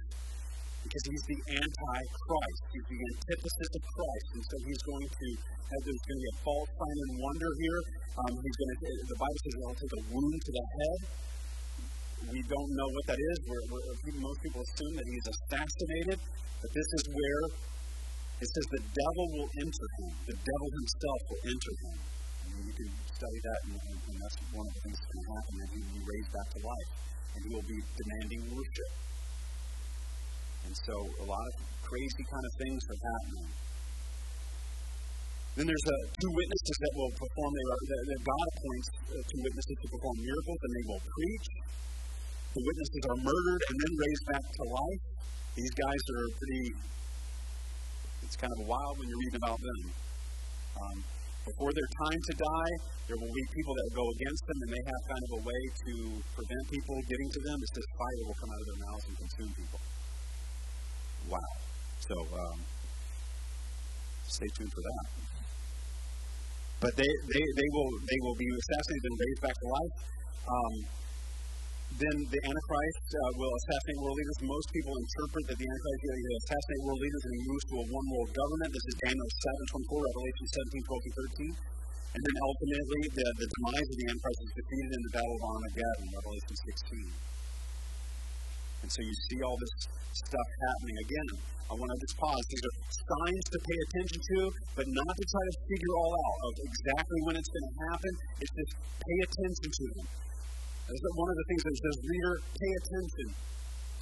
because 0.86 1.06
he's 1.10 1.26
the 1.26 1.40
anti-Christ. 1.54 2.62
He's 2.74 2.88
the 2.90 3.00
antithesis 3.02 3.70
of 3.74 3.82
Christ, 3.94 4.28
and 4.38 4.44
so 4.46 4.56
he's 4.66 4.82
going 4.86 5.10
to. 5.10 5.28
Uh, 5.66 5.82
there's 5.82 6.04
going 6.06 6.18
to 6.18 6.24
be 6.26 6.32
a 6.34 6.38
false 6.46 6.70
sign 6.78 6.98
and 7.10 7.12
wonder 7.26 7.50
here. 7.58 7.80
Um, 8.22 8.34
he's 8.38 8.58
going 8.58 8.72
to. 8.74 8.78
The 9.10 9.18
Bible 9.18 9.40
says 9.42 9.54
he'll 9.58 9.80
take 9.82 9.96
a 9.98 10.04
wound 10.14 10.40
to 10.46 10.52
the 10.54 10.66
head. 10.66 11.00
We 12.26 12.42
don't 12.42 12.72
know 12.74 12.90
what 12.90 13.06
that 13.14 13.20
is. 13.22 13.38
We're, 13.46 13.66
we're, 13.70 13.86
most 14.18 14.40
people 14.42 14.62
assume 14.62 14.94
that 14.98 15.06
he's 15.06 15.28
assassinated, 15.30 16.18
but 16.22 16.70
this 16.74 16.90
is 16.90 17.04
where 17.14 17.44
it 18.42 18.50
says 18.50 18.66
the 18.74 18.82
devil 18.82 19.26
will 19.38 19.50
enter 19.62 19.88
him. 20.02 20.10
The 20.26 20.38
devil 20.42 20.70
himself 20.74 21.20
will 21.30 21.42
enter 21.54 21.74
him. 21.86 21.98
You 22.66 22.74
can 22.74 22.90
study 23.16 23.40
that, 23.48 23.60
and, 23.72 23.80
and 23.80 24.16
that's 24.20 24.38
one 24.52 24.68
of 24.68 24.74
the 24.76 24.82
things 24.84 24.98
that's 25.00 25.12
going 25.16 25.28
happen. 25.40 25.54
And 25.64 25.70
he 25.72 25.80
will 25.80 25.96
be 25.96 26.04
raised 26.04 26.32
back 26.36 26.48
to 26.52 26.60
life, 26.68 26.90
and 27.32 27.40
he 27.44 27.50
will 27.56 27.68
be 27.68 27.80
demanding 27.80 28.42
worship. 28.52 28.92
And 30.66 30.74
so 30.76 30.96
a 31.24 31.26
lot 31.26 31.46
of 31.46 31.54
crazy 31.86 32.24
kind 32.28 32.46
of 32.46 32.54
things 32.60 32.82
are 32.92 33.00
happening. 33.00 33.50
Then 35.56 35.66
there's 35.72 35.88
uh, 35.88 35.96
two 36.20 36.32
witnesses 36.36 36.76
that 36.84 36.94
will 37.00 37.14
perform, 37.16 37.50
they 37.56 37.66
are, 37.72 37.80
that 38.12 38.22
God 38.28 38.46
appoints 38.60 38.88
uh, 39.08 39.24
two 39.24 39.40
witnesses 39.40 39.76
to 39.80 39.88
perform 39.88 40.16
miracles, 40.20 40.60
and 40.60 40.72
they 40.76 40.86
will 40.92 41.00
preach. 41.00 41.48
The 42.60 42.64
witnesses 42.64 43.04
are 43.08 43.20
murdered 43.24 43.62
and 43.72 43.76
then 43.80 43.94
raised 43.96 44.26
back 44.36 44.44
to 44.44 44.64
life. 44.68 45.02
These 45.56 45.74
guys 45.80 46.02
are 46.12 46.28
pretty, 46.36 46.66
it's 48.28 48.36
kind 48.36 48.52
of 48.52 48.68
wild 48.68 49.00
when 49.00 49.08
you're 49.08 49.24
reading 49.32 49.40
about 49.40 49.60
them. 49.64 49.80
Um, 50.76 50.98
before 51.46 51.72
their 51.72 51.90
time 52.02 52.20
to 52.20 52.34
die, 52.42 52.74
there 53.06 53.18
will 53.22 53.30
be 53.30 53.46
people 53.54 53.74
that 53.78 53.84
will 53.90 54.00
go 54.02 54.08
against 54.18 54.44
them, 54.50 54.58
and 54.66 54.70
they 54.74 54.84
have 54.90 55.02
kind 55.06 55.24
of 55.24 55.32
a 55.38 55.42
way 55.46 55.62
to 55.86 55.94
prevent 56.34 56.64
people 56.74 56.96
getting 57.06 57.30
to 57.30 57.40
them. 57.46 57.58
It 57.62 57.70
says 57.70 57.88
fire 57.94 58.22
will 58.26 58.40
come 58.42 58.50
out 58.50 58.62
of 58.62 58.68
their 58.68 58.82
mouths 58.82 59.06
and 59.06 59.16
consume 59.22 59.52
people. 59.54 59.82
Wow. 61.30 61.52
So 62.02 62.16
um, 62.34 62.58
stay 64.26 64.50
tuned 64.58 64.74
for 64.74 64.84
that. 64.86 65.06
But 66.82 66.94
they, 66.98 67.12
they, 67.30 67.46
they 67.56 67.70
will 67.72 67.92
they 68.04 68.20
will 68.26 68.38
be 68.38 68.50
assassinated 68.50 69.06
and 69.06 69.18
raised 69.22 69.42
back 69.42 69.56
to 69.58 69.68
life. 69.70 69.96
Um, 70.46 70.74
then 71.96 72.16
the 72.28 72.42
Antichrist 72.44 73.08
uh, 73.08 73.20
will 73.40 73.54
assassinate 73.56 74.00
world 74.04 74.18
leaders. 74.20 74.38
Most 74.44 74.68
people 74.76 74.94
interpret 75.00 75.44
that 75.48 75.58
the 75.62 75.68
Antichrist 75.70 76.02
will 76.04 76.40
assassinate 76.44 76.82
world 76.84 77.02
leaders 77.02 77.24
and 77.24 77.34
move 77.46 77.64
to 77.72 77.76
a 77.80 77.86
one 77.88 78.08
world 78.12 78.32
government. 78.36 78.70
This 78.76 78.86
is 78.92 78.96
Daniel 79.00 79.30
7 79.32 79.86
24, 79.86 80.04
Revelation 80.04 80.46
17, 80.76 80.92
12 80.92 81.56
13. 81.56 81.76
And 82.16 82.22
then 82.24 82.38
ultimately, 82.48 83.02
the, 83.12 83.28
the 83.28 83.48
demise 83.48 83.90
of 83.92 83.98
the 84.00 84.08
Antichrist 84.08 84.40
is 84.40 84.54
defeated 84.56 84.92
in 84.96 85.02
the 85.04 85.12
Battle 85.20 85.36
of 85.36 85.44
Armageddon, 85.52 86.06
Revelation 86.16 86.56
16. 86.64 87.36
And 88.84 88.90
so 88.92 89.00
you 89.04 89.16
see 89.32 89.40
all 89.44 89.58
this 89.60 89.74
stuff 90.16 90.50
happening. 90.68 90.96
Again, 91.04 91.28
I 91.66 91.74
want 91.74 91.90
to 91.92 91.98
just 91.98 92.16
pause. 92.22 92.44
These 92.48 92.62
are 92.62 92.76
signs 92.94 93.46
to 93.52 93.58
pay 93.58 93.78
attention 93.90 94.20
to, 94.22 94.38
but 94.78 94.86
not 94.86 95.14
to 95.18 95.26
try 95.26 95.44
to 95.44 95.56
figure 95.66 95.94
all 95.98 96.14
out 96.14 96.40
of 96.46 96.52
exactly 96.62 97.20
when 97.26 97.36
it's 97.36 97.52
going 97.52 97.68
to 97.68 97.76
happen. 97.90 98.12
It's 98.40 98.54
just 98.54 98.74
pay 98.80 99.18
attention 99.26 99.70
to 99.74 99.84
them. 99.98 100.08
That's 100.86 101.02
one 101.18 101.30
of 101.34 101.38
the 101.42 101.48
things 101.50 101.64
that 101.66 101.76
says, 101.82 101.96
reader, 102.06 102.34
pay 102.46 102.72
attention. 102.78 103.28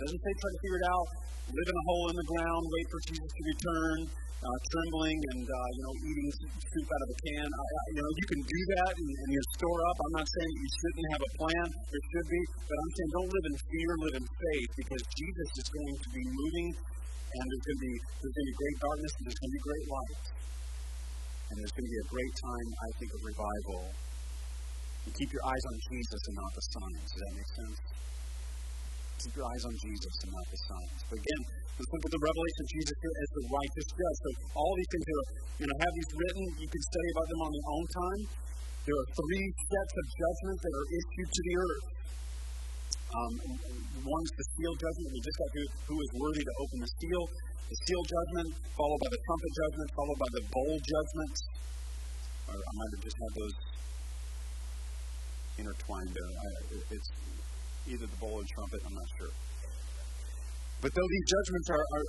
Doesn't 0.04 0.20
say 0.20 0.32
try 0.36 0.50
to 0.52 0.60
figure 0.60 0.80
it 0.84 0.88
out, 0.92 1.08
live 1.48 1.70
in 1.72 1.78
a 1.80 1.86
hole 1.88 2.06
in 2.12 2.16
the 2.20 2.28
ground, 2.28 2.62
wait 2.68 2.88
for 2.92 3.00
Jesus 3.08 3.30
to 3.32 3.42
return, 3.56 3.98
uh, 4.44 4.58
trembling 4.68 5.20
and 5.32 5.46
uh, 5.48 5.70
you 5.80 5.84
know 5.88 5.94
eating 6.04 6.28
soup 6.36 6.88
out 6.92 7.02
of 7.08 7.10
a 7.16 7.18
can. 7.24 7.48
I, 7.48 7.64
I, 7.64 7.82
you 7.96 8.02
know 8.04 8.12
you 8.12 8.28
can 8.28 8.42
do 8.44 8.62
that 8.76 8.92
and, 9.00 9.08
and 9.08 9.30
you 9.32 9.42
store 9.56 9.80
up. 9.88 9.98
I'm 10.04 10.16
not 10.20 10.28
saying 10.28 10.52
you 10.52 10.70
shouldn't 10.84 11.08
have 11.16 11.24
a 11.24 11.32
plan. 11.40 11.68
There 11.88 12.04
should 12.12 12.28
be, 12.28 12.42
but 12.68 12.76
I'm 12.76 12.92
saying 12.92 13.12
don't 13.16 13.32
live 13.32 13.46
in 13.48 13.56
fear, 13.64 13.90
live 14.04 14.16
in 14.20 14.28
faith, 14.28 14.72
because 14.76 15.04
Jesus 15.16 15.50
is 15.64 15.68
going 15.72 15.96
to 16.04 16.10
be 16.12 16.24
moving, 16.28 16.68
and 16.76 17.44
there's 17.48 17.64
going 17.64 17.80
to 17.80 17.86
be 17.88 17.96
there's 17.96 18.36
going 18.36 18.44
to 18.44 18.52
be 18.52 18.60
great 18.60 18.78
darkness, 18.84 19.12
and 19.16 19.24
there's 19.24 19.40
going 19.40 19.52
to 19.54 19.56
be 19.56 19.64
great 19.64 19.86
light, 19.88 20.24
and 21.48 21.54
there's 21.64 21.76
going 21.80 21.88
to 21.88 21.94
be 21.96 22.02
a 22.04 22.10
great 22.12 22.34
time, 22.44 22.68
I 22.76 22.90
think, 23.00 23.10
of 23.16 23.22
revival. 23.24 23.82
You 25.04 25.12
keep 25.12 25.32
your 25.36 25.44
eyes 25.44 25.64
on 25.68 25.76
Jesus 25.92 26.22
and 26.32 26.36
not 26.40 26.52
the 26.56 26.64
signs. 26.64 27.08
Does 27.12 27.22
that 27.24 27.34
make 27.36 27.52
sense? 27.52 27.78
Keep 29.24 29.34
your 29.40 29.48
eyes 29.48 29.64
on 29.68 29.76
Jesus 29.80 30.14
and 30.24 30.30
not 30.32 30.48
the 30.48 30.60
signs. 30.64 31.00
But 31.12 31.18
again, 31.20 31.42
look 31.80 32.04
at 32.08 32.12
the 32.12 32.24
revelation 32.24 32.60
of 32.64 32.70
Jesus 32.72 32.96
here 33.04 33.16
as 33.20 33.30
the 33.36 33.44
righteous 33.52 33.88
judge. 33.92 34.18
So 34.24 34.30
all 34.56 34.74
these 34.80 34.92
things 34.92 35.06
are, 35.08 35.26
you 35.60 35.66
know, 35.68 35.78
have 35.80 35.94
these 35.96 36.12
written. 36.16 36.46
You 36.60 36.70
can 36.72 36.84
study 36.84 37.10
about 37.16 37.28
them 37.32 37.42
on 37.44 37.52
your 37.52 37.68
own 37.72 37.86
time. 37.88 38.22
There 38.84 38.98
are 39.00 39.10
three 39.16 39.48
sets 39.64 39.94
of 39.96 40.06
judgment 40.12 40.58
that 40.60 40.74
are 40.76 40.88
issued 40.92 41.30
to 41.32 41.42
the 41.44 41.56
earth. 41.56 41.86
Um, 43.14 43.34
one's 44.04 44.34
the 44.36 44.46
seal 44.56 44.76
judgment. 44.76 45.08
We 45.14 45.20
just 45.24 45.38
got 45.40 45.50
who, 45.56 45.64
who 45.88 45.96
is 46.04 46.12
worthy 46.20 46.44
to 46.44 46.54
open 46.64 46.78
the 46.84 46.92
seal. 47.00 47.24
The 47.64 47.78
seal 47.88 48.04
judgment, 48.04 48.50
followed 48.76 49.02
by 49.04 49.10
the 49.12 49.22
trumpet 49.24 49.52
judgment, 49.56 49.88
followed 49.96 50.20
by 50.20 50.30
the 50.36 50.44
bowl 50.52 50.76
judgment. 50.84 51.36
Or 52.52 52.56
I 52.60 52.72
might 52.76 52.92
have 52.92 53.04
just 53.08 53.18
had 53.24 53.32
those 53.40 53.56
intertwined 55.58 56.12
there. 56.14 56.32
I, 56.34 56.50
it's 56.96 57.10
either 57.88 58.08
the 58.08 58.20
bowl 58.20 58.40
or 58.40 58.46
trumpet, 58.56 58.80
I'm 58.86 58.96
not 58.96 59.10
sure. 59.20 59.34
But 60.84 60.92
though 60.92 61.10
these 61.16 61.28
judgments 61.32 61.68
are, 61.72 61.80
are 61.80 62.06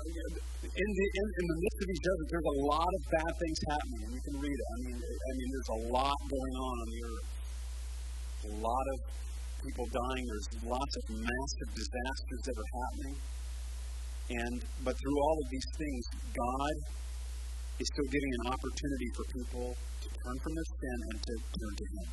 in, 0.67 0.91
the, 0.99 1.07
in, 1.15 1.27
in, 1.31 1.45
the 1.47 1.59
midst 1.63 1.79
of 1.79 1.87
these 1.95 2.03
judgments, 2.03 2.31
there's 2.35 2.51
a 2.51 2.59
lot 2.67 2.91
of 2.91 3.01
bad 3.07 3.33
things 3.39 3.59
happening, 3.71 4.01
and 4.03 4.13
you 4.19 4.23
can 4.27 4.37
read 4.43 4.59
it. 4.59 4.67
I 4.67 4.79
mean, 4.83 4.99
I 4.99 5.33
mean, 5.39 5.49
there's 5.55 5.73
a 5.79 5.81
lot 5.95 6.19
going 6.27 6.55
on 6.59 6.75
on 6.83 6.89
the 6.91 7.01
earth. 7.07 7.29
A 8.45 8.53
lot 8.59 8.87
of 8.91 8.97
people 9.63 9.87
dying. 9.95 10.25
There's 10.27 10.51
lots 10.67 10.95
of 10.99 11.03
massive 11.23 11.71
disasters 11.71 12.41
that 12.51 12.57
are 12.59 12.73
happening. 12.83 13.17
And 14.43 14.57
but 14.83 14.95
through 14.99 15.19
all 15.23 15.37
of 15.39 15.47
these 15.55 15.69
things, 15.79 16.03
God 16.35 16.75
is 17.79 17.87
still 17.95 18.09
giving 18.11 18.33
an 18.43 18.45
opportunity 18.59 19.09
for 19.15 19.25
people 19.39 19.67
to 19.79 20.07
turn 20.11 20.37
from 20.43 20.53
their 20.55 20.69
sin 20.83 20.99
and 21.15 21.19
to 21.23 21.35
turn 21.47 21.75
to 21.79 21.87
Him. 21.95 22.07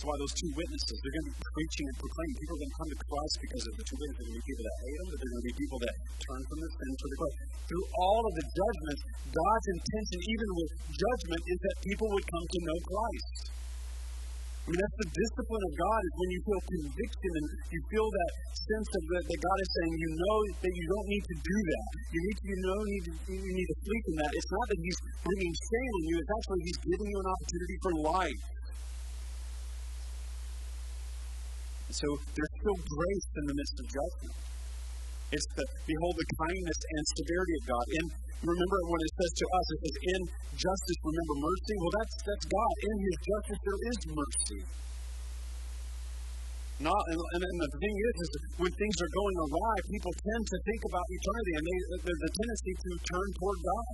That's 0.00 0.16
why 0.16 0.24
those 0.24 0.32
two 0.32 0.48
witnesses, 0.56 0.96
they're 0.96 1.12
going 1.12 1.28
to 1.28 1.36
be 1.36 1.44
preaching 1.44 1.84
and 1.92 1.96
proclaiming. 2.00 2.36
People 2.40 2.56
are 2.56 2.62
going 2.64 2.72
to 2.72 2.78
come 2.80 2.88
to 2.88 2.98
Christ 3.04 3.34
because 3.36 3.64
of 3.68 3.74
the 3.76 3.84
two 3.84 3.98
witnesses. 4.00 4.16
There 4.16 4.24
are 4.24 4.32
going 4.32 4.32
to 4.32 4.40
be 4.40 4.48
people 4.48 4.64
that 4.64 4.76
hate 4.80 4.96
there 4.96 5.12
are 5.12 5.20
going 5.20 5.36
to 5.36 5.44
be 5.44 5.56
people 5.60 5.78
that 5.84 5.94
turn 6.24 6.40
from 6.40 6.56
their 6.56 6.72
sin 6.72 6.92
to 6.96 7.04
the 7.04 7.16
Christ. 7.20 7.36
Through 7.68 7.86
all 8.00 8.22
of 8.24 8.32
the 8.32 8.46
judgments, 8.48 9.02
God's 9.28 9.66
intention, 9.76 10.18
even 10.24 10.48
with 10.56 10.70
judgment, 10.88 11.40
is 11.52 11.58
that 11.60 11.76
people 11.84 12.08
would 12.16 12.26
come 12.32 12.46
to 12.48 12.58
know 12.64 12.78
Christ. 12.80 13.28
I 13.44 14.66
mean, 14.72 14.80
that's 14.80 14.98
the 15.04 15.10
discipline 15.12 15.64
of 15.68 15.72
God 15.76 16.00
is 16.00 16.12
when 16.16 16.30
you 16.32 16.40
feel 16.48 16.60
conviction 16.64 17.32
and 17.36 17.46
you 17.68 17.80
feel 17.92 18.08
that 18.08 18.32
sense 18.56 18.88
of 18.96 19.02
that, 19.04 19.24
that 19.28 19.40
God 19.44 19.58
is 19.60 19.68
saying, 19.68 19.92
you 20.00 20.10
know 20.16 20.38
that 20.64 20.72
you 20.80 20.84
don't 20.96 21.08
need 21.12 21.24
to 21.28 21.36
do 21.44 21.58
that. 21.60 21.88
You 22.08 22.20
need 22.24 22.36
to, 22.40 22.44
you 22.48 22.58
know, 22.64 22.78
need 22.88 23.04
to, 23.04 23.12
you 23.36 23.52
need 23.52 23.68
to 23.68 23.76
flee 23.84 24.00
from 24.08 24.16
that. 24.24 24.30
It's 24.32 24.48
not 24.48 24.64
that 24.64 24.80
He's 24.80 25.00
bringing 25.28 25.52
shame 25.60 25.92
on 25.92 26.02
you. 26.08 26.14
It's 26.24 26.32
actually 26.40 26.62
He's 26.72 26.80
giving 26.88 27.08
you 27.12 27.18
an 27.20 27.28
opportunity 27.36 27.76
for 27.84 27.92
life. 28.00 28.42
And 31.79 31.79
so 31.94 32.06
there's 32.34 32.54
still 32.62 32.78
grace 32.78 33.28
in 33.36 33.44
the 33.50 33.56
midst 33.56 33.76
of 33.80 33.86
judgment. 33.90 34.34
It's 35.30 35.48
the 35.54 35.64
behold 35.86 36.14
the 36.18 36.28
kindness 36.42 36.80
and 36.90 37.02
severity 37.22 37.54
of 37.62 37.64
God. 37.70 37.86
And 38.02 38.06
remember 38.42 38.78
when 38.90 39.00
it 39.02 39.12
says 39.14 39.32
to 39.38 39.46
us, 39.46 39.66
it 39.70 39.78
says, 39.78 39.96
in 40.10 40.20
justice, 40.58 40.98
remember 41.06 41.34
mercy. 41.38 41.74
Well, 41.78 41.94
that's 41.94 42.14
that's 42.26 42.46
God. 42.50 42.74
In 42.82 42.96
His 42.98 43.16
justice, 43.22 43.60
there 43.62 43.80
is 43.94 43.98
mercy. 44.10 44.60
Not, 46.80 47.02
and, 47.12 47.20
and, 47.20 47.60
the 47.60 47.70
thing 47.76 47.92
is, 47.92 48.14
is 48.24 48.30
when 48.56 48.72
things 48.72 48.96
are 49.04 49.12
going 49.12 49.36
awry, 49.36 49.76
people 49.92 50.16
tend 50.16 50.42
to 50.48 50.56
think 50.64 50.80
about 50.88 51.04
eternity, 51.12 51.52
and 51.60 51.64
they, 51.68 51.78
there's 52.08 52.24
a 52.24 52.32
tendency 52.40 52.72
to 52.72 52.90
turn 53.04 53.28
toward 53.36 53.58
God. 53.60 53.92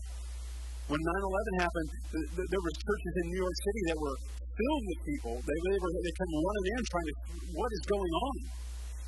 When 0.95 1.03
9/11 1.03 1.67
happened, 1.67 1.89
there 2.15 2.63
were 2.63 2.75
churches 2.79 3.15
in 3.19 3.25
New 3.35 3.43
York 3.43 3.57
City 3.59 3.83
that 3.91 3.99
were 3.99 4.17
filled 4.57 4.85
with 4.89 5.01
people. 5.05 5.35
They, 5.45 5.59
were 5.61 5.93
they 6.01 6.15
come 6.17 6.33
running 6.33 6.67
in, 6.73 6.81
trying 6.89 7.09
to, 7.09 7.15
what 7.53 7.71
is 7.77 7.83
going 7.87 8.15
on? 8.17 8.37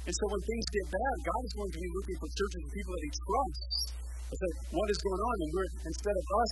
And 0.09 0.14
so 0.16 0.24
when 0.28 0.40
things 0.44 0.66
get 0.72 0.86
bad, 0.92 1.14
God 1.24 1.42
is 1.44 1.55
going 1.57 1.72
to 1.72 1.80
be 1.80 1.90
looking 1.92 2.16
for 2.20 2.28
churches 2.32 2.61
and 2.64 2.72
people 2.72 2.92
that 2.96 3.05
He 3.05 3.12
trusts. 3.12 3.62
I 4.28 4.34
said, 4.36 4.53
what 4.76 4.88
is 4.92 4.99
going 5.01 5.22
on? 5.24 5.34
And 5.40 5.49
we're 5.57 5.68
instead 5.88 6.16
of 6.16 6.26
us, 6.28 6.51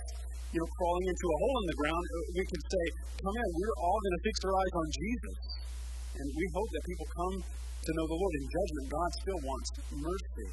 you 0.53 0.59
know, 0.61 0.69
crawling 0.77 1.05
into 1.09 1.25
a 1.29 1.37
hole 1.37 1.57
in 1.61 1.67
the 1.69 1.77
ground, 1.77 2.03
uh, 2.05 2.17
we 2.37 2.43
can 2.45 2.61
say, 2.61 2.85
come 3.21 3.35
in, 3.37 3.47
we're 3.53 3.77
all 3.81 3.99
going 4.01 4.15
to 4.17 4.23
fix 4.25 4.35
our 4.45 4.53
eyes 4.57 4.73
on 4.77 4.87
Jesus. 4.97 5.37
And 6.17 6.27
we 6.33 6.45
hope 6.57 6.69
that 6.73 6.83
people 6.89 7.07
come 7.13 7.35
to 7.45 7.91
know 7.93 8.05
the 8.09 8.17
Lord. 8.17 8.33
In 8.33 8.45
judgment, 8.49 8.85
God 8.89 9.09
still 9.21 9.41
wants 9.45 9.69
mercy. 9.93 10.49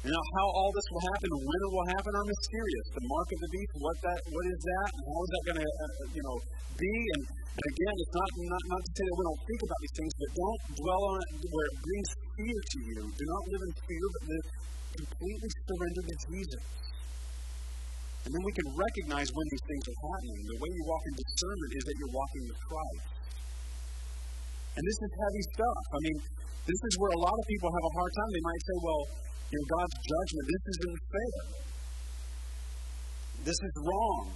Now 0.00 0.16
how 0.16 0.46
all 0.56 0.72
this 0.72 0.88
will 0.96 1.04
happen 1.12 1.28
and 1.28 1.42
when 1.44 1.60
it 1.60 1.70
will 1.76 1.88
happen 1.92 2.12
are 2.16 2.24
mysterious. 2.24 2.86
The 2.96 3.04
mark 3.04 3.28
of 3.36 3.38
the 3.44 3.50
beast, 3.52 3.72
what 3.84 3.96
that, 4.00 4.18
what 4.32 4.44
is 4.48 4.60
that, 4.64 4.88
and 4.96 5.04
how 5.04 5.20
is 5.20 5.30
that 5.30 5.42
going 5.44 5.60
to, 5.60 5.68
uh, 5.68 5.84
uh, 5.84 6.04
you 6.16 6.22
know, 6.24 6.36
be? 6.80 6.92
And, 7.20 7.22
and 7.28 7.64
again, 7.68 7.94
it's 8.00 8.14
not, 8.16 8.28
not 8.40 8.62
not 8.64 8.80
to 8.80 8.90
say 8.96 9.04
that 9.04 9.16
we 9.20 9.24
don't 9.28 9.42
think 9.44 9.60
about 9.60 9.80
these 9.84 9.96
things, 10.00 10.12
but 10.16 10.28
don't 10.40 10.62
dwell 10.80 11.02
on 11.04 11.16
it 11.20 11.28
where 11.52 11.66
it 11.68 11.76
brings 11.84 12.08
fear 12.32 12.58
to 12.64 12.78
you. 12.80 13.00
Do 13.12 13.24
not 13.28 13.42
live 13.44 13.62
in 13.68 13.72
fear, 13.76 14.04
but 14.08 14.22
live 14.24 14.46
completely 14.90 15.50
surrendered 15.68 16.06
to 16.08 16.16
Jesus. 16.32 16.64
And 18.24 18.30
then 18.32 18.42
we 18.44 18.52
can 18.56 18.68
recognize 18.72 19.28
when 19.36 19.46
these 19.52 19.64
things 19.68 19.84
are 19.84 20.00
happening. 20.00 20.40
The 20.48 20.58
way 20.64 20.70
you 20.72 20.84
walk 20.88 21.04
in 21.08 21.14
discernment 21.16 21.70
is 21.76 21.84
that 21.84 21.94
you're 22.00 22.16
walking 22.16 22.42
with 22.48 22.60
Christ. 22.68 23.04
And 24.76 24.82
this 24.84 24.96
is 24.96 25.10
heavy 25.12 25.42
stuff. 25.60 25.82
I 25.92 25.98
mean, 26.08 26.16
this 26.68 26.80
is 26.88 26.92
where 27.00 27.12
a 27.12 27.20
lot 27.20 27.36
of 27.36 27.44
people 27.48 27.68
have 27.68 27.84
a 27.84 27.92
hard 28.00 28.12
time. 28.16 28.30
They 28.32 28.44
might 28.44 28.62
say, 28.64 28.76
well, 28.80 29.02
know, 29.58 29.66
God's 29.66 29.96
judgment, 29.98 30.44
this 30.46 30.64
isn't 30.70 30.98
fair. 31.10 31.38
This 33.50 33.58
is 33.58 33.74
wrong. 33.82 34.30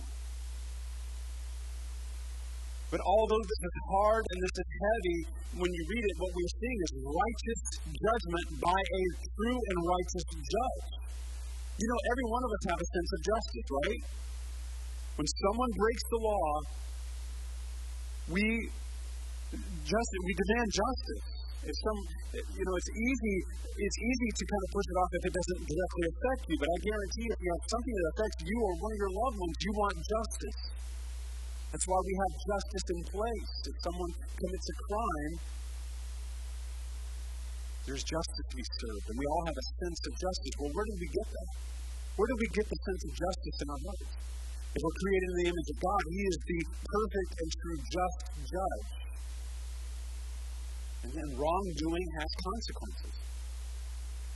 But 2.90 3.02
although 3.02 3.42
this 3.42 3.62
is 3.62 3.76
hard 3.90 4.22
and 4.22 4.38
this 4.42 4.54
is 4.54 4.68
heavy, 4.70 5.18
when 5.58 5.70
you 5.70 5.82
read 5.86 6.04
it, 6.04 6.14
what 6.18 6.30
we're 6.34 6.54
seeing 6.62 6.78
is 6.78 6.92
righteous 7.02 7.60
judgment 7.90 8.46
by 8.62 8.80
a 8.80 9.02
true 9.34 9.60
and 9.60 9.78
righteous 9.82 10.26
judge. 10.30 10.86
You 11.74 11.86
know, 11.90 12.00
every 12.06 12.26
one 12.30 12.42
of 12.46 12.50
us 12.54 12.62
have 12.70 12.78
a 12.78 12.88
sense 12.94 13.10
of 13.14 13.20
justice, 13.34 13.66
right? 13.82 14.02
When 15.18 15.26
someone 15.26 15.70
breaks 15.74 16.04
the 16.06 16.20
law, 16.22 16.50
we 18.30 18.44
just 19.82 20.10
we 20.26 20.32
demand 20.34 20.68
justice. 20.70 21.33
If 21.64 21.76
some, 21.80 21.98
you 22.36 22.64
know, 22.68 22.74
it's 22.76 22.92
easy. 22.92 23.36
It's 23.74 23.98
easy 23.98 24.28
to 24.38 24.44
kind 24.46 24.62
of 24.62 24.70
push 24.70 24.86
it 24.86 24.96
off 25.02 25.10
if 25.18 25.22
it 25.26 25.34
doesn't 25.34 25.60
directly 25.66 26.04
affect 26.12 26.42
you. 26.46 26.56
But 26.62 26.68
I 26.70 26.78
guarantee, 26.78 27.26
if 27.26 27.38
you 27.42 27.50
have 27.50 27.64
something 27.66 27.94
that 27.98 28.06
affects 28.14 28.40
you 28.46 28.56
or 28.62 28.72
one 28.78 28.90
of 28.94 28.98
your 29.02 29.12
loved 29.18 29.36
ones, 29.40 29.56
you 29.64 29.72
want 29.74 29.94
justice. 29.98 30.60
That's 31.74 31.86
why 31.90 31.98
we 32.06 32.14
have 32.14 32.32
justice 32.38 32.86
in 32.94 33.00
place. 33.10 33.52
If 33.66 33.76
someone 33.82 34.12
commits 34.14 34.66
a 34.70 34.76
crime, 34.78 35.34
there's 37.82 38.04
justice 38.06 38.46
to 38.46 38.56
be 38.56 38.62
served, 38.62 39.04
and 39.10 39.16
we 39.18 39.26
all 39.26 39.44
have 39.44 39.58
a 39.58 39.66
sense 39.82 40.00
of 40.06 40.12
justice. 40.22 40.52
Well, 40.62 40.70
where 40.70 40.86
did 40.86 40.98
we 41.02 41.10
get 41.10 41.26
that? 41.26 41.50
Where 42.14 42.28
did 42.30 42.38
we 42.38 42.48
get 42.54 42.66
the 42.70 42.78
sense 42.78 43.02
of 43.04 43.12
justice 43.18 43.56
in 43.58 43.66
our 43.74 43.82
lives? 43.90 44.14
If 44.70 44.80
we're 44.86 44.98
created 45.02 45.28
in 45.34 45.36
the 45.42 45.48
image 45.50 45.68
of 45.74 45.78
God, 45.82 46.02
He 46.14 46.22
is 46.30 46.38
the 46.46 46.60
perfect 46.86 47.30
and 47.42 47.48
true 47.58 47.78
just 47.90 48.18
judge. 48.54 49.03
And 51.04 51.12
then 51.12 51.28
wrongdoing 51.36 52.08
has 52.16 52.30
consequences. 52.40 53.14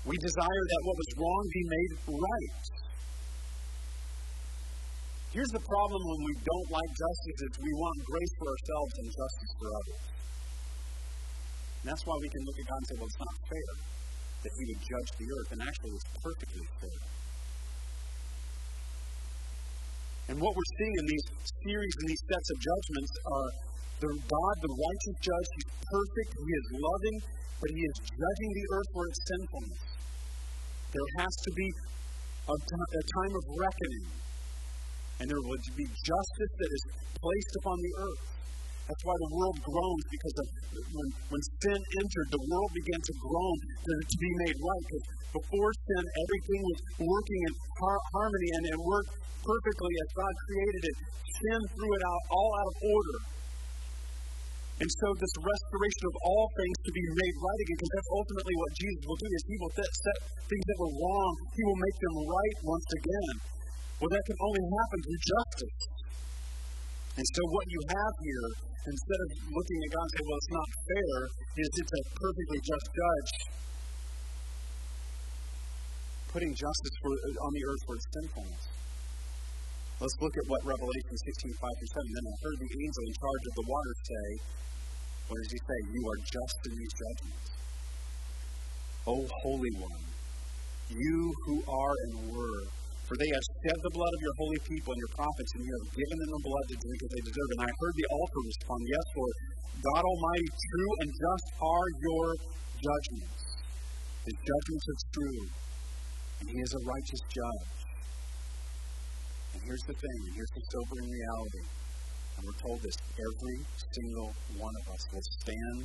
We 0.05 0.17
desire 0.21 0.65
that 0.69 0.83
what 0.85 0.97
was 1.01 1.11
wrong 1.17 1.43
be 1.49 1.65
made 1.65 1.93
right. 2.13 2.65
Here's 5.33 5.53
the 5.53 5.65
problem 5.65 6.01
when 6.05 6.21
we 6.25 6.35
don't 6.45 6.69
like 6.73 6.91
justice 6.93 7.39
is 7.45 7.53
we 7.61 7.73
want 7.73 7.97
grace 8.05 8.33
for 8.37 8.47
ourselves 8.49 8.93
and 9.01 9.07
justice 9.13 9.53
for 9.61 9.69
others. 9.69 10.03
And 11.81 11.87
that's 11.93 12.05
why 12.05 12.17
we 12.21 12.29
can 12.29 12.43
look 12.45 12.59
at 12.61 12.67
God 12.69 12.79
and 12.81 12.89
say, 12.89 12.97
well, 13.01 13.09
it's 13.09 13.23
not 13.23 13.37
fair 13.49 13.73
that 14.39 14.53
he 14.57 14.63
would 14.71 14.83
judge 14.83 15.11
the 15.19 15.29
earth, 15.29 15.49
and 15.53 15.61
actually 15.65 15.93
it's 15.97 16.09
perfectly 16.21 16.67
fair. 16.81 17.01
And 20.29 20.37
what 20.37 20.53
we're 20.53 20.73
seeing 20.77 20.95
in 21.01 21.07
these 21.09 21.27
series 21.65 21.95
and 22.01 22.07
these 22.09 22.25
sets 22.29 22.49
of 22.53 22.57
judgments 22.61 23.13
are 23.25 23.49
the 23.99 24.11
God, 24.15 24.55
the 24.63 24.73
righteous 24.79 25.17
judge, 25.19 25.49
he's 25.59 25.71
perfect, 25.83 26.31
he 26.39 26.53
is 26.55 26.67
loving, 26.79 27.19
but 27.59 27.69
he 27.75 27.83
is 27.83 27.97
judging 28.07 28.51
the 28.55 28.67
earth 28.71 28.89
for 28.95 29.03
its 29.11 29.19
sinfulness. 29.27 29.83
There 30.95 31.11
has 31.21 31.35
to 31.35 31.51
be 31.59 31.69
a 32.49 33.03
time 33.13 33.35
of 33.35 33.45
reckoning, 33.59 34.07
and 35.21 35.25
there 35.29 35.43
will 35.43 35.61
be 35.77 35.85
justice 35.85 36.53
that 36.63 36.71
is 36.73 36.83
placed 37.19 37.53
upon 37.61 37.77
the 37.83 37.95
earth. 38.09 38.23
That's 38.89 39.05
why 39.05 39.17
the 39.21 39.31
world 39.37 39.59
groans, 39.61 40.05
because 40.09 40.37
of, 40.41 40.47
when, 40.97 41.09
when 41.29 41.43
sin 41.61 41.77
entered, 41.77 42.29
the 42.33 42.41
world 42.41 42.71
began 42.73 43.01
to 43.05 43.15
groan 43.21 43.57
to, 43.69 43.93
to 44.01 44.17
be 44.17 44.33
made 44.49 44.57
right. 44.57 44.85
Because 44.89 45.07
before 45.29 45.71
sin, 45.77 46.05
everything 46.09 46.61
was 46.65 46.79
working 47.05 47.41
in 47.45 47.53
har- 47.85 48.05
harmony 48.17 48.51
and 48.57 48.65
it 48.73 48.79
worked 48.81 49.13
perfectly 49.45 49.93
as 49.93 50.09
God 50.17 50.33
created 50.49 50.83
it. 50.89 50.97
Sin 51.37 51.61
threw 51.69 51.91
it 51.93 52.05
out 52.09 52.23
all 52.33 52.51
out 52.65 52.69
of 52.73 52.77
order. 52.81 53.19
And 54.79 54.87
so 54.87 55.07
this 55.19 55.35
restoration 55.43 56.05
of 56.07 56.15
all 56.23 56.47
things 56.55 56.77
to 56.87 56.93
be 56.95 57.03
made 57.03 57.35
right 57.35 57.61
again, 57.67 57.79
because 57.83 57.95
that's 57.99 58.13
ultimately 58.15 58.55
what 58.55 58.71
Jesus 58.79 59.03
will 59.11 59.19
do, 59.19 59.27
is 59.27 59.43
he 59.51 59.57
will 59.59 59.75
set 59.75 60.19
things 60.47 60.65
that 60.71 60.79
were 60.79 60.95
wrong, 61.03 61.33
he 61.51 61.63
will 61.67 61.81
make 61.83 61.99
them 61.99 62.17
right 62.31 62.57
once 62.63 62.89
again. 62.95 63.35
Well, 63.99 64.11
that 64.15 64.23
can 64.23 64.39
only 64.39 64.63
happen 64.63 64.99
through 65.03 65.21
justice. 65.27 65.79
And 67.19 67.27
so 67.27 67.41
what 67.51 67.67
you 67.67 67.81
have 67.91 68.15
here, 68.23 68.47
instead 68.87 69.21
of 69.27 69.29
looking 69.51 69.79
at 69.83 69.89
God 69.91 70.07
and 70.07 70.13
saying, 70.15 70.27
well, 70.31 70.39
it's 70.39 70.55
not 70.55 70.69
fair, 70.87 71.17
is 71.59 71.71
it's 71.83 71.95
a 71.99 72.03
perfectly 72.15 72.61
just 72.63 72.87
judge 72.95 73.33
putting 76.29 76.53
justice 76.55 76.95
for, 77.03 77.11
on 77.11 77.51
the 77.57 77.63
earth 77.65 77.83
for 77.89 77.95
its 77.97 78.07
sinfulness. 78.15 78.63
Let's 79.99 80.15
look 80.23 80.31
at 80.39 80.47
what 80.47 80.63
Revelation 80.63 81.15
16, 81.27 81.59
5 81.59 81.59
through 81.59 81.93
7. 81.99 82.07
Then 82.07 82.27
I 82.31 82.35
heard 82.39 82.59
the 82.63 82.71
angel 82.71 83.03
in 83.03 83.15
charge 83.19 83.45
of 83.51 83.55
the 83.59 83.67
waters 83.67 83.99
say, 84.07 84.27
what 85.27 85.37
does 85.43 85.51
he 85.51 85.59
say? 85.59 85.79
You 85.91 86.03
are 86.07 86.21
just 86.23 86.59
in 86.71 86.73
these 86.79 86.95
judgments. 86.95 87.47
O 89.11 89.15
Holy 89.43 89.75
One, 89.83 90.05
you 90.87 91.19
who 91.45 91.57
are 91.67 91.95
and 92.09 92.31
were, 92.31 92.63
for 93.11 93.19
they 93.19 93.27
have 93.27 93.45
shed 93.59 93.79
the 93.83 93.93
blood 93.93 94.13
of 94.15 94.21
your 94.23 94.37
holy 94.39 94.61
people 94.71 94.95
and 94.95 95.01
your 95.03 95.15
prophets, 95.19 95.51
and 95.59 95.63
you 95.67 95.73
have 95.83 95.89
given 95.99 96.17
them 96.17 96.31
the 96.31 96.45
blood 96.47 96.65
to 96.71 96.77
drink 96.79 97.01
as 97.03 97.11
they 97.13 97.25
deserve. 97.29 97.51
And 97.59 97.63
I 97.67 97.71
heard 97.75 97.95
the 97.99 98.09
altar 98.15 98.41
respond, 98.47 98.81
Yes, 98.87 99.07
Lord, 99.19 99.37
God 99.83 100.03
Almighty, 100.07 100.49
true 100.49 100.93
and 101.03 101.11
just 101.11 101.47
are 101.59 101.89
your 102.07 102.27
judgments. 102.79 103.43
His 104.31 104.37
judgments 104.47 104.87
are 104.87 105.01
true, 105.11 105.43
and 106.39 106.47
He 106.55 106.59
is 106.63 106.71
a 106.71 106.83
righteous 106.87 107.23
judge. 107.35 107.78
Here's 109.69 109.85
the 109.85 110.01
thing, 110.01 110.21
here's 110.33 110.55
the 110.57 110.65
sobering 110.73 111.13
reality. 111.13 111.65
And 111.69 112.41
we're 112.41 112.57
told 112.57 112.81
this 112.81 112.97
every 113.21 113.59
single 113.69 114.33
one 114.57 114.73
of 114.81 114.85
us 114.97 115.03
will 115.13 115.27
stand 115.45 115.85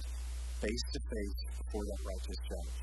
face 0.63 0.83
to 0.95 0.99
face 1.11 1.39
before 1.59 1.83
that 1.83 2.01
righteous 2.07 2.39
judge. 2.47 2.79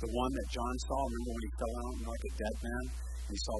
The 0.00 0.08
one 0.08 0.32
that 0.32 0.48
John 0.48 0.74
saw, 0.88 0.96
remember 1.04 1.32
when 1.36 1.44
he 1.44 1.52
fell 1.60 1.74
out 1.84 1.96
like 2.00 2.24
a 2.24 2.32
dead 2.32 2.56
man? 2.64 2.84
And 3.28 3.32
he 3.36 3.40
saw 3.44 3.56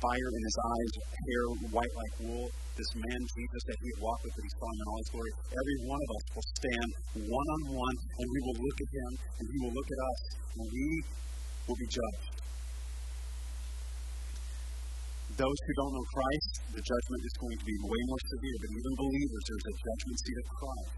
fire 0.00 0.30
in 0.32 0.42
his 0.48 0.58
eyes, 0.64 0.92
hair 1.12 1.44
white 1.76 1.92
like 1.92 2.14
wool. 2.24 2.48
This 2.80 2.92
man, 2.96 3.20
Jesus, 3.36 3.62
that 3.68 3.76
he 3.84 3.88
had 3.92 4.00
walked 4.00 4.24
with, 4.24 4.32
that 4.32 4.46
he 4.48 4.54
saw 4.56 4.64
him 4.64 4.80
in 4.80 4.86
all 4.88 5.00
his 5.04 5.10
glory. 5.12 5.32
Every 5.60 5.78
one 5.92 6.00
of 6.00 6.08
us 6.08 6.24
will 6.40 6.48
stand 6.56 6.88
one 7.20 7.48
on 7.52 7.62
one, 7.84 7.96
and 8.00 8.26
we 8.32 8.40
will 8.48 8.58
look 8.64 8.78
at 8.80 8.90
him, 8.96 9.12
and 9.12 9.44
he 9.44 9.58
will 9.60 9.74
look 9.76 9.90
at 9.92 10.00
us, 10.08 10.20
and 10.56 10.64
we 10.72 10.86
will 11.68 11.76
be 11.76 11.88
judged. 11.92 12.33
Those 15.34 15.58
who 15.66 15.72
don't 15.74 15.92
know 15.98 16.06
Christ, 16.14 16.52
the 16.78 16.84
judgment 16.86 17.22
is 17.26 17.34
going 17.42 17.58
to 17.58 17.66
be 17.66 17.76
way 17.82 18.02
more 18.06 18.22
severe. 18.22 18.56
But 18.62 18.70
even 18.70 18.92
believers, 18.94 19.42
there's 19.50 19.66
a 19.66 19.76
judgment 19.82 20.16
seat 20.22 20.38
of 20.38 20.46
Christ 20.54 20.94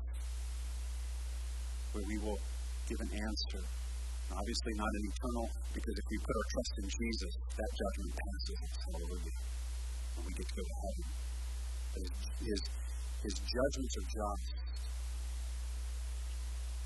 where 1.97 2.05
we 2.05 2.16
will 2.20 2.41
give 2.84 3.01
an 3.01 3.12
answer. 3.16 3.64
Obviously, 4.28 4.72
not 4.76 4.93
an 4.93 5.05
eternal, 5.09 5.47
because 5.72 5.95
if 5.97 6.07
we 6.12 6.16
put 6.20 6.34
our 6.37 6.49
trust 6.53 6.72
in 6.84 6.87
Jesus, 6.93 7.32
that 7.57 7.70
judgment 7.80 8.12
passes. 8.12 8.59
Hallelujah. 8.84 9.37
And 10.18 10.22
we 10.28 10.32
get 10.37 10.45
to 10.45 10.55
go 10.61 10.64
to 10.68 10.76
heaven. 10.84 11.07
But 11.97 12.03
his, 12.45 12.61
his 13.24 13.34
judgments 13.41 13.95
are 13.97 14.09
just. 14.12 14.53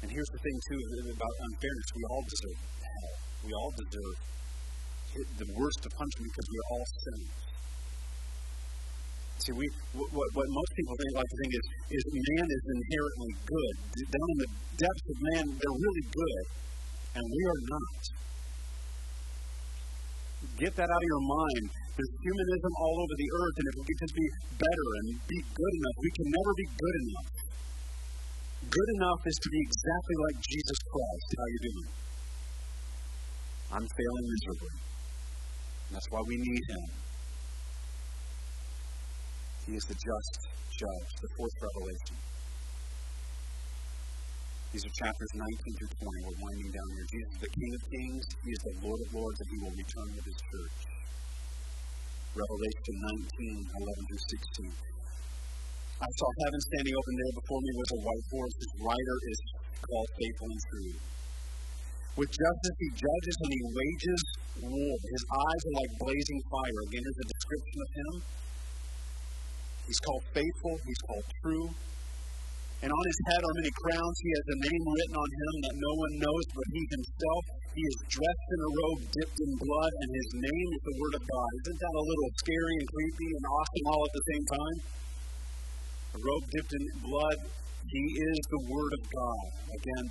And 0.04 0.08
here's 0.14 0.30
the 0.30 0.38
thing, 0.38 0.56
too, 0.70 0.80
about 1.18 1.34
unfairness. 1.50 1.88
We 1.98 2.04
all 2.14 2.24
deserve 2.30 2.58
hell. 2.78 3.14
We 3.42 3.52
all 3.58 3.72
deserve 3.74 4.16
the 5.10 5.48
worst 5.58 5.80
of 5.86 5.90
punishment 5.98 6.28
because 6.30 6.48
we 6.50 6.56
are 6.58 6.68
all 6.70 6.86
sinners. 7.02 7.40
See, 9.40 9.56
we, 9.56 9.66
what, 9.96 10.28
what 10.36 10.46
most 10.52 10.70
people 10.76 10.94
think, 11.00 11.10
like 11.16 11.30
to 11.32 11.38
think 11.40 11.52
is, 11.56 11.66
is 11.96 12.02
man 12.12 12.44
is 12.44 12.62
inherently 12.76 13.32
good. 13.48 13.74
Down 14.12 14.28
in 14.36 14.38
the 14.44 14.50
depths 14.76 15.06
of 15.08 15.16
man, 15.32 15.44
they're 15.56 15.78
really 15.80 16.06
good, 16.12 16.44
and 17.16 17.24
we 17.24 17.42
are 17.48 17.60
not. 17.72 18.00
Get 20.60 20.72
that 20.76 20.88
out 20.92 21.02
of 21.04 21.08
your 21.08 21.24
mind. 21.24 21.64
There's 21.72 22.14
humanism 22.20 22.72
all 22.84 22.96
over 23.00 23.14
the 23.16 23.30
earth, 23.32 23.56
and 23.60 23.66
if 23.68 23.74
we 23.80 23.84
could 23.88 24.00
just 24.04 24.16
be 24.16 24.28
better 24.60 24.88
and 25.00 25.06
be 25.24 25.40
good 25.40 25.74
enough, 25.80 25.96
we 26.04 26.10
can 26.12 26.26
never 26.28 26.52
be 26.56 26.66
good 26.76 26.96
enough. 27.00 27.28
Good 28.60 28.90
enough 29.00 29.20
is 29.24 29.36
to 29.40 29.48
be 29.48 29.60
exactly 29.64 30.16
like 30.20 30.36
Jesus 30.52 30.78
Christ. 30.84 31.28
How 31.32 31.46
you 31.48 31.60
doing? 31.64 31.88
I'm 33.72 33.86
failing 33.88 34.26
miserably. 34.28 34.89
And 35.90 35.98
that's 35.98 36.06
why 36.14 36.22
we 36.22 36.38
need 36.38 36.64
him. 36.70 36.86
He 39.66 39.74
is 39.74 39.82
the 39.90 39.98
just 39.98 40.34
judge, 40.70 41.10
the 41.18 41.30
fourth 41.34 41.56
revelation. 41.58 42.14
These 44.70 44.86
are 44.86 44.94
chapters 45.02 45.32
19 45.34 45.50
through 45.82 45.94
20. 45.98 46.30
We're 46.30 46.38
winding 46.46 46.70
down 46.70 46.88
here. 46.94 47.06
Jesus 47.10 47.30
is 47.34 47.42
the 47.42 47.50
King 47.58 47.70
of 47.74 47.82
Kings. 47.90 48.24
He 48.46 48.50
is 48.54 48.62
the 48.70 48.74
Lord 48.86 49.02
of 49.02 49.08
Lords, 49.18 49.38
and 49.42 49.48
He 49.50 49.58
will 49.66 49.74
return 49.74 50.08
with 50.14 50.26
His 50.30 50.38
church. 50.38 50.78
Revelation 52.38 52.94
19, 53.34 53.66
11 53.82 54.06
through 54.06 54.24
16. 54.62 54.70
I 54.70 56.08
saw 56.14 56.28
heaven 56.46 56.60
standing 56.70 56.94
open 56.94 57.14
there. 57.18 57.34
Before 57.34 57.60
me 57.66 57.70
was 57.74 57.90
a 57.90 58.00
white 58.06 58.26
horse. 58.30 58.54
His 58.62 58.72
rider 58.78 59.16
is 59.26 59.38
called 59.82 60.08
Faithful 60.22 60.48
and 60.54 60.62
True. 60.70 60.94
With 62.16 62.30
justice 62.30 62.76
he 62.78 62.88
judges 62.90 63.36
and 63.42 63.50
he 63.54 63.62
wages 63.70 64.20
war. 64.66 64.94
His 64.98 65.24
eyes 65.30 65.62
are 65.66 65.76
like 65.78 65.92
blazing 65.98 66.40
fire. 66.50 66.78
Again, 66.90 67.02
here's 67.06 67.20
a 67.22 67.28
description 67.30 67.78
of 67.80 67.90
him. 67.94 68.12
He's 69.86 70.00
called 70.00 70.24
faithful, 70.34 70.74
he's 70.86 71.02
called 71.06 71.26
true. 71.42 71.68
And 72.80 72.88
on 72.88 73.04
his 73.04 73.20
head 73.28 73.42
are 73.44 73.56
many 73.60 73.72
crowns. 73.76 74.16
He 74.24 74.30
has 74.32 74.46
a 74.56 74.58
name 74.64 74.84
written 74.88 75.16
on 75.20 75.30
him 75.36 75.54
that 75.68 75.76
no 75.76 75.92
one 76.00 76.14
knows 76.16 76.44
but 76.56 76.66
he 76.72 76.82
himself. 76.88 77.42
He 77.76 77.82
is 77.84 77.96
dressed 78.08 78.48
in 78.56 78.60
a 78.64 78.70
robe 78.72 79.02
dipped 79.14 79.38
in 79.46 79.52
blood, 79.60 79.92
and 80.00 80.10
his 80.10 80.30
name 80.42 80.68
is 80.74 80.82
the 80.88 80.96
Word 80.96 81.14
of 81.20 81.24
God. 81.28 81.50
Isn't 81.60 81.80
that 81.80 81.94
a 81.94 82.04
little 82.08 82.30
scary 82.40 82.74
and 82.80 82.86
creepy 82.88 83.30
and 83.36 83.44
awesome 83.46 83.84
all 83.84 84.02
at 84.08 84.14
the 84.16 84.26
same 84.32 84.44
time? 84.48 84.76
A 86.16 86.18
robe 86.24 86.46
dipped 86.50 86.72
in 86.72 86.84
blood. 87.04 87.38
He 87.84 88.04
is 88.16 88.38
the 88.48 88.62
Word 88.64 88.92
of 88.96 89.02
God. 89.12 89.44
Again, 89.76 90.04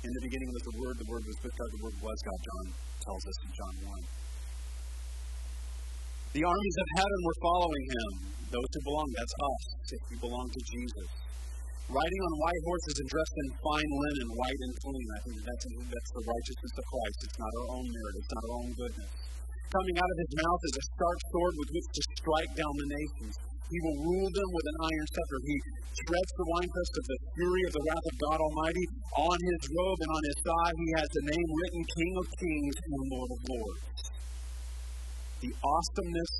in 0.00 0.10
the 0.16 0.22
beginning 0.24 0.48
was 0.48 0.64
the 0.64 0.76
Word, 0.80 0.94
the 0.96 1.08
Word 1.12 1.24
was 1.28 1.38
with 1.44 1.54
God, 1.54 1.68
the 1.76 1.82
Word 1.84 1.96
was 2.00 2.18
God, 2.24 2.40
John 2.40 2.66
tells 3.04 3.22
us 3.24 3.36
in 3.44 3.50
John 3.52 3.74
1. 3.84 4.20
The 6.30 6.44
armies 6.46 6.76
of 6.78 6.88
heaven 6.94 7.20
were 7.26 7.38
following 7.42 7.84
him. 7.90 8.10
Those 8.54 8.70
who 8.70 8.80
belong, 8.86 9.08
that's 9.18 9.36
us, 9.36 9.62
if 9.92 10.02
we 10.10 10.16
belong 10.22 10.46
to 10.46 10.62
Jesus. 10.62 11.08
Riding 11.90 12.22
on 12.22 12.34
white 12.38 12.62
horses 12.70 12.96
and 13.02 13.08
dressed 13.10 13.36
in 13.44 13.48
fine 13.66 13.90
linen, 13.90 14.28
white 14.38 14.60
and 14.62 14.74
clean. 14.78 15.06
I 15.10 15.20
think 15.26 15.36
that's, 15.42 15.66
that's 15.66 16.12
the 16.14 16.22
righteousness 16.22 16.74
of 16.78 16.84
Christ. 16.86 17.18
It's 17.26 17.38
not 17.42 17.50
our 17.50 17.68
own 17.74 17.86
merit, 17.90 18.14
it's 18.14 18.30
not 18.30 18.42
our 18.46 18.56
own 18.62 18.70
goodness. 18.78 19.10
Coming 19.74 19.96
out 19.98 20.10
of 20.10 20.18
his 20.22 20.32
mouth 20.38 20.62
is 20.70 20.74
a 20.80 20.84
sharp 20.98 21.18
sword 21.34 21.54
with 21.60 21.70
which 21.74 21.88
to 21.94 22.02
strike 22.14 22.52
down 22.56 22.74
the 22.78 22.88
nations. 22.94 23.34
He 23.70 23.78
will 23.86 23.98
rule 24.02 24.30
them 24.34 24.50
with 24.50 24.66
an 24.66 24.78
iron 24.82 25.06
scepter. 25.14 25.38
He 25.46 25.56
treads 25.94 26.32
the 26.34 26.48
winepress 26.50 26.90
of 26.90 27.04
the 27.06 27.18
fury 27.38 27.62
of 27.70 27.72
the 27.78 27.84
wrath 27.86 28.06
of 28.10 28.16
God 28.18 28.38
Almighty. 28.42 28.86
On 29.14 29.38
his 29.38 29.62
robe 29.70 30.00
and 30.02 30.10
on 30.10 30.22
his 30.26 30.38
thigh, 30.42 30.72
he 30.74 30.88
has 30.98 31.08
the 31.14 31.24
name 31.30 31.48
written 31.54 31.82
King 31.86 32.12
of 32.18 32.26
Kings 32.34 32.76
and 32.82 32.94
Lord 33.14 33.30
of 33.30 33.40
Lords. 33.46 34.00
The 35.38 35.52
awesomeness 35.54 36.34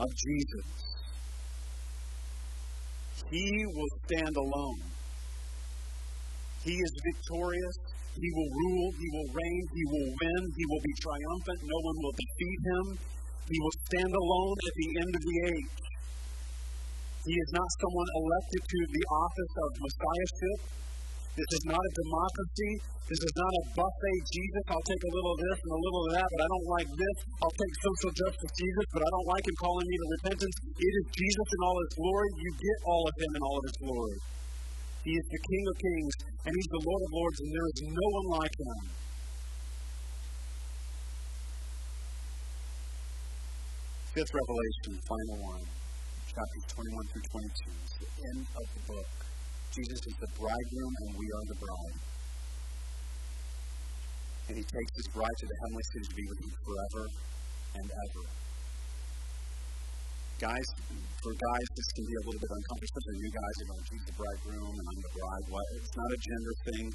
of 0.00 0.08
Jesus. 0.16 0.66
He 3.28 3.48
will 3.76 3.92
stand 4.08 4.34
alone. 4.36 4.80
He 6.64 6.72
is 6.72 6.92
victorious. 7.04 7.76
He 8.16 8.28
will 8.32 8.48
rule. 8.48 8.88
He 8.96 9.08
will 9.12 9.28
reign. 9.28 9.62
He 9.76 9.84
will 9.92 10.08
win. 10.08 10.42
He 10.56 10.64
will 10.72 10.82
be 10.82 10.94
triumphant. 11.04 11.60
No 11.68 11.78
one 11.84 11.96
will 12.00 12.16
defeat 12.16 12.60
him. 12.64 12.84
He 13.44 13.58
will 13.60 13.76
stand 13.92 14.12
alone 14.16 14.56
at 14.56 14.74
the 14.74 14.88
end 15.04 15.12
of 15.12 15.22
the 15.22 15.36
age. 15.52 15.86
He 17.26 17.34
is 17.34 17.50
not 17.58 17.66
someone 17.82 18.06
elected 18.22 18.62
to 18.62 18.78
the 18.86 19.04
office 19.10 19.52
of 19.58 19.68
messiahship. 19.82 20.58
This 21.34 21.50
is 21.58 21.64
not 21.66 21.82
a 21.82 21.92
democracy. 21.98 22.72
This 23.10 23.18
is 23.18 23.34
not 23.34 23.50
a 23.50 23.62
buffet 23.74 24.18
Jesus. 24.30 24.64
I'll 24.70 24.86
take 24.86 25.02
a 25.02 25.10
little 25.10 25.32
of 25.34 25.40
this 25.42 25.58
and 25.58 25.72
a 25.74 25.80
little 25.82 26.02
of 26.06 26.10
that, 26.14 26.28
but 26.30 26.40
I 26.46 26.48
don't 26.54 26.68
like 26.70 26.86
this. 26.86 27.16
I'll 27.42 27.58
take 27.58 27.74
social 27.82 28.12
justice 28.14 28.52
Jesus, 28.54 28.86
but 28.94 29.02
I 29.02 29.10
don't 29.10 29.28
like 29.34 29.42
him 29.42 29.58
calling 29.58 29.86
me 29.90 29.96
to 29.98 30.06
repentance. 30.22 30.56
It 30.70 30.92
is 31.02 31.06
Jesus 31.18 31.48
in 31.50 31.60
all 31.66 31.76
his 31.82 31.92
glory. 31.98 32.30
You 32.30 32.50
get 32.62 32.78
all 32.86 33.02
of 33.10 33.14
him 33.18 33.30
in 33.34 33.42
all 33.42 33.56
of 33.58 33.64
his 33.66 33.78
glory. 33.82 34.18
He 35.02 35.12
is 35.18 35.26
the 35.26 35.42
King 35.42 35.64
of 35.66 35.76
kings, 35.82 36.14
and 36.46 36.50
he's 36.54 36.70
the 36.70 36.82
Lord 36.86 37.02
of 37.02 37.10
lords, 37.10 37.38
and 37.42 37.50
there 37.50 37.68
is 37.74 37.78
no 37.90 38.06
one 38.06 38.28
like 38.38 38.54
him. 38.54 38.78
Fifth 44.14 44.30
revelation, 44.30 44.94
final 45.10 45.38
one 45.42 45.66
chapters 46.36 46.68
21 46.68 47.00
through 47.16 47.26
22. 47.32 47.72
It's 47.80 47.96
the 47.96 48.12
end 48.28 48.44
of 48.44 48.66
the 48.76 48.82
book. 48.92 49.08
Jesus 49.72 50.00
is 50.04 50.16
the 50.20 50.28
bridegroom, 50.36 50.92
and 51.00 51.08
we 51.16 51.24
are 51.32 51.44
the 51.48 51.58
bride. 51.64 51.98
And 54.52 54.54
he 54.60 54.64
takes 54.68 54.92
his 55.00 55.08
bride 55.16 55.32
to 55.32 55.46
the 55.48 55.56
heavenly 55.64 55.86
city 55.96 56.04
to 56.12 56.16
be 56.20 56.26
with 56.28 56.40
him 56.44 56.52
forever 56.60 57.04
and 57.80 57.86
ever. 57.88 58.24
Guys, 60.36 60.68
for 61.24 61.32
guys, 61.32 61.66
this 61.72 61.88
can 61.96 62.04
be 62.04 62.16
a 62.20 62.22
little 62.28 62.42
bit 62.44 62.52
uncomfortable, 62.52 62.84
especially 62.84 63.16
you 63.16 63.32
guys, 63.32 63.54
you 63.56 63.66
know, 63.72 63.80
he's 63.96 64.04
the 64.04 64.16
bridegroom 64.20 64.74
and 64.76 64.86
I'm 64.92 65.00
the 65.08 65.12
bride. 65.16 65.44
It's 65.80 65.96
not 65.96 66.10
a 66.12 66.20
gender 66.20 66.54
thing. 66.68 66.86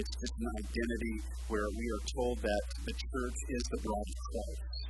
It's 0.00 0.14
just 0.24 0.34
an 0.40 0.48
identity 0.56 1.16
where 1.52 1.68
we 1.68 1.84
are 1.84 2.04
told 2.16 2.40
that 2.40 2.64
the 2.80 2.94
church 2.96 3.38
is 3.44 3.62
the 3.76 3.80
bride 3.84 4.08
of 4.08 4.20
Christ. 4.24 4.89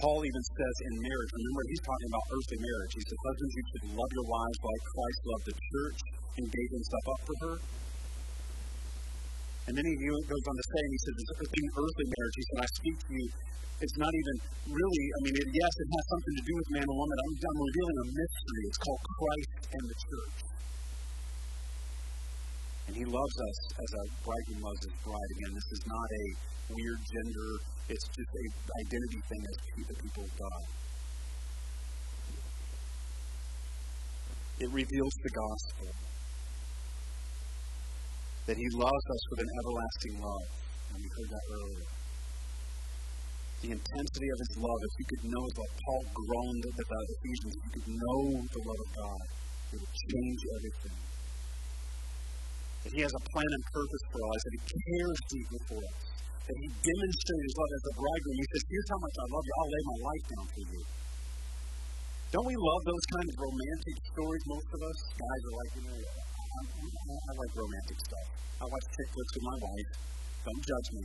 Paul 0.00 0.24
even 0.24 0.42
says 0.56 0.76
in 0.88 0.94
marriage, 0.96 1.30
remember, 1.36 1.62
he's 1.68 1.84
talking 1.84 2.08
about 2.08 2.24
earthly 2.32 2.58
marriage. 2.64 2.92
He 2.96 3.04
says, 3.04 3.20
Husbands, 3.20 3.52
you 3.52 3.64
should 3.68 3.84
love 4.00 4.10
your 4.16 4.28
wives 4.32 4.58
like 4.64 4.82
Christ 4.88 5.20
loved 5.28 5.46
the 5.52 5.56
church 5.60 5.98
and 6.40 6.44
gave 6.48 6.70
himself 6.72 7.04
up 7.04 7.20
for 7.28 7.36
her. 7.44 7.54
And 9.68 9.72
then 9.76 9.84
he 9.84 9.94
goes 10.00 10.44
on 10.48 10.56
to 10.56 10.66
say, 10.66 10.80
and 10.80 10.92
he 10.96 11.00
says, 11.04 11.14
in 11.20 11.66
earthly 11.78 12.06
marriage, 12.10 12.36
he 12.40 12.44
said, 12.48 12.58
I 12.64 12.68
speak 12.80 12.96
to 12.96 13.12
you. 13.12 13.28
It's 13.80 13.96
not 13.96 14.12
even 14.12 14.36
really, 14.72 15.04
I 15.08 15.18
mean, 15.24 15.36
it, 15.36 15.48
yes, 15.52 15.72
it 15.84 15.88
has 15.88 16.04
something 16.10 16.34
to 16.36 16.44
do 16.48 16.54
with 16.56 16.68
man 16.74 16.84
and 16.84 16.96
woman. 16.96 17.16
I'm, 17.16 17.32
I'm 17.38 17.60
revealing 17.60 17.98
a 18.00 18.06
mystery. 18.12 18.62
It's 18.68 18.80
called 18.80 19.02
Christ 19.04 19.52
and 19.72 19.84
the 19.84 19.96
church. 20.00 20.36
And 22.90 22.98
he 22.98 23.06
loves 23.06 23.36
us 23.38 23.58
as 23.78 23.90
a 24.02 24.04
bridegroom 24.26 24.66
loves 24.66 24.82
his 24.82 24.98
bride. 25.06 25.30
Again, 25.38 25.54
this 25.54 25.70
is 25.78 25.82
not 25.86 26.08
a 26.10 26.24
weird 26.74 26.98
gender. 27.06 27.50
It's 27.86 28.02
just 28.02 28.32
a 28.34 28.44
identity 28.82 29.20
thing 29.30 29.42
as 29.46 29.56
the 29.86 29.94
people 30.02 30.24
of 30.26 30.32
God. 30.34 30.62
It 34.58 34.70
reveals 34.74 35.14
the 35.22 35.30
gospel. 35.30 35.90
That 38.50 38.58
he 38.58 38.68
loves 38.74 39.06
us 39.06 39.22
with 39.30 39.40
an 39.46 39.50
everlasting 39.54 40.14
love. 40.26 40.50
And 40.90 40.98
we 40.98 41.06
heard 41.14 41.30
that 41.30 41.46
earlier. 41.46 41.86
The 43.62 43.70
intensity 43.70 44.28
of 44.34 44.38
his 44.50 44.52
love, 44.66 44.80
if 44.82 44.94
you 44.98 45.06
could 45.14 45.24
know, 45.30 45.44
like 45.46 45.74
Paul 45.78 46.02
groaned 46.10 46.64
about 46.74 47.04
Ephesians, 47.06 47.54
if 47.54 47.62
you 47.62 47.70
could 47.70 47.90
know 48.02 48.18
the 48.50 48.62
love 48.66 48.80
of 48.82 48.90
God, 48.98 49.24
it 49.70 49.78
would 49.78 49.94
change 49.94 50.40
everything. 50.58 51.19
That 52.84 52.92
he 52.96 53.00
has 53.04 53.12
a 53.12 53.22
plan 53.28 53.50
and 53.50 53.64
purpose 53.72 54.04
for 54.08 54.22
us, 54.24 54.40
that 54.40 54.54
he 54.56 54.62
cares 54.72 55.18
deeply 55.28 55.60
for 55.68 55.80
us 55.84 56.10
that 56.50 56.58
he 56.66 56.68
demonstrated 56.82 57.46
his 57.46 57.54
love 57.54 57.72
as 57.78 57.84
a 57.86 57.94
bridegroom. 57.94 58.36
He 58.42 58.46
says, 58.50 58.62
Here's 58.66 58.88
how 58.90 58.98
much 58.98 59.14
I 59.14 59.26
love 59.30 59.44
you. 59.46 59.54
I'll 59.54 59.70
lay 59.70 59.84
my 59.86 59.98
life 60.02 60.24
down 60.34 60.46
for 60.50 60.62
you. 60.66 60.80
Don't 62.34 62.46
we 62.46 62.58
love 62.58 62.82
those 62.86 63.06
kind 63.14 63.26
of 63.30 63.34
romantic 63.38 63.96
stories, 64.10 64.42
most 64.50 64.68
of 64.74 64.80
us? 64.82 64.98
Guys 65.14 65.42
are 65.46 65.56
like, 65.62 65.70
you 65.78 65.82
know, 65.86 65.94
I, 65.94 66.60
I, 67.14 67.32
like 67.38 67.52
romantic 67.54 67.98
stuff. 68.02 68.26
I 68.58 68.64
watch 68.66 68.86
chick 68.98 69.08
flicks 69.14 69.32
with 69.34 69.46
my 69.46 69.58
wife. 69.62 69.90
Don't 70.46 70.62
judge 70.62 70.88
me. 70.94 71.04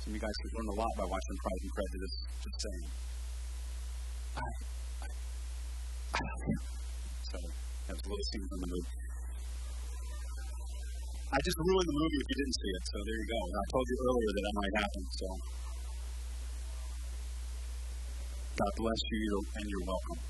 So 0.00 0.04
And 0.08 0.12
you 0.16 0.20
guys 0.20 0.36
could 0.44 0.52
learn 0.52 0.68
a 0.68 0.76
lot 0.76 0.92
by 1.00 1.06
watching 1.08 1.36
Pride 1.40 1.62
and 1.64 1.72
Prejudice, 1.72 2.16
just 2.44 2.58
saying. 2.60 2.88
I, 4.36 4.48
I, 5.04 5.08
I 6.12 6.20
love 7.40 7.67
him. 7.88 7.96
So, 7.98 8.04
that 8.04 8.04
was 8.04 8.04
a 8.04 8.10
little 8.12 8.28
scene 8.28 8.46
from 8.48 8.60
the 8.60 8.70
movie. 8.70 8.94
I 11.28 11.38
just 11.44 11.58
ruined 11.60 11.88
the 11.88 11.98
movie 11.98 12.18
if 12.24 12.26
you 12.28 12.36
didn't 12.40 12.56
see 12.56 12.72
it, 12.72 12.84
so 12.88 12.96
there 13.04 13.18
you 13.20 13.28
go. 13.28 13.40
I 13.52 13.64
told 13.68 13.86
you 13.88 13.96
earlier 14.00 14.30
that 14.32 14.44
that 14.48 14.56
might 14.56 14.74
happen, 14.80 15.02
so. 15.12 15.28
God 18.58 18.72
bless 18.80 19.02
you, 19.12 19.34
and 19.60 19.64
you're 19.68 19.86
welcome. 19.86 20.20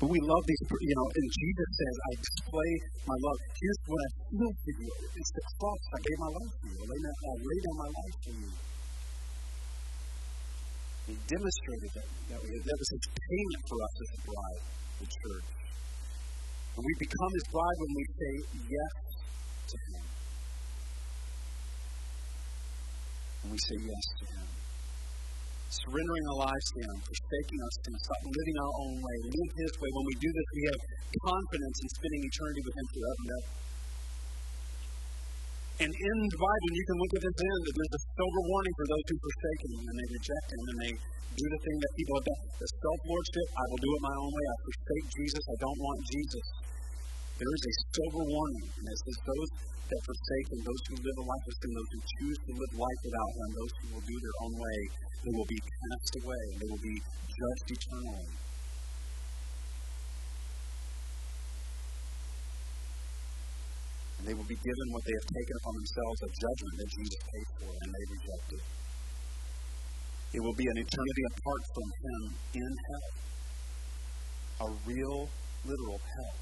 But 0.00 0.08
we 0.10 0.18
love 0.24 0.44
these, 0.48 0.62
you 0.66 0.94
know, 0.98 1.08
and 1.14 1.26
Jesus 1.30 1.70
says, 1.78 1.94
I 1.94 2.12
display 2.18 2.70
my 3.06 3.16
love. 3.24 3.38
Here's 3.60 3.80
what 3.86 4.00
I 4.02 4.08
feel 4.26 4.52
for 4.52 4.72
you. 4.74 4.90
It's 5.14 5.32
the 5.36 5.44
cross. 5.60 5.82
I 5.94 5.98
gave 6.02 6.18
my 6.18 6.32
life 6.34 6.52
for 6.58 6.68
you. 6.72 6.78
I 6.80 7.32
laid 7.38 7.62
down 7.62 7.76
my 7.78 7.90
life 7.92 8.16
for 8.24 8.34
you. 8.34 8.73
He 11.06 11.14
demonstrated 11.28 11.90
that, 12.00 12.08
that, 12.32 12.40
we, 12.40 12.48
that 12.48 12.78
was 12.80 12.90
his 12.96 13.06
payment 13.12 13.62
for 13.68 13.78
us 13.84 13.94
as 14.00 14.10
a 14.14 14.20
bride, 14.24 14.62
the 15.00 15.08
church. 15.08 15.48
And 16.74 16.82
we 16.84 16.92
become 16.98 17.30
his 17.32 17.46
bride 17.52 17.76
when 17.78 17.92
we 17.94 18.04
say 18.08 18.32
yes 18.72 18.94
to 19.68 19.76
him. 19.76 20.04
When 23.42 23.50
we 23.52 23.60
say 23.60 23.78
yes 23.84 24.04
to 24.18 24.24
him 24.38 24.48
surrendering 25.82 26.24
our 26.30 26.38
lives 26.46 26.66
to 26.70 26.78
Him, 26.86 26.96
forsaking 27.02 27.60
us 27.66 27.74
to 27.82 27.90
stop 27.98 28.20
living 28.22 28.56
our 28.62 28.74
own 28.86 28.96
way, 29.02 29.16
live 29.26 29.52
His 29.58 29.72
way. 29.82 29.90
When 29.90 30.06
we 30.06 30.16
do 30.22 30.30
this, 30.30 30.48
we 30.54 30.62
have 30.70 30.80
confidence 31.24 31.76
in 31.82 31.88
spending 31.98 32.22
eternity 32.22 32.62
with 32.62 32.76
Him 32.78 32.86
forever 32.94 33.22
and 33.24 33.32
ever. 33.34 33.63
And 35.74 35.90
in 35.90 36.16
the 36.30 36.38
Bible, 36.38 36.70
you 36.70 36.84
can 36.86 36.96
look 37.02 37.12
at 37.18 37.22
this 37.26 37.38
end, 37.42 37.62
there's 37.66 37.94
a 37.98 38.02
sober 38.14 38.42
warning 38.46 38.74
for 38.78 38.86
those 38.86 39.06
who 39.10 39.16
forsake 39.18 39.60
Him 39.66 39.72
and 39.82 39.96
they 39.98 40.08
reject 40.14 40.46
Him 40.54 40.64
and 40.70 40.78
they 40.86 40.92
do 41.34 41.46
the 41.50 41.60
thing 41.66 41.76
that 41.82 41.92
people 41.98 42.14
have 42.14 42.26
done. 42.30 42.42
The 42.62 42.68
self 42.78 43.00
lordship, 43.10 43.46
I 43.58 43.64
will 43.74 43.82
do 43.82 43.90
it 43.90 44.02
my 44.06 44.16
own 44.22 44.30
way. 44.30 44.44
I 44.46 44.56
forsake 44.62 45.06
Jesus. 45.18 45.42
I 45.50 45.56
don't 45.58 45.80
want 45.82 45.98
Jesus. 46.06 46.46
There 47.34 47.52
is 47.58 47.62
a 47.66 47.74
sober 47.90 48.22
warning, 48.22 48.66
and 48.70 48.86
it 48.86 48.98
says 49.02 49.18
those 49.26 49.50
that 49.90 50.00
forsake 50.06 50.46
Him, 50.54 50.60
those 50.62 50.82
who 50.86 50.94
live 51.02 51.18
a 51.18 51.26
life 51.26 51.44
with 51.50 51.58
Him, 51.58 51.72
those 51.74 51.90
who 51.90 52.00
choose 52.06 52.38
to 52.38 52.50
live 52.54 52.72
life 52.78 53.00
without 53.02 53.32
Him, 53.34 53.50
those 53.58 53.74
who 53.74 53.86
will 53.98 54.06
do 54.06 54.16
their 54.22 54.36
own 54.46 54.54
way, 54.54 54.78
they 55.26 55.32
will 55.34 55.50
be 55.50 55.58
cast 55.58 56.12
away. 56.22 56.44
They 56.62 56.68
will 56.70 56.84
be 56.86 56.96
judged 57.02 57.68
eternally. 57.74 58.30
And 64.24 64.32
they 64.32 64.40
will 64.40 64.48
be 64.48 64.56
given 64.56 64.86
what 64.88 65.04
they 65.04 65.12
have 65.20 65.28
taken 65.36 65.54
upon 65.60 65.74
themselves, 65.84 66.18
a 66.24 66.30
judgment 66.32 66.74
that 66.80 66.88
Jesus 66.96 67.20
paid 67.28 67.48
for, 67.60 67.70
and 67.76 67.88
they 67.92 68.04
rejected. 68.08 68.62
It 70.32 70.40
will 70.40 70.56
be 70.56 70.64
an 70.64 70.78
eternity 70.80 71.24
apart 71.28 71.62
from 71.68 71.88
Him 71.92 72.20
in 72.56 72.72
hell. 72.88 73.08
A 74.64 74.68
real, 74.88 75.28
literal 75.68 76.00
hell. 76.00 76.36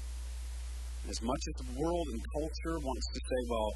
As 1.11 1.19
much 1.27 1.43
as 1.43 1.55
the 1.59 1.69
world 1.75 2.07
and 2.07 2.23
culture 2.23 2.77
wants 2.79 3.05
to 3.11 3.19
say, 3.19 3.39
well, 3.51 3.71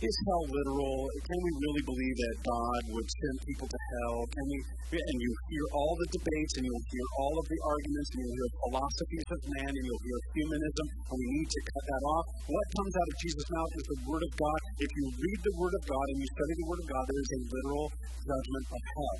is 0.00 0.16
hell 0.24 0.44
literal? 0.48 0.96
Can 1.12 1.38
we 1.44 1.52
really 1.60 1.84
believe 1.84 2.16
that 2.16 2.34
God 2.40 2.80
would 2.96 3.08
send 3.08 3.36
people 3.44 3.68
to 3.68 3.80
hell? 3.92 4.24
Can 4.32 4.46
we? 4.48 4.58
And 4.90 5.18
you 5.22 5.32
hear 5.52 5.66
all 5.76 5.94
the 5.94 6.08
debates, 6.10 6.52
and 6.58 6.64
you'll 6.66 6.88
hear 6.90 7.08
all 7.20 7.34
of 7.38 7.46
the 7.46 7.60
arguments, 7.62 8.08
and 8.10 8.18
you'll 8.24 8.38
hear 8.40 8.50
philosophies 8.64 9.28
of 9.30 9.40
man, 9.54 9.70
and 9.70 9.84
you'll 9.86 10.02
hear 10.02 10.18
humanism, 10.34 10.86
and 11.04 11.16
we 11.20 11.26
need 11.36 11.48
to 11.52 11.60
cut 11.62 11.84
that 11.84 12.02
off. 12.10 12.26
What 12.48 12.66
comes 12.74 12.94
out 12.96 13.08
of 13.12 13.16
Jesus' 13.22 13.48
mouth 13.54 13.72
is 13.76 13.86
the 13.86 13.98
Word 14.08 14.22
of 14.24 14.32
God. 14.34 14.60
If 14.82 14.90
you 14.90 15.04
read 15.14 15.40
the 15.46 15.54
Word 15.60 15.74
of 15.78 15.82
God 15.84 16.06
and 16.10 16.18
you 16.18 16.28
study 16.32 16.54
the 16.58 16.66
Word 16.66 16.80
of 16.80 16.88
God, 16.90 17.04
there 17.06 17.22
is 17.22 17.30
a 17.30 17.40
literal 17.54 17.86
judgment 18.24 18.66
of 18.72 18.82
hell. 18.82 19.16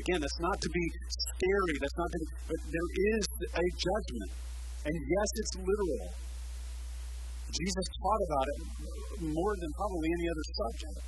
Again, 0.00 0.18
that's 0.20 0.40
not 0.42 0.58
to 0.58 0.68
be 0.68 0.84
scary. 1.38 1.74
That's 1.80 1.98
not 1.98 2.08
to. 2.08 2.18
Be, 2.18 2.26
but 2.50 2.60
there 2.72 2.90
is 3.14 3.24
a 3.52 3.66
judgment, 3.78 4.30
and 4.90 4.94
yes, 4.96 5.28
it's 5.38 5.54
literal. 5.60 6.27
Jesus 7.52 7.86
taught 8.02 8.22
about 8.28 8.46
it 8.48 8.58
more 9.32 9.54
than 9.56 9.70
probably 9.72 10.08
any 10.12 10.26
other 10.28 10.46
subject. 10.52 10.98